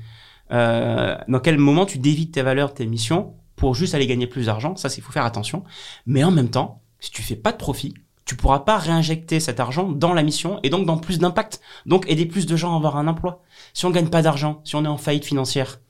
Euh, 0.53 1.17
dans 1.27 1.39
quel 1.39 1.57
moment 1.57 1.85
tu 1.85 1.97
dévites 1.97 2.33
tes 2.33 2.41
valeurs, 2.41 2.73
tes 2.73 2.85
missions 2.85 3.33
pour 3.55 3.75
juste 3.75 3.95
aller 3.95 4.07
gagner 4.07 4.27
plus 4.27 4.45
d'argent? 4.45 4.75
Ça, 4.75 4.89
il 4.95 5.01
faut 5.01 5.11
faire 5.11 5.25
attention. 5.25 5.63
Mais 6.05 6.23
en 6.23 6.31
même 6.31 6.49
temps, 6.49 6.81
si 6.99 7.11
tu 7.11 7.21
fais 7.21 7.35
pas 7.35 7.51
de 7.51 7.57
profit, 7.57 7.93
tu 8.25 8.35
pourras 8.35 8.59
pas 8.59 8.77
réinjecter 8.77 9.39
cet 9.39 9.59
argent 9.59 9.89
dans 9.89 10.13
la 10.13 10.23
mission 10.23 10.59
et 10.63 10.69
donc 10.69 10.85
dans 10.85 10.97
plus 10.97 11.19
d'impact. 11.19 11.59
Donc 11.85 12.09
aider 12.09 12.25
plus 12.25 12.45
de 12.45 12.55
gens 12.55 12.73
à 12.73 12.77
avoir 12.77 12.97
un 12.97 13.07
emploi. 13.07 13.41
Si 13.73 13.85
on 13.85 13.89
gagne 13.89 14.07
pas 14.07 14.21
d'argent, 14.21 14.61
si 14.63 14.75
on 14.75 14.85
est 14.85 14.87
en 14.87 14.97
faillite 14.97 15.25
financière, 15.25 15.81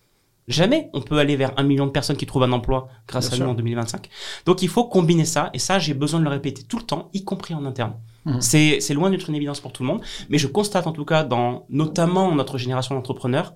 jamais 0.47 0.89
on 0.93 1.01
peut 1.01 1.19
aller 1.19 1.35
vers 1.35 1.53
un 1.57 1.63
million 1.63 1.85
de 1.85 1.91
personnes 1.91 2.17
qui 2.17 2.25
trouvent 2.25 2.43
un 2.43 2.51
emploi 2.51 2.87
grâce 3.07 3.31
à 3.31 3.37
nous 3.37 3.45
en 3.45 3.53
2025. 3.53 4.09
Donc 4.45 4.61
il 4.61 4.69
faut 4.69 4.85
combiner 4.85 5.25
ça 5.25 5.51
et 5.53 5.59
ça 5.59 5.77
j'ai 5.77 5.93
besoin 5.93 6.19
de 6.19 6.25
le 6.25 6.31
répéter 6.31 6.63
tout 6.63 6.77
le 6.77 6.83
temps, 6.83 7.09
y 7.13 7.23
compris 7.23 7.53
en 7.53 7.65
interne. 7.65 7.93
Mmh. 8.25 8.39
C'est 8.41 8.93
loin 8.93 9.11
d'être 9.11 9.29
une 9.29 9.35
évidence 9.35 9.59
pour 9.59 9.71
tout 9.71 9.83
le 9.83 9.87
monde, 9.87 10.01
mais 10.29 10.37
je 10.37 10.47
constate 10.47 10.87
en 10.87 10.91
tout 10.91 11.05
cas 11.05 11.23
dans 11.23 11.65
notamment 11.69 12.33
notre 12.33 12.57
génération 12.57 12.95
d'entrepreneurs 12.95 13.53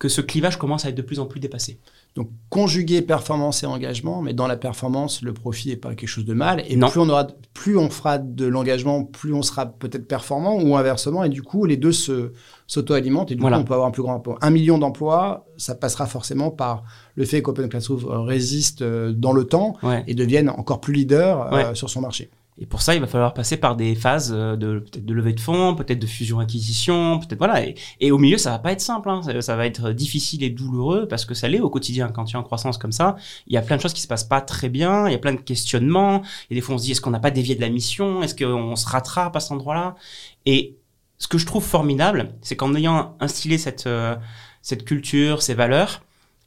que 0.00 0.08
ce 0.08 0.22
clivage 0.22 0.56
commence 0.56 0.86
à 0.86 0.88
être 0.88 0.96
de 0.96 1.02
plus 1.02 1.20
en 1.20 1.26
plus 1.26 1.40
dépassé. 1.40 1.78
Donc, 2.16 2.30
conjuguer 2.48 3.02
performance 3.02 3.62
et 3.62 3.66
engagement, 3.66 4.22
mais 4.22 4.32
dans 4.32 4.46
la 4.46 4.56
performance, 4.56 5.20
le 5.20 5.34
profit 5.34 5.68
n'est 5.68 5.76
pas 5.76 5.90
quelque 5.94 6.08
chose 6.08 6.24
de 6.24 6.32
mal. 6.32 6.64
Et 6.68 6.76
plus 6.78 6.98
on 6.98 7.08
aura, 7.10 7.26
plus 7.52 7.76
on 7.76 7.90
fera 7.90 8.16
de 8.16 8.46
l'engagement, 8.46 9.04
plus 9.04 9.34
on 9.34 9.42
sera 9.42 9.66
peut-être 9.66 10.08
performant 10.08 10.54
ou 10.54 10.74
inversement. 10.74 11.22
Et 11.22 11.28
du 11.28 11.42
coup, 11.42 11.66
les 11.66 11.76
deux 11.76 11.92
se, 11.92 12.32
s'auto-alimentent. 12.66 13.30
Et 13.30 13.34
du 13.34 13.42
coup, 13.42 13.48
on 13.48 13.62
peut 13.62 13.74
avoir 13.74 13.88
un 13.88 13.90
plus 13.90 14.02
grand 14.02 14.14
emploi. 14.14 14.38
Un 14.40 14.50
million 14.50 14.78
d'emplois, 14.78 15.46
ça 15.58 15.74
passera 15.74 16.06
forcément 16.06 16.50
par 16.50 16.82
le 17.14 17.26
fait 17.26 17.42
qu'Open 17.42 17.68
Classroom 17.68 18.02
résiste 18.26 18.80
euh, 18.80 19.12
dans 19.12 19.34
le 19.34 19.44
temps 19.44 19.76
et 20.06 20.14
devienne 20.14 20.48
encore 20.48 20.80
plus 20.80 20.94
leader 20.94 21.52
euh, 21.52 21.74
sur 21.74 21.90
son 21.90 22.00
marché. 22.00 22.30
Et 22.60 22.66
pour 22.66 22.82
ça, 22.82 22.94
il 22.94 23.00
va 23.00 23.06
falloir 23.06 23.32
passer 23.32 23.56
par 23.56 23.74
des 23.74 23.94
phases 23.94 24.32
euh, 24.36 24.54
de 24.54 24.80
peut-être 24.80 25.06
de 25.06 25.14
levée 25.14 25.32
de 25.32 25.40
fonds, 25.40 25.74
peut-être 25.74 25.98
de 25.98 26.06
fusion-acquisition, 26.06 27.18
peut-être 27.18 27.38
voilà. 27.38 27.62
Et, 28.00 28.10
au 28.10 28.18
milieu, 28.18 28.36
ça 28.36 28.50
va 28.50 28.58
pas 28.58 28.72
être 28.72 28.82
simple. 28.82 29.08
Hein. 29.08 29.22
Ça, 29.40 29.56
va 29.56 29.66
être 29.66 29.92
difficile 29.92 30.42
et 30.44 30.50
douloureux 30.50 31.08
parce 31.08 31.24
que 31.24 31.32
ça 31.32 31.48
l'est 31.48 31.60
au 31.60 31.70
quotidien. 31.70 32.08
Quand 32.08 32.24
tu 32.24 32.36
es 32.36 32.38
en 32.38 32.42
croissance 32.42 32.76
comme 32.76 32.92
ça, 32.92 33.16
il 33.46 33.54
y 33.54 33.56
a 33.56 33.62
plein 33.62 33.76
de 33.76 33.80
choses 33.80 33.94
qui 33.94 34.02
se 34.02 34.08
passent 34.08 34.24
pas 34.24 34.42
très 34.42 34.68
bien. 34.68 35.08
Il 35.08 35.12
y 35.12 35.14
a 35.14 35.18
plein 35.18 35.32
de 35.32 35.40
questionnements. 35.40 36.22
Et 36.50 36.54
des 36.54 36.60
fois, 36.60 36.74
on 36.74 36.78
se 36.78 36.84
dit 36.84 36.92
est-ce 36.92 37.00
qu'on 37.00 37.10
n'a 37.10 37.18
pas 37.18 37.30
dévié 37.30 37.54
de 37.54 37.62
la 37.62 37.70
mission? 37.70 38.22
Est-ce 38.22 38.34
qu'on 38.34 38.76
se 38.76 38.86
rattrape 38.86 39.34
à 39.34 39.40
cet 39.40 39.52
endroit-là? 39.52 39.96
Et 40.44 40.76
ce 41.16 41.28
que 41.28 41.38
je 41.38 41.46
trouve 41.46 41.64
formidable, 41.64 42.34
c'est 42.42 42.56
qu'en 42.56 42.74
ayant 42.74 43.16
instillé 43.20 43.56
cette 43.56 43.86
euh, 43.86 44.16
cette 44.62 44.84
culture, 44.84 45.42
ces 45.42 45.54
valeurs, 45.54 46.02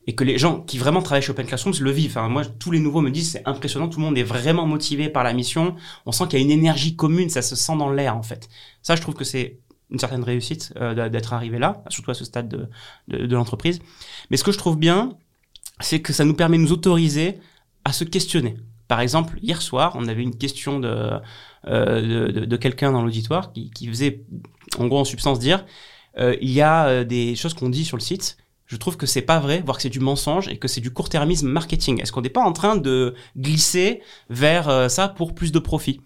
et 0.06 0.16
que 0.16 0.24
les 0.24 0.38
gens 0.38 0.62
qui 0.62 0.78
vraiment 0.78 1.02
travaillent 1.02 1.22
chez 1.22 1.32
Open 1.32 1.46
Classrooms 1.46 1.74
le 1.80 1.92
vivent. 1.92 2.12
Enfin, 2.12 2.28
moi, 2.28 2.44
tous 2.46 2.72
les 2.72 2.80
nouveaux 2.80 3.02
me 3.02 3.10
disent 3.10 3.32
c'est 3.32 3.48
impressionnant, 3.48 3.88
tout 3.88 4.00
le 4.00 4.06
monde 4.06 4.18
est 4.18 4.24
vraiment 4.24 4.66
motivé 4.66 5.10
par 5.10 5.24
la 5.24 5.34
mission. 5.34 5.76
On 6.06 6.12
sent 6.12 6.26
qu'il 6.30 6.40
y 6.40 6.42
a 6.42 6.46
une 6.46 6.52
énergie 6.52 6.96
commune, 6.96 7.30
ça 7.30 7.42
se 7.42 7.56
sent 7.56 7.78
dans 7.78 7.90
l'air 7.90 8.18
en 8.18 8.24
fait. 8.24 8.50
Ça, 8.82 8.96
je 8.96 9.02
trouve 9.02 9.16
que 9.16 9.24
c'est 9.24 9.60
une 9.92 10.00
certaine 10.00 10.24
réussite 10.24 10.74
euh, 10.78 11.10
d'être 11.10 11.34
arrivé 11.34 11.60
là, 11.60 11.84
surtout 11.90 12.12
à 12.12 12.16
ce 12.16 12.26
stade 12.26 12.50
de, 13.08 13.36
l'entreprise. 13.36 13.80
Mais 14.30 14.38
ce 14.38 14.44
que 14.44 14.52
je 14.52 14.58
trouve 14.58 14.78
bien, 14.78 15.18
c'est 15.80 16.02
que 16.02 16.14
ça 16.14 16.26
nous 16.26 16.34
permet 16.34 16.58
de 16.58 16.64
nous 16.64 16.72
autoriser 16.74 17.40
à 17.86 17.94
se 17.94 18.04
questionner. 18.04 18.58
Par 18.88 19.00
exemple, 19.00 19.40
hier 19.42 19.62
soir, 19.62 19.94
on 19.96 20.08
avait 20.08 20.24
une 20.24 20.36
question 20.36 20.80
de, 20.80 21.12
euh, 21.68 22.32
de, 22.32 22.46
de, 22.46 22.58
quelqu'un 22.58 22.92
dans 22.92 23.04
l'auditoire 23.04 23.54
qui, 23.54 23.70
qui 23.72 23.88
faisait, 23.88 24.24
en 24.78 24.88
gros, 24.88 25.00
en 25.00 25.06
substance, 25.06 25.40
dire 25.40 25.66
euh, 26.18 26.36
il 26.42 26.52
y 26.52 26.62
a 26.62 27.04
des 27.04 27.36
choses 27.36 27.54
qu'on 27.54 27.70
dit 27.70 27.86
sur 27.86 27.98
le 27.98 28.02
site 28.02 28.38
je 28.66 28.78
trouve 28.78 28.98
que 28.98 29.06
c'est 29.06 29.22
pas 29.22 29.40
vrai, 29.40 29.62
voire 29.64 29.78
que 29.78 29.84
c'est 29.84 29.90
du 29.90 30.00
mensonge 30.00 30.48
et 30.48 30.58
que 30.58 30.68
c'est 30.68 30.82
du 30.82 30.92
court-termisme 30.92 31.48
marketing. 31.48 32.02
Est-ce 32.02 32.12
qu'on 32.12 32.22
n'est 32.22 32.30
pas 32.30 32.42
en 32.42 32.54
train 32.54 32.76
de 32.76 33.14
glisser 33.38 34.02
vers 34.30 34.70
euh, 34.70 34.88
ça 34.88 35.08
pour 35.08 35.36
plus 35.36 35.52
de 35.52 35.60
profit? 35.60 36.02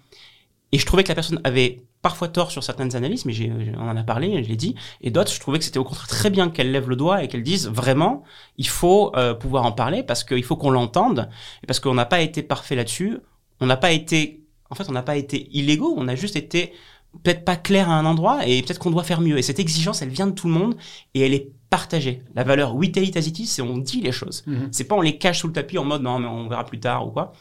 Et 0.71 0.79
je 0.79 0.85
trouvais 0.85 1.03
que 1.03 1.09
la 1.09 1.15
personne 1.15 1.39
avait 1.43 1.83
parfois 2.01 2.27
tort 2.27 2.51
sur 2.51 2.63
certaines 2.63 2.95
analyses, 2.95 3.25
mais 3.25 3.33
on 3.77 3.89
en 3.89 3.97
a 3.97 4.03
parlé, 4.03 4.43
je 4.43 4.49
l'ai 4.49 4.55
dit, 4.55 4.75
et 5.01 5.11
d'autres, 5.11 5.31
je 5.31 5.39
trouvais 5.39 5.59
que 5.59 5.65
c'était 5.65 5.79
au 5.79 5.83
contraire 5.83 6.07
très 6.07 6.29
bien 6.29 6.49
qu'elle 6.49 6.71
lève 6.71 6.89
le 6.89 6.95
doigt 6.95 7.23
et 7.23 7.27
qu'elle 7.27 7.43
dise 7.43 7.67
vraiment, 7.67 8.23
il 8.57 8.67
faut 8.67 9.15
euh, 9.15 9.33
pouvoir 9.33 9.65
en 9.65 9.71
parler 9.71 10.03
parce 10.03 10.23
qu'il 10.23 10.43
faut 10.43 10.55
qu'on 10.55 10.69
l'entende, 10.69 11.29
et 11.63 11.67
parce 11.67 11.79
qu'on 11.79 11.93
n'a 11.93 12.05
pas 12.05 12.21
été 12.21 12.43
parfait 12.43 12.75
là-dessus, 12.75 13.17
on 13.59 13.65
n'a 13.65 13.77
pas 13.77 13.91
été, 13.91 14.43
en 14.69 14.75
fait, 14.75 14.87
on 14.89 14.91
n'a 14.91 15.01
pas 15.03 15.17
été 15.17 15.49
illégaux, 15.57 15.95
on 15.97 16.07
a 16.07 16.15
juste 16.15 16.35
été 16.35 16.73
peut-être 17.23 17.43
pas 17.45 17.55
clair 17.55 17.89
à 17.89 17.97
un 17.97 18.05
endroit 18.05 18.45
et 18.45 18.61
peut-être 18.61 18.79
qu'on 18.79 18.91
doit 18.91 19.03
faire 19.03 19.21
mieux. 19.21 19.37
Et 19.37 19.41
cette 19.41 19.59
exigence, 19.59 20.01
elle 20.01 20.09
vient 20.09 20.27
de 20.27 20.33
tout 20.33 20.47
le 20.47 20.53
monde 20.53 20.75
et 21.13 21.21
elle 21.21 21.33
est 21.33 21.51
partagée. 21.69 22.21
La 22.35 22.43
valeur 22.43 22.75
we 22.75 22.91
tell 22.91 23.03
it 23.03 23.17
as 23.17 23.27
it 23.27 23.39
is, 23.39 23.47
c'est 23.47 23.61
on 23.61 23.77
dit 23.77 24.01
les 24.01 24.11
choses. 24.11 24.43
Mhm. 24.47 24.69
C'est 24.71 24.85
pas 24.85 24.95
on 24.95 25.01
les 25.01 25.17
cache 25.17 25.39
sous 25.39 25.47
le 25.47 25.53
tapis 25.53 25.77
en 25.77 25.85
mode 25.85 26.01
non 26.01 26.19
mais 26.19 26.27
on 26.27 26.47
verra 26.47 26.65
plus 26.65 26.79
tard 26.79 27.07
ou 27.07 27.11
quoi. 27.11 27.33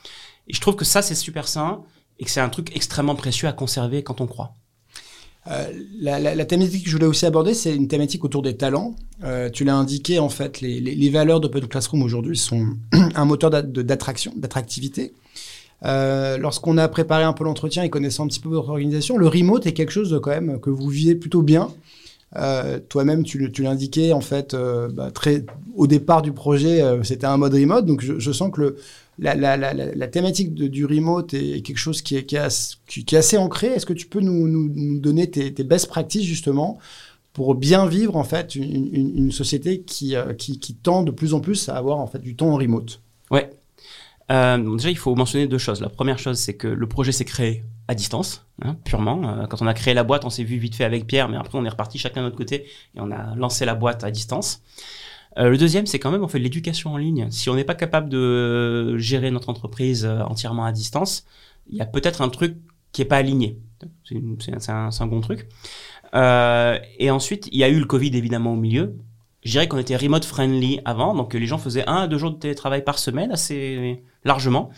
Et 0.48 0.54
je 0.54 0.60
trouve 0.60 0.76
que 0.76 0.84
ça 0.84 1.02
c'est 1.02 1.14
super 1.14 1.48
sain 1.48 1.82
et 2.18 2.24
que 2.24 2.30
c'est 2.30 2.40
un 2.40 2.48
truc 2.48 2.74
extrêmement 2.74 3.14
précieux 3.14 3.48
à 3.48 3.52
conserver 3.52 4.02
quand 4.02 4.20
on 4.20 4.26
croit. 4.26 4.54
Euh, 5.48 5.72
la, 6.00 6.44
thématique 6.44 6.84
que 6.84 6.90
je 6.90 6.96
voulais 6.96 7.06
aussi 7.06 7.24
aborder, 7.24 7.54
c'est 7.54 7.74
une 7.74 7.86
thématique 7.86 8.24
autour 8.24 8.42
des 8.42 8.56
talents. 8.56 8.96
Euh, 9.22 9.48
tu 9.48 9.64
l'as 9.64 9.76
indiqué, 9.76 10.18
en 10.18 10.28
fait, 10.28 10.60
les, 10.60 10.80
les, 10.80 10.94
les 10.94 11.10
valeurs 11.10 11.40
d'Open 11.40 11.68
Classroom 11.68 12.02
aujourd'hui 12.02 12.36
sont 12.36 12.66
un 13.14 13.24
moteur 13.24 13.50
d'attraction, 13.50 14.32
d'attractivité. 14.36 15.14
Euh, 15.84 16.38
lorsqu'on 16.38 16.78
a 16.78 16.88
préparé 16.88 17.22
un 17.22 17.32
peu 17.32 17.44
l'entretien 17.44 17.82
et 17.82 17.90
connaissant 17.90 18.24
un 18.24 18.28
petit 18.28 18.40
peu 18.40 18.48
votre 18.48 18.70
organisation, 18.70 19.18
le 19.18 19.28
remote 19.28 19.66
est 19.66 19.72
quelque 19.72 19.92
chose 19.92 20.18
quand 20.22 20.30
même 20.30 20.58
que 20.60 20.70
vous 20.70 20.88
vivez 20.88 21.14
plutôt 21.14 21.42
bien. 21.42 21.68
Euh, 22.38 22.78
toi-même, 22.88 23.22
tu, 23.22 23.50
l'indiquais 23.58 24.12
en 24.12 24.20
fait 24.20 24.54
euh, 24.54 24.88
bah, 24.88 25.10
très 25.10 25.44
au 25.74 25.86
départ 25.86 26.22
du 26.22 26.32
projet, 26.32 26.82
c'était 27.02 27.26
un 27.26 27.36
mode 27.36 27.54
remote. 27.54 27.84
Donc 27.86 28.02
je, 28.02 28.32
sens 28.32 28.50
que 28.50 28.76
la, 29.18 30.06
thématique 30.08 30.54
du 30.54 30.86
remote 30.86 31.34
est 31.34 31.62
quelque 31.62 31.78
chose 31.78 32.02
qui 32.02 32.16
est, 32.16 33.14
assez 33.14 33.36
ancré. 33.36 33.68
Est-ce 33.68 33.86
que 33.86 33.92
tu 33.92 34.06
peux 34.06 34.20
nous, 34.20 34.98
donner 34.98 35.30
tes, 35.30 35.64
best 35.64 35.88
practices 35.88 36.24
justement 36.24 36.78
pour 37.34 37.54
bien 37.54 37.86
vivre 37.86 38.16
en 38.16 38.24
fait 38.24 38.54
une, 38.54 39.30
société 39.32 39.80
qui, 39.80 40.14
qui, 40.38 40.58
qui, 40.58 40.74
tend 40.74 41.02
de 41.02 41.10
plus 41.10 41.34
en 41.34 41.40
plus 41.40 41.68
à 41.68 41.76
avoir 41.76 41.98
en 41.98 42.06
fait 42.06 42.20
du 42.20 42.36
temps 42.36 42.48
en 42.48 42.56
remote? 42.56 43.00
Ouais, 43.30 43.50
euh, 44.30 44.76
déjà, 44.76 44.90
il 44.90 44.98
faut 44.98 45.14
mentionner 45.14 45.46
deux 45.46 45.58
choses. 45.58 45.80
La 45.80 45.88
première 45.88 46.18
chose, 46.18 46.38
c'est 46.38 46.56
que 46.56 46.68
le 46.68 46.88
projet 46.88 47.12
s'est 47.12 47.24
créé 47.24 47.64
à 47.88 47.94
distance, 47.94 48.46
hein, 48.62 48.76
purement. 48.84 49.28
Euh, 49.28 49.46
quand 49.46 49.62
on 49.62 49.66
a 49.66 49.74
créé 49.74 49.94
la 49.94 50.04
boîte, 50.04 50.24
on 50.24 50.30
s'est 50.30 50.44
vu 50.44 50.56
vite 50.56 50.74
fait 50.74 50.84
avec 50.84 51.06
Pierre, 51.06 51.28
mais 51.28 51.36
après, 51.36 51.58
on 51.58 51.64
est 51.64 51.68
reparti 51.68 51.98
chacun 51.98 52.20
de 52.20 52.26
notre 52.26 52.36
côté 52.36 52.66
et 52.94 53.00
on 53.00 53.10
a 53.10 53.34
lancé 53.36 53.64
la 53.64 53.74
boîte 53.74 54.02
à 54.04 54.10
distance. 54.10 54.62
Euh, 55.38 55.50
le 55.50 55.58
deuxième, 55.58 55.86
c'est 55.86 55.98
quand 55.98 56.10
même, 56.10 56.24
on 56.24 56.28
fait 56.28 56.38
de 56.38 56.44
l'éducation 56.44 56.94
en 56.94 56.96
ligne. 56.96 57.30
Si 57.30 57.50
on 57.50 57.54
n'est 57.54 57.64
pas 57.64 57.74
capable 57.74 58.08
de 58.08 58.96
gérer 58.96 59.30
notre 59.30 59.48
entreprise 59.48 60.04
euh, 60.04 60.22
entièrement 60.22 60.64
à 60.64 60.72
distance, 60.72 61.26
il 61.68 61.76
y 61.76 61.80
a 61.80 61.86
peut-être 61.86 62.22
un 62.22 62.28
truc 62.28 62.56
qui 62.92 63.02
est 63.02 63.06
pas 63.06 63.18
aligné. 63.18 63.58
C'est 64.40 64.70
un, 64.70 64.90
un, 64.98 65.06
bon 65.06 65.20
truc. 65.20 65.48
Euh, 66.14 66.78
et 66.98 67.10
ensuite, 67.10 67.48
il 67.52 67.58
y 67.58 67.64
a 67.64 67.68
eu 67.68 67.78
le 67.78 67.84
Covid 67.84 68.16
évidemment 68.16 68.54
au 68.54 68.56
milieu 68.56 68.96
je 69.46 69.52
dirais 69.52 69.68
qu'on 69.68 69.78
était 69.78 69.96
remote 69.96 70.24
friendly 70.24 70.80
avant, 70.84 71.14
donc 71.14 71.32
les 71.32 71.46
gens 71.46 71.58
faisaient 71.58 71.86
un 71.88 72.02
à 72.02 72.06
deux 72.08 72.18
jours 72.18 72.32
de 72.32 72.36
télétravail 72.36 72.82
par 72.82 72.98
semaine 72.98 73.30
assez 73.30 74.02
largement. 74.24 74.70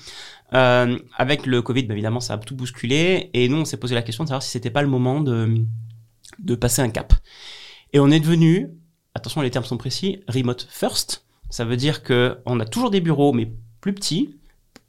Euh, 0.53 0.99
avec 1.17 1.47
le 1.47 1.63
Covid, 1.63 1.85
bah, 1.85 1.95
évidemment, 1.95 2.21
ça 2.21 2.35
a 2.35 2.39
tout 2.39 2.55
bousculé, 2.55 3.31
et 3.33 3.49
nous, 3.49 3.57
on 3.57 3.65
s'est 3.65 3.79
posé 3.79 3.95
la 3.95 4.03
question 4.03 4.25
de 4.25 4.29
savoir 4.29 4.43
si 4.43 4.51
c'était 4.51 4.71
pas 4.71 4.83
le 4.83 4.89
moment 4.89 5.21
de, 5.21 5.65
de 6.39 6.55
passer 6.55 6.83
un 6.83 6.91
cap. 6.91 7.15
Et 7.95 8.01
on 8.01 8.11
est 8.11 8.21
devenu, 8.21 8.69
attention 9.15 9.41
les 9.41 9.51
termes 9.51 9.65
sont 9.65 9.79
précis, 9.79 10.21
remote 10.29 10.69
first. 10.71 11.25
Ça 11.49 11.65
veut 11.65 11.79
dire 11.79 12.03
que 12.03 12.39
on 12.45 12.61
a 12.61 12.67
toujours 12.67 12.91
des 12.91 13.01
bureaux, 13.01 13.33
mais 13.33 13.51
plus 13.81 13.95
petits, 13.95 14.37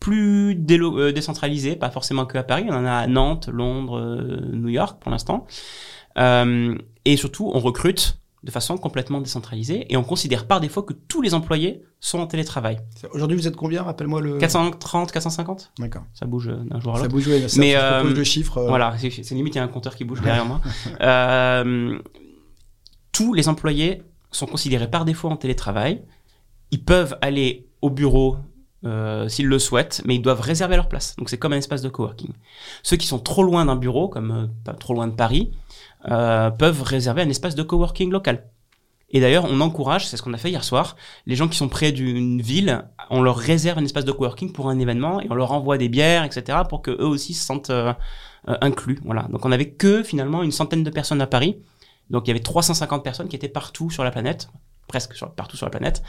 plus 0.02 0.58
euh, 0.72 1.12
décentralisés, 1.14 1.78
pas 1.78 1.90
forcément 1.90 2.26
que 2.26 2.38
à 2.38 2.44
Paris. 2.44 2.66
On 2.68 2.74
en 2.74 2.86
a 2.86 2.92
à 2.92 3.08
Nantes, 3.08 3.48
Londres, 3.48 3.98
euh, 3.98 4.42
New 4.52 4.70
York 4.70 5.02
pour 5.02 5.12
l'instant. 5.12 5.48
Euh, 6.18 6.78
et 7.06 7.16
surtout, 7.16 7.50
on 7.54 7.60
recrute 7.60 8.19
de 8.44 8.52
façon 8.52 8.78
complètement 8.78 9.20
décentralisée 9.20 9.86
et 9.92 9.98
on 9.98 10.04
considère 10.04 10.48
par 10.48 10.62
défaut 10.62 10.82
que 10.82 10.94
tous 10.94 11.22
les 11.22 11.34
employés 11.34 11.82
sont 12.00 12.20
en 12.20 12.28
télétravail. 12.28 12.80
Aujourd'hui, 13.12 13.36
vous 13.36 13.48
êtes 13.48 13.56
combien 13.56 13.84
Rappelle-moi 13.84 14.22
le. 14.22 14.38
430, 14.38 15.12
450 15.12 15.74
D'accord. 15.80 16.04
Ça 16.14 16.26
bouge 16.26 16.48
d'un 16.48 16.80
jour 16.80 16.96
à 16.96 17.00
l'autre. 17.00 17.02
Ça 17.02 17.08
bouge, 17.10 17.28
oui. 17.28 17.46
Mais 17.58 17.76
euh, 17.76 18.14
de 18.14 18.24
chiffres. 18.24 18.62
Voilà, 18.68 18.96
c'est 18.98 19.32
limite, 19.32 19.56
il 19.56 19.58
y 19.58 19.62
a 19.62 19.64
un 19.64 19.68
compteur 19.68 19.96
qui 19.96 20.06
bouge 20.06 20.22
derrière 20.24 20.46
moi. 20.46 20.62
Euh, 21.02 22.00
tous 23.12 23.34
les 23.34 23.50
employés 23.50 24.04
sont 24.32 24.46
considérés 24.46 24.90
par 24.90 25.06
défaut 25.06 25.30
en 25.30 25.36
télétravail. 25.36 26.02
Ils 26.72 26.84
peuvent 26.84 27.18
aller 27.22 27.68
au 27.82 27.90
bureau 27.90 28.38
euh, 28.86 29.28
s'ils 29.28 29.48
le 29.48 29.60
souhaitent, 29.60 30.02
mais 30.06 30.16
ils 30.16 30.22
doivent 30.22 30.40
réserver 30.40 30.78
leur 30.78 30.88
place. 30.88 31.16
Donc 31.18 31.30
c'est 31.30 31.38
comme 31.38 31.52
un 31.52 31.58
espace 31.58 31.82
de 31.82 31.90
coworking. 31.90 32.32
Ceux 32.82 32.96
qui 32.96 33.08
sont 33.08 33.20
trop 33.20 33.44
loin 33.44 33.66
d'un 33.66 33.76
bureau, 33.76 34.08
comme 34.08 34.32
euh, 34.32 34.48
pas 34.64 34.74
trop 34.74 34.94
loin 34.94 35.08
de 35.08 35.14
Paris, 35.14 35.52
euh, 36.10 36.50
peuvent 36.50 36.82
réserver 36.82 37.22
un 37.22 37.30
espace 37.30 37.56
de 37.56 37.64
coworking 37.64 38.10
local. 38.10 38.46
Et 39.12 39.20
d'ailleurs, 39.20 39.46
on 39.50 39.60
encourage, 39.60 40.08
c'est 40.08 40.16
ce 40.18 40.22
qu'on 40.22 40.34
a 40.34 40.38
fait 40.38 40.52
hier 40.52 40.64
soir, 40.64 40.96
les 41.26 41.36
gens 41.36 41.48
qui 41.48 41.58
sont 41.58 41.68
près 41.68 41.92
d'une 41.92 42.42
ville, 42.42 42.86
on 43.10 43.22
leur 43.22 43.38
réserve 43.38 43.80
un 43.80 43.84
espace 43.84 44.06
de 44.06 44.12
coworking 44.12 44.54
pour 44.54 44.70
un 44.70 44.80
événement 44.80 45.20
et 45.20 45.28
on 45.30 45.36
leur 45.36 45.52
envoie 45.52 45.78
des 45.78 45.90
bières, 45.90 46.24
etc., 46.24 46.60
pour 46.70 46.84
que 46.84 46.92
eux 46.92 47.08
aussi 47.08 47.34
se 47.34 47.44
sentent 47.44 47.72
inclus. 48.46 49.00
Voilà. 49.04 49.24
Donc 49.24 49.46
on 49.46 49.52
avait 49.52 49.72
que 49.72 50.04
finalement 50.04 50.44
une 50.44 50.52
centaine 50.52 50.84
de 50.84 50.92
personnes 50.92 51.22
à 51.22 51.28
Paris. 51.28 51.58
Donc 52.12 52.28
il 52.28 52.30
y 52.30 52.32
avait 52.32 52.40
350 52.40 53.04
personnes 53.04 53.28
qui 53.28 53.36
étaient 53.36 53.50
partout 53.50 53.90
sur 53.90 54.04
la 54.04 54.12
planète, 54.12 54.50
presque 54.88 55.20
partout 55.36 55.58
sur 55.58 55.66
la 55.66 55.72
planète. 55.72 56.04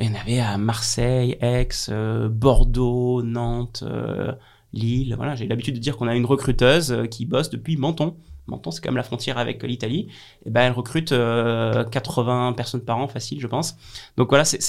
Il 0.00 0.06
y 0.06 0.08
en 0.08 0.14
avait 0.14 0.40
à 0.40 0.58
Marseille, 0.58 1.38
Aix, 1.40 1.68
euh, 1.88 2.28
Bordeaux, 2.28 3.22
Nantes, 3.22 3.84
euh, 3.86 4.32
Lille. 4.72 5.14
Voilà, 5.16 5.36
j'ai 5.36 5.46
l'habitude 5.46 5.74
de 5.74 5.80
dire 5.80 5.96
qu'on 5.96 6.08
a 6.08 6.16
une 6.16 6.26
recruteuse 6.26 6.90
euh, 6.90 7.06
qui 7.06 7.26
bosse 7.26 7.48
depuis 7.50 7.76
Menton. 7.76 8.16
Menton, 8.48 8.70
c'est 8.72 8.82
quand 8.82 8.90
même 8.90 8.96
la 8.96 9.04
frontière 9.04 9.38
avec 9.38 9.62
l'Italie. 9.62 10.08
Et 10.44 10.50
ben, 10.50 10.62
elle 10.62 10.72
recrute 10.72 11.10
80 11.10 12.52
personnes 12.54 12.84
par 12.84 12.98
an, 12.98 13.08
facile, 13.08 13.40
je 13.40 13.46
pense. 13.46 13.76
Donc 14.16 14.28
voilà, 14.28 14.44
c'est 14.44 14.60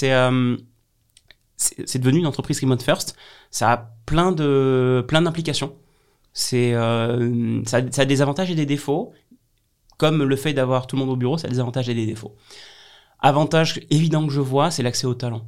c'est 1.58 1.98
devenu 1.98 2.18
une 2.18 2.26
entreprise 2.26 2.60
remote 2.60 2.82
first. 2.82 3.16
Ça 3.50 3.72
a 3.72 3.76
plein 4.06 4.32
de 4.32 5.04
plein 5.08 5.22
d'implications. 5.22 5.76
C'est 6.32 6.72
ça, 6.72 7.76
a 7.76 8.04
des 8.06 8.22
avantages 8.22 8.50
et 8.50 8.54
des 8.54 8.66
défauts. 8.66 9.12
Comme 9.98 10.22
le 10.22 10.36
fait 10.36 10.54
d'avoir 10.54 10.86
tout 10.86 10.96
le 10.96 11.00
monde 11.00 11.10
au 11.10 11.16
bureau, 11.16 11.36
ça 11.36 11.48
a 11.48 11.50
des 11.50 11.60
avantages 11.60 11.88
et 11.90 11.94
des 11.94 12.06
défauts. 12.06 12.34
Avantage 13.26 13.80
évident 13.90 14.24
que 14.24 14.32
je 14.32 14.40
vois, 14.40 14.70
c'est 14.70 14.84
l'accès 14.84 15.04
au 15.04 15.14
talent. 15.14 15.42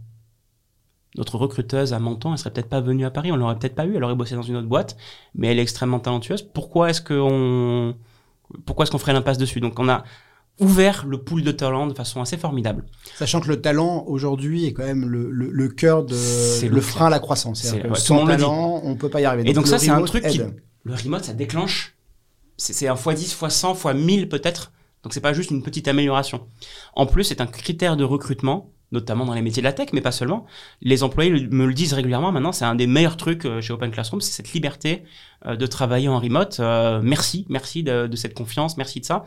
Notre 1.17 1.39
recruteuse 1.39 1.93
à 1.93 2.01
Menton, 2.01 2.33
elle 2.33 2.39
serait 2.39 2.51
peut-être 2.51 2.69
pas 2.69 2.81
venue 2.81 3.05
à 3.05 3.13
Paris, 3.13 3.31
on 3.31 3.37
l'aurait 3.37 3.57
peut-être 3.57 3.77
pas 3.77 3.87
eu, 3.87 3.95
elle 3.95 4.03
aurait 4.03 4.17
bossé 4.17 4.35
dans 4.35 4.43
une 4.43 4.57
autre 4.57 4.67
boîte, 4.67 4.97
mais 5.37 5.47
elle 5.47 5.61
est 5.61 5.63
extrêmement 5.63 6.01
talentueuse. 6.01 6.43
Pourquoi 6.43 6.91
est-ce 6.91 7.01
qu'on, 7.01 7.95
pourquoi 8.67 8.83
est-ce 8.83 8.91
qu'on 8.91 8.99
ferait 8.99 9.13
l'impasse 9.13 9.39
dessus? 9.39 9.61
Donc 9.61 9.79
on 9.79 9.89
a 9.89 10.03
ouvert 10.59 11.07
le 11.07 11.23
pool 11.23 11.43
de 11.43 11.53
talent 11.53 11.87
de 11.87 11.95
façon 11.95 12.21
assez 12.21 12.37
formidable. 12.37 12.85
Sachant 13.15 13.41
que 13.41 13.47
le 13.47 13.61
talent 13.61 14.03
aujourd'hui 14.09 14.67
est 14.67 14.73
quand 14.73 14.85
même 14.85 15.09
le, 15.09 15.31
le, 15.31 15.69
cœur 15.69 16.03
de 16.03 16.17
le, 16.67 16.81
frein 16.81 17.07
à 17.07 17.11
la 17.11 17.21
croissance. 17.21 17.61
C'est, 17.63 17.97
sans 17.97 18.27
talent, 18.27 18.81
on 18.83 18.97
peut 18.97 19.09
pas 19.09 19.21
y 19.21 19.25
arriver. 19.25 19.49
Et 19.49 19.53
donc, 19.53 19.69
ça, 19.69 19.79
c'est 19.79 19.91
un 19.91 20.03
truc 20.03 20.27
qui, 20.27 20.41
le 20.83 20.95
remote, 20.95 21.23
ça 21.23 21.33
déclenche. 21.33 21.95
C'est, 22.57 22.89
un 22.89 22.95
x10, 22.95 23.39
x100, 23.39 23.77
x1000 23.77 24.27
peut-être 24.27 24.73
donc 25.09 25.15
c'est 25.15 25.23
pas 25.23 25.33
juste 25.33 25.51
une 25.51 25.63
petite 25.63 25.89
amélioration. 25.89 26.47
En 26.95 27.07
plus, 27.07 27.25
c'est 27.25 27.41
un 27.41 27.47
critère 27.47 27.97
de 27.97 28.05
recrutement, 28.05 28.71
notamment 28.93 29.25
dans 29.25 29.33
les 29.33 29.41
métiers 29.41 29.63
de 29.63 29.65
la 29.67 29.73
tech, 29.73 29.89
mais 29.95 30.03
pas 30.03 30.13
seulement. 30.13 30.45
Les 30.83 31.03
employés 31.03 31.31
me 31.31 31.65
le 31.65 31.73
disent 31.73 31.95
régulièrement 31.95 32.31
maintenant, 32.31 32.53
c'est 32.53 32.67
un 32.67 32.75
des 32.75 32.87
meilleurs 32.87 33.17
trucs 33.17 33.47
euh, 33.47 33.63
chez 33.63 33.73
Open 33.73 33.91
Classroom, 33.91 34.21
c'est 34.21 34.33
cette 34.33 34.53
liberté 34.53 35.05
euh, 35.47 35.57
de 35.57 35.67
travailler 35.67 36.09
en 36.11 36.21
remote. 36.21 36.61
Euh, 36.61 37.01
merci, 37.03 37.47
merci 37.49 37.83
de, 37.83 38.15
cette 38.17 38.35
confiance, 38.35 38.77
merci 38.77 39.01
de 39.01 39.07
ça. 39.07 39.25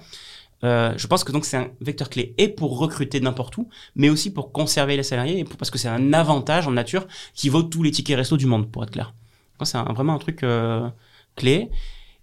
je 0.62 1.08
pense 1.08 1.24
que 1.24 1.32
donc 1.32 1.46
c'est 1.46 1.58
un 1.58 1.72
vecteur 1.82 2.12
clé 2.12 2.36
et 2.38 2.48
pour 2.48 2.78
recruter 2.78 3.20
n'importe 3.20 3.58
où, 3.58 3.67
mais 3.96 4.10
aussi 4.10 4.32
pour 4.32 4.52
conserver 4.52 4.98
les 4.98 5.04
salariés 5.12 5.44
parce 5.58 5.72
que 5.72 5.80
c'est 5.80 5.89
un 5.89 6.13
avantage 6.13 6.67
en 6.67 6.72
nature 6.74 7.08
qui 7.34 7.50
vaut 7.50 7.63
tous 7.63 7.82
les 7.82 7.89
tickets 7.89 8.17
resto 8.17 8.38
du 8.38 8.46
monde, 8.46 8.70
pour 8.72 8.84
être 8.84 8.91
clair. 8.91 9.15
C'est 9.63 9.80
vraiment 9.80 10.13
un 10.13 10.20
truc 10.20 10.46
clé. 11.36 11.72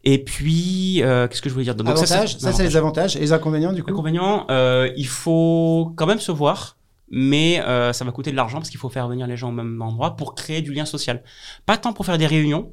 Et 0.05 0.23
puis, 0.23 1.03
euh, 1.03 1.27
qu'est-ce 1.27 1.43
que 1.43 1.49
je 1.49 1.55
voulais 1.55 1.65
dire 1.65 1.75
Donc, 1.75 1.99
ça, 1.99 2.27
c'est 2.27 2.63
les 2.63 2.77
avantages. 2.77 3.17
Et 3.17 3.21
les 3.21 3.33
inconvénients, 3.33 3.73
du 3.73 3.83
coup 3.83 3.91
Inconvénients, 3.91 4.47
euh, 4.51 4.91
il 4.97 5.07
faut 5.07 5.93
quand 5.97 6.07
même 6.07 6.21
se 6.21 6.31
voir, 6.31 6.77
mais 7.11 7.61
euh, 7.63 7.93
ça 7.93 8.05
va 8.05 8.13
coûter 8.13 8.31
de 8.31 8.37
l'argent 8.37 8.59
parce 8.59 8.71
qu'il 8.71 8.79
faut 8.79 8.89
faire 8.89 9.09
venir 9.09 9.27
les 9.27 9.37
gens 9.37 9.49
au 9.49 9.53
même 9.53 9.81
endroit 9.83 10.17
pour 10.17 10.35
créer 10.35 10.63
du 10.63 10.73
lien 10.73 10.85
social. 10.85 11.23
Pas 11.67 11.77
tant 11.77 11.93
pour 11.93 12.07
faire 12.07 12.19
des 12.19 12.27
réunions 12.27 12.73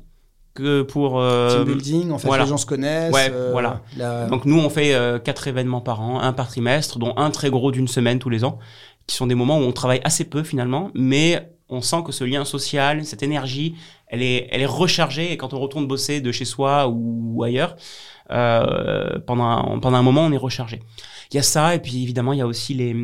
que 0.54 0.84
pour... 0.84 1.20
Euh, 1.20 1.50
Team 1.50 1.66
building, 1.66 2.12
en 2.12 2.18
fait, 2.18 2.30
les 2.38 2.46
gens 2.46 2.58
se 2.58 2.66
connaissent. 2.66 3.14
Ouais, 3.14 3.32
voilà. 3.52 3.82
Donc, 4.30 4.46
nous, 4.46 4.60
on 4.60 4.70
fait 4.70 4.96
quatre 5.24 5.48
événements 5.48 5.82
par 5.82 6.02
an, 6.02 6.22
un 6.22 6.34
par 6.34 6.48
trimestre, 6.48 7.00
dont 7.00 7.14
un 7.18 7.32
très 7.32 7.50
gros 7.50 7.72
d'une 7.72 7.88
semaine 7.88 8.20
tous 8.20 8.30
les 8.30 8.44
ans, 8.44 8.60
qui 9.08 9.16
sont 9.16 9.28
des 9.28 9.36
moments 9.36 9.60
où 9.60 9.64
on 9.64 9.72
travaille 9.72 10.02
assez 10.04 10.26
peu 10.26 10.44
finalement, 10.44 10.92
mais 10.94 11.55
on 11.70 11.82
sent 11.82 12.04
que 12.06 12.12
ce 12.12 12.24
lien 12.24 12.46
social, 12.46 13.06
cette 13.06 13.24
énergie, 13.24 13.76
elle 14.08 14.22
est, 14.22 14.48
elle 14.52 14.62
est 14.62 14.68
rechargée 14.68 15.32
et 15.32 15.38
quand 15.38 15.54
on 15.54 15.60
retourne 15.60 15.88
bosser 15.88 16.22
de 16.22 16.32
chez 16.32 16.46
soi 16.46 16.88
ou, 16.88 17.44
ailleurs, 17.44 17.76
euh, 18.32 19.20
pendant, 19.26 19.46
un, 19.46 19.80
pendant 19.80 19.98
un 19.98 20.04
moment, 20.04 20.22
on 20.26 20.32
est 20.32 20.38
rechargé. 20.38 20.82
Il 21.32 21.36
y 21.36 21.40
a 21.40 21.44
ça 21.44 21.76
et 21.76 21.80
puis 21.80 22.04
évidemment, 22.04 22.34
il 22.34 22.40
y 22.40 22.42
a 22.42 22.48
aussi 22.48 22.74
les, 22.74 22.96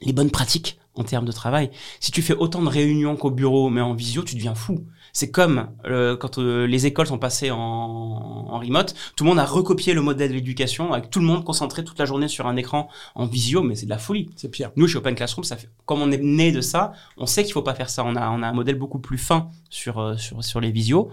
les 0.00 0.12
bonnes 0.12 0.30
pratiques 0.30 0.78
en 0.94 1.04
termes 1.04 1.26
de 1.26 1.32
travail. 1.32 1.70
Si 2.00 2.10
tu 2.10 2.22
fais 2.22 2.34
autant 2.34 2.62
de 2.62 2.68
réunions 2.68 3.16
qu'au 3.16 3.30
bureau, 3.30 3.70
mais 3.70 3.80
en 3.80 3.94
visio, 3.94 4.22
tu 4.22 4.34
deviens 4.34 4.54
fou. 4.54 4.86
C'est 5.12 5.30
comme 5.30 5.68
euh, 5.86 6.16
quand 6.16 6.38
euh, 6.38 6.66
les 6.66 6.86
écoles 6.86 7.06
sont 7.06 7.18
passées 7.18 7.50
en, 7.50 7.58
en, 7.58 8.58
remote, 8.58 8.94
tout 9.16 9.24
le 9.24 9.30
monde 9.30 9.38
a 9.38 9.44
recopié 9.44 9.94
le 9.94 10.02
modèle 10.02 10.30
de 10.30 10.34
l'éducation 10.34 10.92
avec 10.92 11.10
tout 11.10 11.20
le 11.20 11.26
monde 11.26 11.44
concentré 11.44 11.84
toute 11.84 11.98
la 11.98 12.04
journée 12.04 12.28
sur 12.28 12.46
un 12.46 12.56
écran 12.56 12.88
en 13.14 13.26
visio, 13.26 13.62
mais 13.62 13.74
c'est 13.74 13.86
de 13.86 13.90
la 13.90 13.98
folie. 13.98 14.30
C'est 14.36 14.50
pire. 14.50 14.70
Nous, 14.76 14.86
chez 14.86 14.98
Open 14.98 15.14
Classroom, 15.14 15.44
ça 15.44 15.56
fait, 15.56 15.70
comme 15.86 16.02
on 16.02 16.10
est 16.10 16.18
né 16.22 16.52
de 16.52 16.60
ça, 16.60 16.92
on 17.16 17.26
sait 17.26 17.44
qu'il 17.44 17.52
faut 17.52 17.62
pas 17.62 17.74
faire 17.74 17.90
ça. 17.90 18.04
On 18.04 18.16
a, 18.16 18.30
on 18.30 18.42
a 18.42 18.48
un 18.48 18.52
modèle 18.52 18.76
beaucoup 18.76 18.98
plus 18.98 19.18
fin 19.18 19.50
sur, 19.68 19.98
euh, 19.98 20.16
sur, 20.16 20.42
sur 20.44 20.60
les 20.60 20.70
visios. 20.70 21.10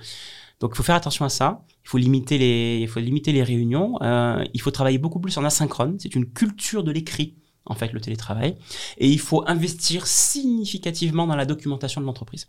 Donc, 0.59 0.71
il 0.73 0.77
faut 0.77 0.83
faire 0.83 0.95
attention 0.95 1.25
à 1.25 1.29
ça. 1.29 1.61
Il 1.85 1.89
faut 1.89 1.97
limiter 1.97 2.37
les, 2.37 2.79
il 2.81 2.87
faut 2.87 2.99
limiter 2.99 3.31
les 3.31 3.43
réunions. 3.43 3.97
Euh, 4.01 4.43
il 4.53 4.61
faut 4.61 4.71
travailler 4.71 4.97
beaucoup 4.97 5.19
plus 5.19 5.37
en 5.37 5.45
asynchrone. 5.45 5.97
C'est 5.99 6.15
une 6.15 6.25
culture 6.25 6.83
de 6.83 6.91
l'écrit 6.91 7.35
en 7.67 7.75
fait, 7.75 7.93
le 7.93 8.01
télétravail. 8.01 8.57
Et 8.97 9.07
il 9.09 9.19
faut 9.19 9.43
investir 9.47 10.07
significativement 10.07 11.27
dans 11.27 11.35
la 11.35 11.45
documentation 11.45 12.01
de 12.01 12.05
l'entreprise. 12.05 12.47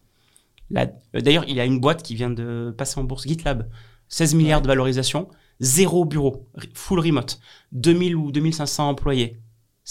Euh, 0.77 0.87
d'ailleurs, 1.15 1.45
il 1.49 1.57
y 1.57 1.61
a 1.61 1.65
une 1.65 1.81
boîte 1.81 2.03
qui 2.03 2.15
vient 2.15 2.31
de 2.31 2.75
passer 2.77 2.99
en 3.01 3.05
bourse 3.05 3.27
GitLab. 3.27 3.69
16 4.09 4.35
milliards 4.35 4.63
de 4.63 4.67
valorisation, 4.67 5.29
zéro 5.61 6.05
bureau, 6.05 6.49
full 6.73 7.01
remote, 7.01 7.41
2000 7.73 8.17
ou 8.17 8.33
2500 8.33 8.89
employés. 8.89 9.39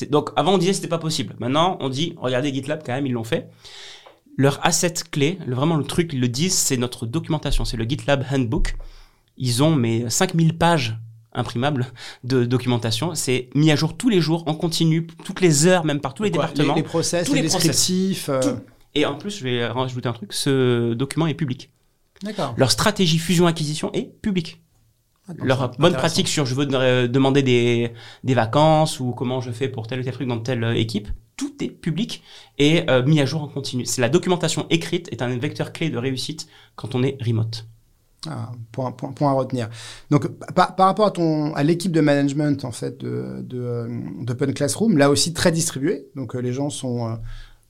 Donc 0.10 0.30
avant 0.36 0.54
on 0.54 0.58
disait 0.58 0.74
c'était 0.74 0.88
pas 0.88 0.98
possible. 0.98 1.36
Maintenant 1.40 1.78
on 1.82 1.90
dit 1.90 2.14
regardez 2.18 2.54
GitLab 2.54 2.82
quand 2.86 2.94
même 2.94 3.06
ils 3.06 3.14
l'ont 3.14 3.24
fait. 3.24 3.50
Leur 4.38 4.64
asset 4.66 4.94
clé, 5.12 5.40
le, 5.46 5.56
vraiment 5.56 5.76
le 5.76 5.84
truc 5.84 6.14
ils 6.14 6.20
le 6.20 6.28
disent 6.28 6.54
c'est 6.54 6.78
notre 6.78 7.06
documentation, 7.06 7.66
c'est 7.66 7.78
le 7.78 7.86
GitLab 7.86 8.26
Handbook. 8.32 8.76
Ils 9.38 9.64
ont 9.64 9.76
mais 9.76 10.10
5000 10.10 10.58
pages 10.58 10.98
imprimable 11.34 11.88
de 12.24 12.46
documentation. 12.46 13.14
C'est 13.16 13.50
mis 13.54 13.72
à 13.72 13.76
jour 13.76 13.96
tous 13.96 14.10
les 14.10 14.22
jours, 14.22 14.44
en 14.48 14.56
continu, 14.56 15.08
toutes 15.24 15.42
les 15.42 15.68
heures, 15.68 15.86
même 15.86 16.00
par 16.00 16.16
tous 16.16 16.24
les 16.24 16.32
départements. 16.32 16.74
Les, 16.74 16.84
process, 16.84 17.30
les, 17.30 17.42
descriptifs. 17.42 18.30
Euh. 18.30 18.42
Et 18.98 19.06
en 19.06 19.16
plus, 19.16 19.38
je 19.38 19.44
vais 19.44 19.68
rajouter 19.68 20.10
un 20.10 20.14
truc, 20.14 20.34
ce 20.34 20.96
document 20.96 21.28
est 21.28 21.36
public. 21.36 21.72
D'accord. 22.24 22.56
Leur 22.58 22.72
stratégie 22.72 23.20
fusion-acquisition 23.20 23.92
est 23.94 24.12
publique. 24.22 24.60
Ah, 25.30 25.34
Leur 25.44 25.70
bonne 25.78 25.94
pratique 25.94 26.28
sur 26.28 26.48
je 26.48 26.56
veux 26.56 26.66
demander 26.66 27.44
des, 27.44 27.94
des 28.24 28.34
vacances 28.34 29.00
ou 29.00 29.12
comment 29.12 29.40
je 29.40 29.52
fais 29.52 29.68
pour 29.68 29.86
tel 29.86 30.00
ou 30.00 30.04
tel 30.04 30.14
truc 30.14 30.28
dans 30.28 30.40
telle 30.40 30.64
euh, 30.64 30.74
équipe, 30.74 31.10
tout 31.36 31.54
est 31.62 31.70
public 31.70 32.24
et 32.58 32.90
euh, 32.90 33.04
mis 33.04 33.20
à 33.22 33.28
jour 33.28 33.44
en 33.44 33.48
continu. 33.48 33.86
C'est 33.86 34.02
la 34.02 34.10
documentation 34.10 34.66
écrite 34.72 35.10
est 35.12 35.22
un 35.22 35.38
vecteur 35.38 35.74
clé 35.74 35.92
de 35.92 35.98
réussite 36.00 36.48
quand 36.76 36.96
on 36.96 37.04
est 37.04 37.22
remote. 37.22 37.68
Ah, 38.26 38.52
point, 38.72 38.92
point, 38.92 39.12
point, 39.12 39.30
à 39.30 39.34
retenir. 39.34 39.70
Donc, 40.10 40.28
par, 40.56 40.76
par 40.76 40.88
rapport 40.88 41.06
à, 41.06 41.12
ton, 41.12 41.54
à 41.54 41.62
l'équipe 41.62 41.92
de 41.92 42.02
management 42.02 42.66
en 42.66 42.72
fait 42.72 43.00
de, 43.00 43.42
de, 43.42 43.60
euh, 43.60 43.88
d'Open 44.22 44.54
Classroom, 44.56 44.98
là 44.98 45.12
aussi 45.12 45.34
très 45.34 45.52
distribué. 45.52 46.08
Donc, 46.16 46.36
euh, 46.36 46.40
les 46.40 46.52
gens 46.52 46.72
sont 46.72 47.20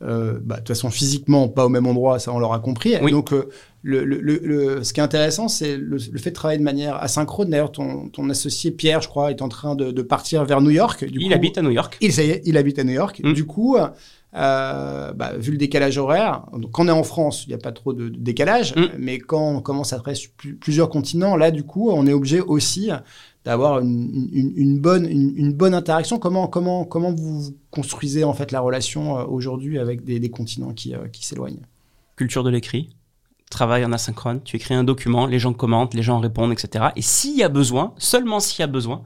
euh, 0.03 0.39
bah, 0.41 0.55
de 0.55 0.59
toute 0.59 0.69
façon 0.69 0.89
physiquement 0.89 1.47
pas 1.47 1.65
au 1.65 1.69
même 1.69 1.87
endroit, 1.87 2.19
ça 2.19 2.31
on 2.33 2.39
l'aura 2.39 2.59
compris. 2.59 2.95
Donc, 2.99 3.31
le, 3.83 4.03
le, 4.03 4.19
le, 4.19 4.83
ce 4.83 4.91
qui 4.91 4.99
est 4.99 5.03
intéressant, 5.03 5.47
c'est 5.47 5.77
le, 5.77 5.97
fait 5.97 6.31
de 6.31 6.35
travailler 6.35 6.59
de 6.59 6.63
manière 6.63 7.01
asynchrone. 7.01 7.49
D'ailleurs, 7.49 7.71
ton, 7.71 8.09
ton, 8.09 8.29
associé 8.29 8.71
Pierre, 8.71 9.01
je 9.01 9.07
crois, 9.07 9.31
est 9.31 9.41
en 9.41 9.49
train 9.49 9.75
de, 9.75 9.91
de 9.91 10.01
partir 10.01 10.43
vers 10.45 10.61
New 10.61 10.71
York. 10.71 11.05
Du 11.05 11.19
il 11.21 11.33
habite 11.33 11.57
à 11.57 11.61
New 11.61 11.71
York. 11.71 11.97
Il, 12.01 12.11
ça 12.11 12.23
y 12.23 12.31
est, 12.31 12.41
il 12.45 12.57
habite 12.57 12.79
à 12.79 12.83
New 12.83 12.91
York. 12.91 13.21
Mm. 13.23 13.33
Du 13.33 13.45
coup, 13.45 13.77
euh, 13.77 15.13
bah, 15.13 15.31
vu 15.37 15.51
le 15.51 15.57
décalage 15.57 15.97
horaire, 15.97 16.43
donc 16.53 16.71
quand 16.71 16.85
on 16.85 16.89
est 16.89 16.91
en 16.91 17.03
France, 17.03 17.45
il 17.45 17.49
n'y 17.49 17.55
a 17.55 17.59
pas 17.59 17.71
trop 17.71 17.93
de, 17.93 18.09
décalage, 18.09 18.75
mm. 18.75 18.85
mais 18.99 19.19
quand 19.19 19.55
on 19.55 19.61
commence 19.61 19.93
à 19.93 19.97
travailler 19.97 20.19
sur 20.19 20.31
plusieurs 20.59 20.89
continents, 20.89 21.37
là, 21.37 21.49
du 21.49 21.63
coup, 21.63 21.89
on 21.89 22.05
est 22.05 22.13
obligé 22.13 22.41
aussi 22.41 22.91
d'avoir 23.47 23.79
une, 23.79 24.29
une, 24.33 24.51
une, 24.57 24.77
bonne, 24.77 25.05
une, 25.09 25.53
bonne 25.53 25.73
interaction. 25.73 26.19
Comment, 26.19 26.47
comment, 26.49 26.83
comment 26.83 27.13
vous 27.13 27.55
construisez 27.71 28.25
en 28.25 28.33
fait 28.33 28.51
la 28.51 28.59
relation 28.59 29.17
euh, 29.17 29.23
aujourd'hui 29.23 29.79
avec 29.79 30.03
des, 30.03 30.19
des, 30.19 30.29
continents 30.29 30.73
qui, 30.73 30.93
euh, 30.93 31.07
qui 31.07 31.25
s'éloignent? 31.25 31.61
Culture 32.17 32.43
de 32.43 32.49
l'écrit, 32.49 32.89
travail 33.49 33.85
en 33.85 33.93
asynchrone, 33.93 34.41
tu 34.43 34.57
écris 34.57 34.73
un 34.73 34.83
document, 34.83 35.27
les 35.27 35.39
gens 35.39 35.53
commentent, 35.53 35.93
les 35.93 36.03
gens 36.03 36.19
répondent, 36.19 36.51
etc. 36.51 36.87
Et 36.97 37.01
s'il 37.01 37.37
y 37.37 37.43
a 37.43 37.47
besoin, 37.47 37.93
seulement 37.97 38.41
s'il 38.41 38.59
y 38.59 38.63
a 38.63 38.67
besoin, 38.67 39.03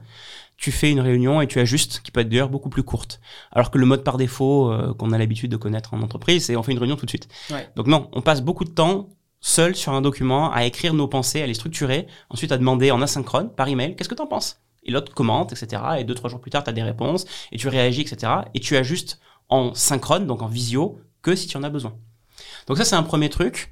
tu 0.56 0.72
fais 0.72 0.90
une 0.90 1.00
réunion 1.00 1.40
et 1.40 1.46
tu 1.46 1.60
ajustes, 1.60 2.00
qui 2.02 2.10
peut 2.10 2.18
être 2.18 2.28
d'ailleurs 2.28 2.50
beaucoup 2.50 2.68
plus 2.68 2.82
courte. 2.82 3.20
Alors 3.52 3.70
que 3.70 3.78
le 3.78 3.86
mode 3.86 4.02
par 4.02 4.16
défaut 4.16 4.72
euh, 4.72 4.92
qu'on 4.92 5.12
a 5.12 5.18
l'habitude 5.18 5.52
de 5.52 5.56
connaître 5.56 5.94
en 5.94 6.02
entreprise, 6.02 6.46
c'est 6.46 6.56
on 6.56 6.64
fait 6.64 6.72
une 6.72 6.78
réunion 6.80 6.96
tout 6.96 7.06
de 7.06 7.10
suite. 7.10 7.28
Donc 7.76 7.86
non, 7.86 8.08
on 8.12 8.22
passe 8.22 8.42
beaucoup 8.42 8.64
de 8.64 8.70
temps 8.70 9.08
seul 9.42 9.76
sur 9.76 9.92
un 9.92 10.00
document 10.00 10.50
à 10.50 10.64
écrire 10.64 10.94
nos 10.94 11.08
pensées, 11.08 11.42
à 11.42 11.46
les 11.46 11.54
structurer, 11.54 12.06
ensuite 12.30 12.52
à 12.52 12.56
demander 12.56 12.90
en 12.90 13.02
asynchrone 13.02 13.52
par 13.54 13.68
email, 13.68 13.94
qu'est-ce 13.94 14.08
que 14.08 14.14
tu 14.14 14.22
en 14.22 14.26
penses? 14.26 14.62
Et 14.84 14.90
l'autre 14.90 15.12
commente, 15.12 15.52
etc. 15.52 15.82
Et 15.98 16.04
deux, 16.04 16.14
trois 16.14 16.30
jours 16.30 16.40
plus 16.40 16.50
tard, 16.50 16.64
tu 16.64 16.70
as 16.70 16.72
des 16.72 16.82
réponses 16.82 17.26
et 17.52 17.58
tu 17.58 17.68
réagis, 17.68 18.00
etc. 18.00 18.32
Et 18.54 18.60
tu 18.60 18.76
ajustes 18.76 19.20
en 19.48 19.74
synchrone, 19.74 20.26
donc 20.26 20.40
en 20.42 20.48
visio, 20.48 20.98
que 21.20 21.34
si 21.34 21.46
tu 21.46 21.56
en 21.56 21.62
as 21.62 21.70
besoin. 21.70 21.94
Donc 22.66 22.78
ça, 22.78 22.84
c'est 22.84 22.96
un 22.96 23.02
premier 23.02 23.28
truc. 23.28 23.70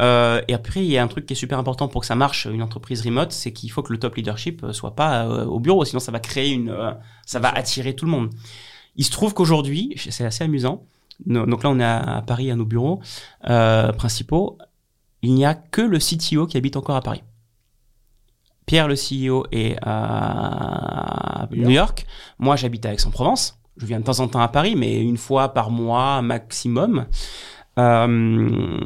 Euh, 0.00 0.40
et 0.48 0.54
après, 0.54 0.80
il 0.80 0.90
y 0.90 0.96
a 0.96 1.02
un 1.02 1.08
truc 1.08 1.26
qui 1.26 1.34
est 1.34 1.36
super 1.36 1.58
important 1.58 1.88
pour 1.88 2.00
que 2.00 2.06
ça 2.06 2.14
marche, 2.14 2.46
une 2.46 2.62
entreprise 2.62 3.02
remote, 3.02 3.32
c'est 3.32 3.52
qu'il 3.52 3.70
faut 3.70 3.82
que 3.82 3.92
le 3.92 3.98
top 3.98 4.16
leadership 4.16 4.64
euh, 4.64 4.72
soit 4.72 4.94
pas 4.94 5.26
euh, 5.26 5.44
au 5.44 5.60
bureau, 5.60 5.84
sinon 5.84 6.00
ça 6.00 6.12
va 6.12 6.20
créer 6.20 6.52
une, 6.52 6.74
ça 7.26 7.38
va 7.38 7.50
attirer 7.50 7.94
tout 7.94 8.06
le 8.06 8.10
monde. 8.10 8.30
Il 8.96 9.04
se 9.04 9.10
trouve 9.10 9.34
qu'aujourd'hui, 9.34 9.94
c'est 9.96 10.24
assez 10.24 10.44
amusant. 10.44 10.84
Donc 11.26 11.62
là, 11.62 11.70
on 11.70 11.78
est 11.78 11.84
à, 11.84 12.22
Paris 12.26 12.50
à 12.50 12.56
nos 12.56 12.64
bureaux 12.64 13.00
principaux. 13.42 14.58
Il 15.22 15.34
n'y 15.34 15.44
a 15.44 15.54
que 15.54 15.82
le 15.82 15.98
CTO 15.98 16.46
qui 16.46 16.56
habite 16.56 16.76
encore 16.76 16.96
à 16.96 17.02
Paris. 17.02 17.22
Pierre, 18.66 18.88
le 18.88 18.94
CEO, 18.94 19.46
est 19.50 19.76
à 19.82 21.48
New 21.50 21.70
York. 21.70 22.06
Moi, 22.38 22.56
j'habite 22.56 22.86
à 22.86 22.92
Aix-en-Provence. 22.92 23.58
Je 23.76 23.86
viens 23.86 23.98
de 23.98 24.04
temps 24.04 24.20
en 24.20 24.28
temps 24.28 24.40
à 24.40 24.48
Paris, 24.48 24.76
mais 24.76 25.00
une 25.00 25.16
fois 25.16 25.52
par 25.52 25.70
mois 25.70 26.22
maximum. 26.22 27.06
Euh, 27.78 28.80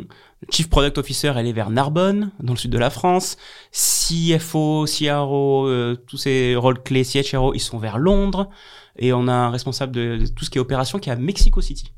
Chief 0.51 0.69
Product 0.69 0.99
Officer, 0.99 1.33
elle 1.37 1.47
est 1.47 1.53
vers 1.53 1.71
Narbonne, 1.71 2.31
dans 2.41 2.53
le 2.53 2.59
sud 2.59 2.71
de 2.71 2.79
la 2.79 2.91
France. 2.91 3.37
CFO, 3.73 4.87
CRO, 4.87 5.67
euh, 5.67 5.97
tous 6.07 6.17
ces 6.17 6.55
rôles 6.57 6.83
clés, 6.83 7.05
CHRO, 7.05 7.55
ils 7.55 7.61
sont 7.61 7.79
vers 7.79 7.99
Londres. 7.99 8.51
Et 8.97 9.13
on 9.13 9.27
a 9.29 9.33
un 9.33 9.51
responsable 9.51 9.93
de, 9.93 10.25
tout 10.35 10.45
ce 10.45 10.51
qui 10.51 10.59
est 10.59 10.61
opération 10.61 10.99
qui 10.99 11.11
est 11.11 11.13
à 11.13 11.17
Mexico 11.17 11.61
City. 11.61 11.93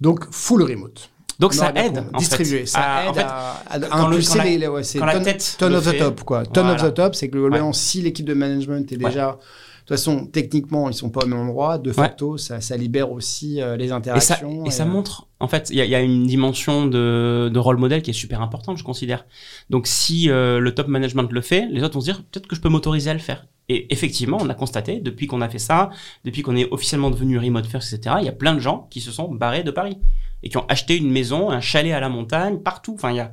Donc, 0.00 0.30
full 0.30 0.62
remote. 0.62 1.10
Donc 1.42 1.54
ça 1.54 1.72
aide, 1.74 2.04
distribuer, 2.16 2.66
ça 2.66 3.08
aide 3.08 3.18
à, 3.18 3.62
impulser 3.90 4.58
les, 4.58 4.68
ouais, 4.68 4.84
c'est 4.84 5.00
ton, 5.00 5.74
of 5.74 5.84
the 5.84 5.98
top 5.98 6.22
quoi. 6.22 6.46
Ton 6.46 6.68
of 6.68 6.80
the 6.80 6.94
top, 6.94 7.16
c'est 7.16 7.26
que 7.28 7.32
globalement 7.32 7.72
si 7.72 8.00
l'équipe 8.00 8.24
de 8.24 8.34
management 8.34 8.90
est 8.92 8.96
déjà 8.96 9.38
de 9.82 9.86
toute 9.88 9.96
façon, 9.96 10.26
techniquement, 10.26 10.88
ils 10.88 10.94
sont 10.94 11.10
pas 11.10 11.24
au 11.24 11.26
même 11.26 11.40
endroit. 11.40 11.76
De 11.76 11.90
facto, 11.90 12.38
ça, 12.38 12.60
ça, 12.60 12.76
libère 12.76 13.10
aussi 13.10 13.60
euh, 13.60 13.76
les 13.76 13.90
interactions. 13.90 14.64
Et 14.64 14.70
ça, 14.70 14.84
montre, 14.84 15.26
en 15.40 15.48
fait, 15.48 15.70
il 15.70 15.84
y, 15.84 15.88
y, 15.88 15.94
a 15.96 16.00
une 16.00 16.24
dimension 16.28 16.86
de, 16.86 17.50
de 17.52 17.58
rôle 17.58 17.78
modèle 17.78 18.00
qui 18.00 18.10
est 18.10 18.14
super 18.14 18.40
importante, 18.42 18.78
je 18.78 18.84
considère. 18.84 19.26
Donc, 19.70 19.88
si 19.88 20.30
euh, 20.30 20.60
le 20.60 20.72
top 20.72 20.86
management 20.86 21.28
le 21.32 21.40
fait, 21.40 21.66
les 21.68 21.82
autres 21.82 21.94
vont 21.94 22.00
se 22.00 22.04
dire 22.04 22.22
peut-être 22.22 22.46
que 22.46 22.54
je 22.54 22.60
peux 22.60 22.68
m'autoriser 22.68 23.10
à 23.10 23.14
le 23.14 23.18
faire. 23.18 23.48
Et 23.68 23.92
effectivement, 23.92 24.38
on 24.40 24.48
a 24.48 24.54
constaté, 24.54 25.00
depuis 25.00 25.26
qu'on 25.26 25.40
a 25.40 25.48
fait 25.48 25.58
ça, 25.58 25.90
depuis 26.24 26.42
qu'on 26.42 26.54
est 26.54 26.70
officiellement 26.70 27.10
devenu 27.10 27.36
remote 27.38 27.66
first, 27.66 27.92
etc., 27.92 28.16
il 28.20 28.26
y 28.26 28.28
a 28.28 28.32
plein 28.32 28.54
de 28.54 28.60
gens 28.60 28.86
qui 28.88 29.00
se 29.00 29.10
sont 29.10 29.34
barrés 29.34 29.64
de 29.64 29.72
Paris 29.72 29.98
et 30.42 30.48
qui 30.48 30.56
ont 30.56 30.66
acheté 30.68 30.96
une 30.96 31.10
maison, 31.10 31.50
un 31.50 31.60
chalet 31.60 31.92
à 31.92 32.00
la 32.00 32.08
montagne, 32.08 32.58
partout. 32.58 32.94
Enfin, 32.94 33.10
il 33.10 33.16
y 33.16 33.20
a 33.20 33.32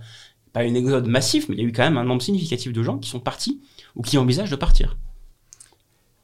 pas 0.54 0.64
une 0.64 0.76
exode 0.76 1.08
massif, 1.08 1.48
mais 1.50 1.56
il 1.56 1.62
y 1.62 1.66
a 1.66 1.68
eu 1.68 1.72
quand 1.72 1.84
même 1.84 1.98
un 1.98 2.04
nombre 2.04 2.22
significatif 2.22 2.74
de 2.74 2.84
gens 2.84 2.98
qui 2.98 3.10
sont 3.10 3.20
partis 3.20 3.62
ou 3.96 4.02
qui 4.02 4.18
envisagent 4.18 4.52
de 4.52 4.56
partir. 4.56 4.98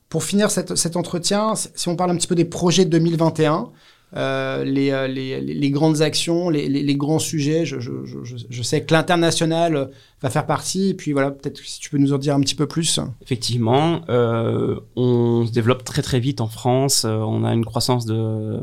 Pour 0.09 0.23
finir 0.23 0.49
cet 0.51 0.95
entretien, 0.95 1.53
si 1.55 1.89
on 1.89 1.95
parle 1.95 2.11
un 2.11 2.15
petit 2.15 2.27
peu 2.27 2.35
des 2.35 2.45
projets 2.45 2.85
de 2.85 2.89
2021, 2.91 3.71
euh, 4.15 4.63
les, 4.63 4.91
euh, 4.91 5.07
les, 5.07 5.69
grandes 5.71 6.01
actions, 6.01 6.49
les, 6.49 6.95
grands 6.95 7.19
sujets. 7.19 7.65
Je, 7.65 8.61
sais 8.61 8.83
que 8.83 8.93
l'international 8.93 9.89
va 10.21 10.29
faire 10.29 10.45
partie. 10.45 10.89
Et 10.89 10.93
puis 10.93 11.11
voilà, 11.11 11.31
peut-être 11.31 11.59
si 11.59 11.79
tu 11.79 11.89
peux 11.89 11.97
nous 11.97 12.13
en 12.13 12.17
dire 12.17 12.35
un 12.35 12.39
petit 12.39 12.55
peu 12.55 12.67
plus. 12.67 12.99
Effectivement, 13.21 14.01
euh, 14.09 14.79
on 14.95 15.45
se 15.45 15.51
développe 15.51 15.83
très 15.83 16.01
très 16.01 16.19
vite 16.19 16.41
en 16.41 16.47
France. 16.47 17.05
Euh, 17.05 17.17
on 17.17 17.43
a 17.43 17.53
une 17.53 17.65
croissance 17.65 18.05
de 18.05 18.59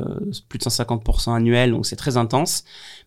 plus 0.48 0.58
de 0.58 0.64
150% 0.64 1.34
annuel, 1.34 1.72
donc 1.72 1.86
c'est 1.86 1.96
très 1.96 2.16
intense. 2.16 2.64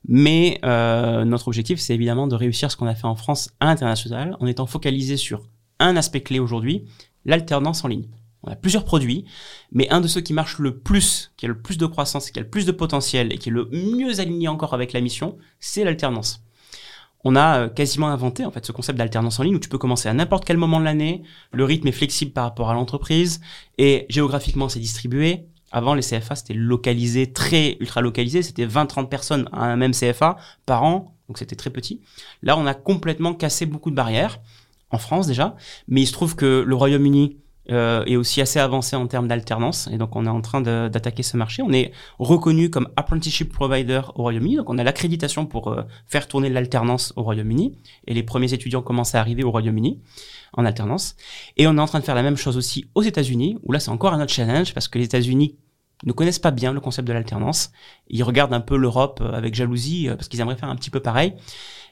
Mais 0.07 0.59
euh, 0.63 1.25
notre 1.25 1.47
objectif, 1.47 1.79
c'est 1.79 1.93
évidemment 1.93 2.27
de 2.27 2.35
réussir 2.35 2.71
ce 2.71 2.77
qu'on 2.77 2.87
a 2.87 2.95
fait 2.95 3.07
en 3.07 3.15
France 3.15 3.49
à 3.59 3.65
l'international, 3.65 4.37
en 4.39 4.47
étant 4.47 4.67
focalisé 4.67 5.17
sur 5.17 5.41
un 5.79 5.97
aspect 5.97 6.21
clé 6.21 6.39
aujourd'hui, 6.39 6.85
l'alternance 7.25 7.83
en 7.83 7.87
ligne. 7.87 8.07
On 8.45 8.51
a 8.51 8.55
plusieurs 8.55 8.85
produits, 8.85 9.25
mais 9.71 9.89
un 9.89 10.01
de 10.01 10.07
ceux 10.07 10.21
qui 10.21 10.33
marche 10.33 10.59
le 10.59 10.77
plus, 10.77 11.31
qui 11.35 11.45
a 11.45 11.49
le 11.49 11.59
plus 11.59 11.77
de 11.77 11.85
croissance, 11.87 12.29
qui 12.29 12.39
a 12.39 12.43
le 12.43 12.49
plus 12.49 12.65
de 12.65 12.71
potentiel 12.71 13.33
et 13.33 13.37
qui 13.37 13.49
est 13.49 13.51
le 13.51 13.67
mieux 13.71 14.19
aligné 14.19 14.47
encore 14.47 14.73
avec 14.75 14.93
la 14.93 15.01
mission, 15.01 15.37
c'est 15.59 15.83
l'alternance. 15.83 16.43
On 17.23 17.35
a 17.35 17.61
euh, 17.61 17.69
quasiment 17.69 18.09
inventé 18.09 18.45
en 18.45 18.51
fait 18.51 18.63
ce 18.63 18.71
concept 18.71 18.99
d'alternance 18.99 19.39
en 19.39 19.43
ligne 19.43 19.55
où 19.55 19.59
tu 19.59 19.67
peux 19.67 19.79
commencer 19.79 20.07
à 20.07 20.13
n'importe 20.13 20.45
quel 20.45 20.57
moment 20.57 20.79
de 20.79 20.85
l'année, 20.85 21.23
le 21.51 21.65
rythme 21.65 21.87
est 21.87 21.91
flexible 21.91 22.31
par 22.31 22.43
rapport 22.43 22.69
à 22.69 22.75
l'entreprise 22.75 23.41
et 23.79 24.05
géographiquement 24.09 24.69
c'est 24.69 24.79
distribué. 24.79 25.47
Avant 25.71 25.95
les 25.95 26.03
CFA 26.03 26.35
c'était 26.35 26.53
localisé, 26.53 27.33
très 27.33 27.77
ultra 27.79 28.01
localisé, 28.01 28.43
c'était 28.43 28.67
20-30 28.67 29.09
personnes 29.09 29.49
à 29.53 29.65
un 29.65 29.75
même 29.75 29.93
CFA 29.93 30.37
par 30.67 30.83
an, 30.83 31.15
donc 31.27 31.39
c'était 31.39 31.55
très 31.55 31.71
petit. 31.71 32.01
Là 32.43 32.59
on 32.59 32.67
a 32.67 32.75
complètement 32.75 33.33
cassé 33.33 33.65
beaucoup 33.65 33.89
de 33.89 33.95
barrières 33.95 34.39
en 34.91 34.99
France 34.99 35.25
déjà, 35.25 35.55
mais 35.87 36.03
il 36.03 36.05
se 36.05 36.13
trouve 36.13 36.35
que 36.35 36.63
le 36.65 36.75
Royaume-Uni 36.75 37.37
euh, 37.71 38.03
est 38.05 38.15
aussi 38.15 38.41
assez 38.41 38.59
avancé 38.59 38.95
en 38.95 39.07
termes 39.07 39.27
d'alternance. 39.27 39.89
Et 39.91 39.97
donc, 39.97 40.15
on 40.15 40.25
est 40.25 40.29
en 40.29 40.41
train 40.41 40.61
d'attaquer 40.61 41.23
ce 41.23 41.35
marché. 41.35 41.63
On 41.63 41.73
est 41.73 41.91
reconnu 42.19 42.69
comme 42.69 42.89
apprenticeship 42.95 43.51
provider 43.51 44.01
au 44.15 44.21
Royaume-Uni. 44.21 44.57
Donc, 44.57 44.69
on 44.69 44.77
a 44.77 44.83
l'accréditation 44.83 45.45
pour 45.45 45.69
euh, 45.69 45.81
faire 46.05 46.27
tourner 46.27 46.49
l'alternance 46.49 47.13
au 47.15 47.23
Royaume-Uni. 47.23 47.75
Et 48.05 48.13
les 48.13 48.23
premiers 48.23 48.53
étudiants 48.53 48.83
commencent 48.83 49.15
à 49.15 49.19
arriver 49.19 49.43
au 49.43 49.49
Royaume-Uni 49.49 49.99
en 50.53 50.65
alternance. 50.65 51.15
Et 51.57 51.65
on 51.67 51.77
est 51.77 51.81
en 51.81 51.87
train 51.87 51.99
de 51.99 52.05
faire 52.05 52.15
la 52.15 52.23
même 52.23 52.37
chose 52.37 52.55
aussi 52.55 52.85
aux 52.93 53.01
États-Unis, 53.01 53.57
où 53.63 53.71
là, 53.71 53.79
c'est 53.79 53.91
encore 53.91 54.13
un 54.13 54.21
autre 54.21 54.33
challenge 54.33 54.73
parce 54.73 54.87
que 54.87 54.99
les 54.99 55.05
États-Unis 55.05 55.57
ne 56.05 56.11
connaissent 56.11 56.39
pas 56.39 56.51
bien 56.51 56.71
le 56.71 56.79
concept 56.79 57.07
de 57.07 57.13
l'alternance. 57.13 57.71
Ils 58.09 58.23
regardent 58.23 58.53
un 58.53 58.61
peu 58.61 58.77
l'Europe 58.77 59.21
euh, 59.23 59.33
avec 59.33 59.55
jalousie 59.55 60.07
parce 60.09 60.27
qu'ils 60.27 60.39
aimeraient 60.39 60.55
faire 60.55 60.69
un 60.69 60.75
petit 60.75 60.91
peu 60.91 60.99
pareil. 60.99 61.33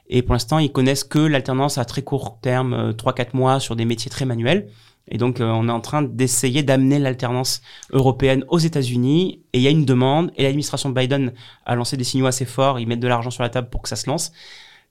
Et 0.08 0.22
pour 0.22 0.34
l'instant, 0.34 0.58
ils 0.58 0.70
connaissent 0.70 1.02
que 1.02 1.18
l'alternance 1.18 1.78
à 1.78 1.84
très 1.84 2.02
court 2.02 2.38
terme, 2.40 2.92
3-4 2.92 3.28
mois 3.34 3.58
sur 3.58 3.74
des 3.74 3.86
métiers 3.86 4.10
très 4.10 4.26
manuels. 4.26 4.68
Et 5.08 5.18
donc, 5.18 5.40
euh, 5.40 5.50
on 5.50 5.68
est 5.68 5.72
en 5.72 5.80
train 5.80 6.02
d'essayer 6.02 6.62
d'amener 6.62 6.98
l'alternance 6.98 7.60
européenne 7.92 8.44
aux 8.48 8.58
États-Unis. 8.58 9.42
Et 9.52 9.58
il 9.58 9.62
y 9.62 9.66
a 9.66 9.70
une 9.70 9.84
demande. 9.84 10.32
Et 10.36 10.42
l'administration 10.42 10.90
Biden 10.90 11.32
a 11.66 11.74
lancé 11.74 11.96
des 11.96 12.04
signaux 12.04 12.26
assez 12.26 12.44
forts. 12.44 12.80
Ils 12.80 12.86
mettent 12.86 13.00
de 13.00 13.08
l'argent 13.08 13.30
sur 13.30 13.42
la 13.42 13.50
table 13.50 13.68
pour 13.70 13.82
que 13.82 13.88
ça 13.88 13.96
se 13.96 14.08
lance. 14.08 14.32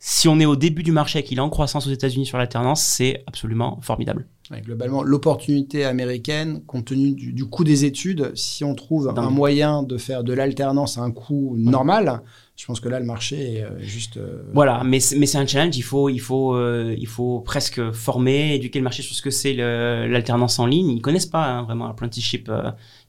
Si 0.05 0.27
on 0.27 0.37
est 0.41 0.45
au 0.45 0.57
début 0.57 0.83
du 0.83 0.91
marché 0.91 1.19
et 1.19 1.23
qu'il 1.23 1.37
est 1.37 1.41
en 1.41 1.49
croissance 1.49 1.87
aux 1.87 1.91
États-Unis 1.91 2.25
sur 2.25 2.37
l'alternance, 2.37 2.83
c'est 2.83 3.23
absolument 3.25 3.79
formidable. 3.81 4.27
globalement, 4.51 5.01
l'opportunité 5.01 5.85
américaine, 5.85 6.61
compte 6.67 6.85
tenu 6.85 7.13
du, 7.13 7.45
coût 7.45 7.63
des 7.63 7.85
études, 7.85 8.33
si 8.35 8.65
on 8.65 8.75
trouve 8.75 9.13
un 9.15 9.29
moyen 9.29 9.81
de 9.81 9.97
faire 9.97 10.25
de 10.25 10.33
l'alternance 10.33 10.97
à 10.97 11.03
un 11.03 11.11
coût 11.11 11.55
normal, 11.57 12.21
je 12.55 12.67
pense 12.67 12.79
que 12.79 12.87
là, 12.87 12.99
le 12.99 13.05
marché 13.05 13.55
est 13.55 13.63
euh, 13.63 13.79
juste. 13.79 14.17
Euh, 14.17 14.43
voilà, 14.53 14.83
mais 14.85 14.99
mais 15.17 15.25
c'est 15.25 15.39
un 15.39 15.47
challenge. 15.47 15.75
Il 15.75 15.81
faut 15.81 16.07
il 16.07 16.19
faut 16.19 16.53
euh, 16.53 16.95
il 16.99 17.07
faut 17.07 17.39
presque 17.39 17.91
former, 17.91 18.53
éduquer 18.53 18.77
le 18.77 18.83
marché 18.83 19.01
sur 19.01 19.15
ce 19.15 19.23
que 19.23 19.31
c'est 19.31 19.53
l'alternance 19.53 20.59
en 20.59 20.67
ligne. 20.67 20.91
Ils 20.91 21.01
connaissent 21.01 21.25
pas 21.25 21.45
hein, 21.45 21.63
vraiment 21.63 21.87
apprenticeship. 21.87 22.51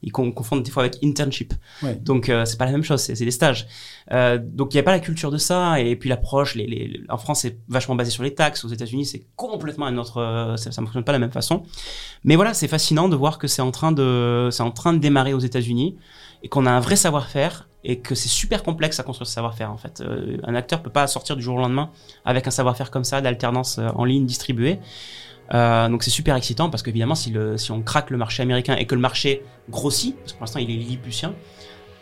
ils 0.01 0.11
confondent 0.11 0.63
des 0.63 0.71
fois 0.71 0.83
avec 0.83 0.97
internship. 1.03 1.53
Donc 2.01 2.31
c'est 2.45 2.57
pas 2.57 2.65
la 2.65 2.71
même 2.71 2.83
chose. 2.83 3.01
C'est 3.01 3.23
des 3.23 3.31
stages. 3.31 3.67
donc 4.11 4.73
il 4.73 4.77
y 4.77 4.79
a 4.79 4.83
pas 4.83 4.91
la 4.91 4.99
culture 4.99 5.29
de 5.29 5.37
ça. 5.37 5.79
Et 5.79 5.95
puis 5.95 6.09
l'approche, 6.09 6.55
les, 6.55 6.65
les, 6.65 7.01
en 7.07 7.17
France 7.17 7.41
c'est 7.41 7.59
vachement 7.67 7.93
basé 7.93 8.09
sur 8.09 8.23
les 8.23 8.33
taxes. 8.33 8.65
Aux 8.65 8.69
États-Unis 8.69 9.05
c'est 9.05 9.27
complètement 9.35 9.85
un 9.85 9.97
autre. 9.99 10.55
Ça, 10.57 10.71
ça 10.71 10.81
fonctionne 10.81 11.03
pas 11.03 11.11
de 11.11 11.17
la 11.17 11.19
même 11.19 11.31
façon. 11.31 11.63
Mais 12.23 12.35
voilà, 12.35 12.55
c'est 12.55 12.67
fascinant 12.67 13.09
de 13.09 13.15
voir 13.15 13.37
que 13.37 13.47
c'est 13.47 13.61
en 13.61 13.71
train 13.71 13.91
de 13.91 14.49
c'est 14.51 14.63
en 14.63 14.71
train 14.71 14.93
de 14.93 14.99
démarrer 14.99 15.35
aux 15.35 15.39
États-Unis 15.39 15.97
et 16.43 16.49
qu'on 16.49 16.65
a 16.65 16.71
un 16.71 16.79
vrai 16.79 16.95
savoir-faire 16.95 17.67
et 17.83 17.99
que 17.99 18.15
c'est 18.15 18.29
super 18.29 18.63
complexe 18.63 18.99
à 18.99 19.03
construire 19.03 19.27
ce 19.27 19.33
savoir-faire 19.33 19.71
en 19.71 19.77
fait. 19.77 20.01
Euh, 20.01 20.37
un 20.43 20.55
acteur 20.55 20.81
peut 20.81 20.89
pas 20.89 21.07
sortir 21.07 21.35
du 21.35 21.43
jour 21.43 21.55
au 21.55 21.59
lendemain 21.59 21.89
avec 22.25 22.47
un 22.47 22.51
savoir-faire 22.51 22.91
comme 22.91 23.03
ça 23.03 23.21
d'alternance 23.21 23.77
euh, 23.77 23.87
en 23.95 24.05
ligne 24.05 24.25
distribuée. 24.25 24.79
Euh, 25.53 25.87
donc 25.89 26.03
c'est 26.03 26.09
super 26.09 26.35
excitant 26.35 26.71
parce 26.71 26.81
qu'évidemment 26.81 27.13
si, 27.13 27.29
le, 27.29 27.57
si 27.57 27.71
on 27.71 27.83
craque 27.83 28.09
le 28.09 28.17
marché 28.17 28.41
américain 28.41 28.75
et 28.75 28.85
que 28.85 28.95
le 28.95 29.01
marché 29.01 29.43
grossit, 29.69 30.15
parce 30.17 30.33
que 30.33 30.37
pour 30.37 30.43
l'instant 30.43 30.59
il 30.59 30.71
est 30.71 30.75
lilliputien, 30.75 31.33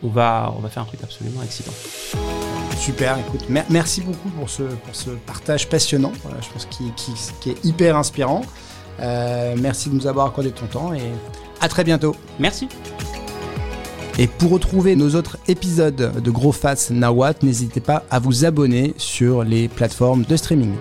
on 0.02 0.08
va, 0.08 0.52
on 0.56 0.60
va 0.60 0.68
faire 0.68 0.82
un 0.82 0.86
truc 0.86 1.00
absolument 1.02 1.42
excitant. 1.42 1.72
Super, 2.78 3.18
écoute, 3.18 3.46
merci 3.70 4.02
beaucoup 4.02 4.28
pour 4.30 4.50
ce, 4.50 4.62
pour 4.62 4.94
ce 4.94 5.10
partage 5.10 5.68
passionnant, 5.68 6.12
je 6.40 6.48
pense 6.50 6.66
qu'il 6.66 6.92
qui, 6.94 7.50
est 7.50 7.64
hyper 7.64 7.96
inspirant. 7.96 8.42
Euh, 9.00 9.54
merci 9.58 9.88
de 9.88 9.94
nous 9.94 10.06
avoir 10.06 10.26
accordé 10.26 10.50
ton 10.52 10.66
temps 10.66 10.92
et 10.92 11.10
à 11.60 11.68
très 11.68 11.84
bientôt. 11.84 12.14
Merci. 12.38 12.68
Et 14.16 14.28
pour 14.28 14.52
retrouver 14.52 14.94
nos 14.94 15.16
autres 15.16 15.38
épisodes 15.48 16.12
de 16.22 16.30
Gros 16.30 16.52
Face 16.52 16.90
Nawat, 16.90 17.34
n'hésitez 17.42 17.80
pas 17.80 18.04
à 18.10 18.20
vous 18.20 18.44
abonner 18.44 18.94
sur 18.96 19.42
les 19.42 19.66
plateformes 19.66 20.22
de 20.22 20.36
streaming. 20.36 20.74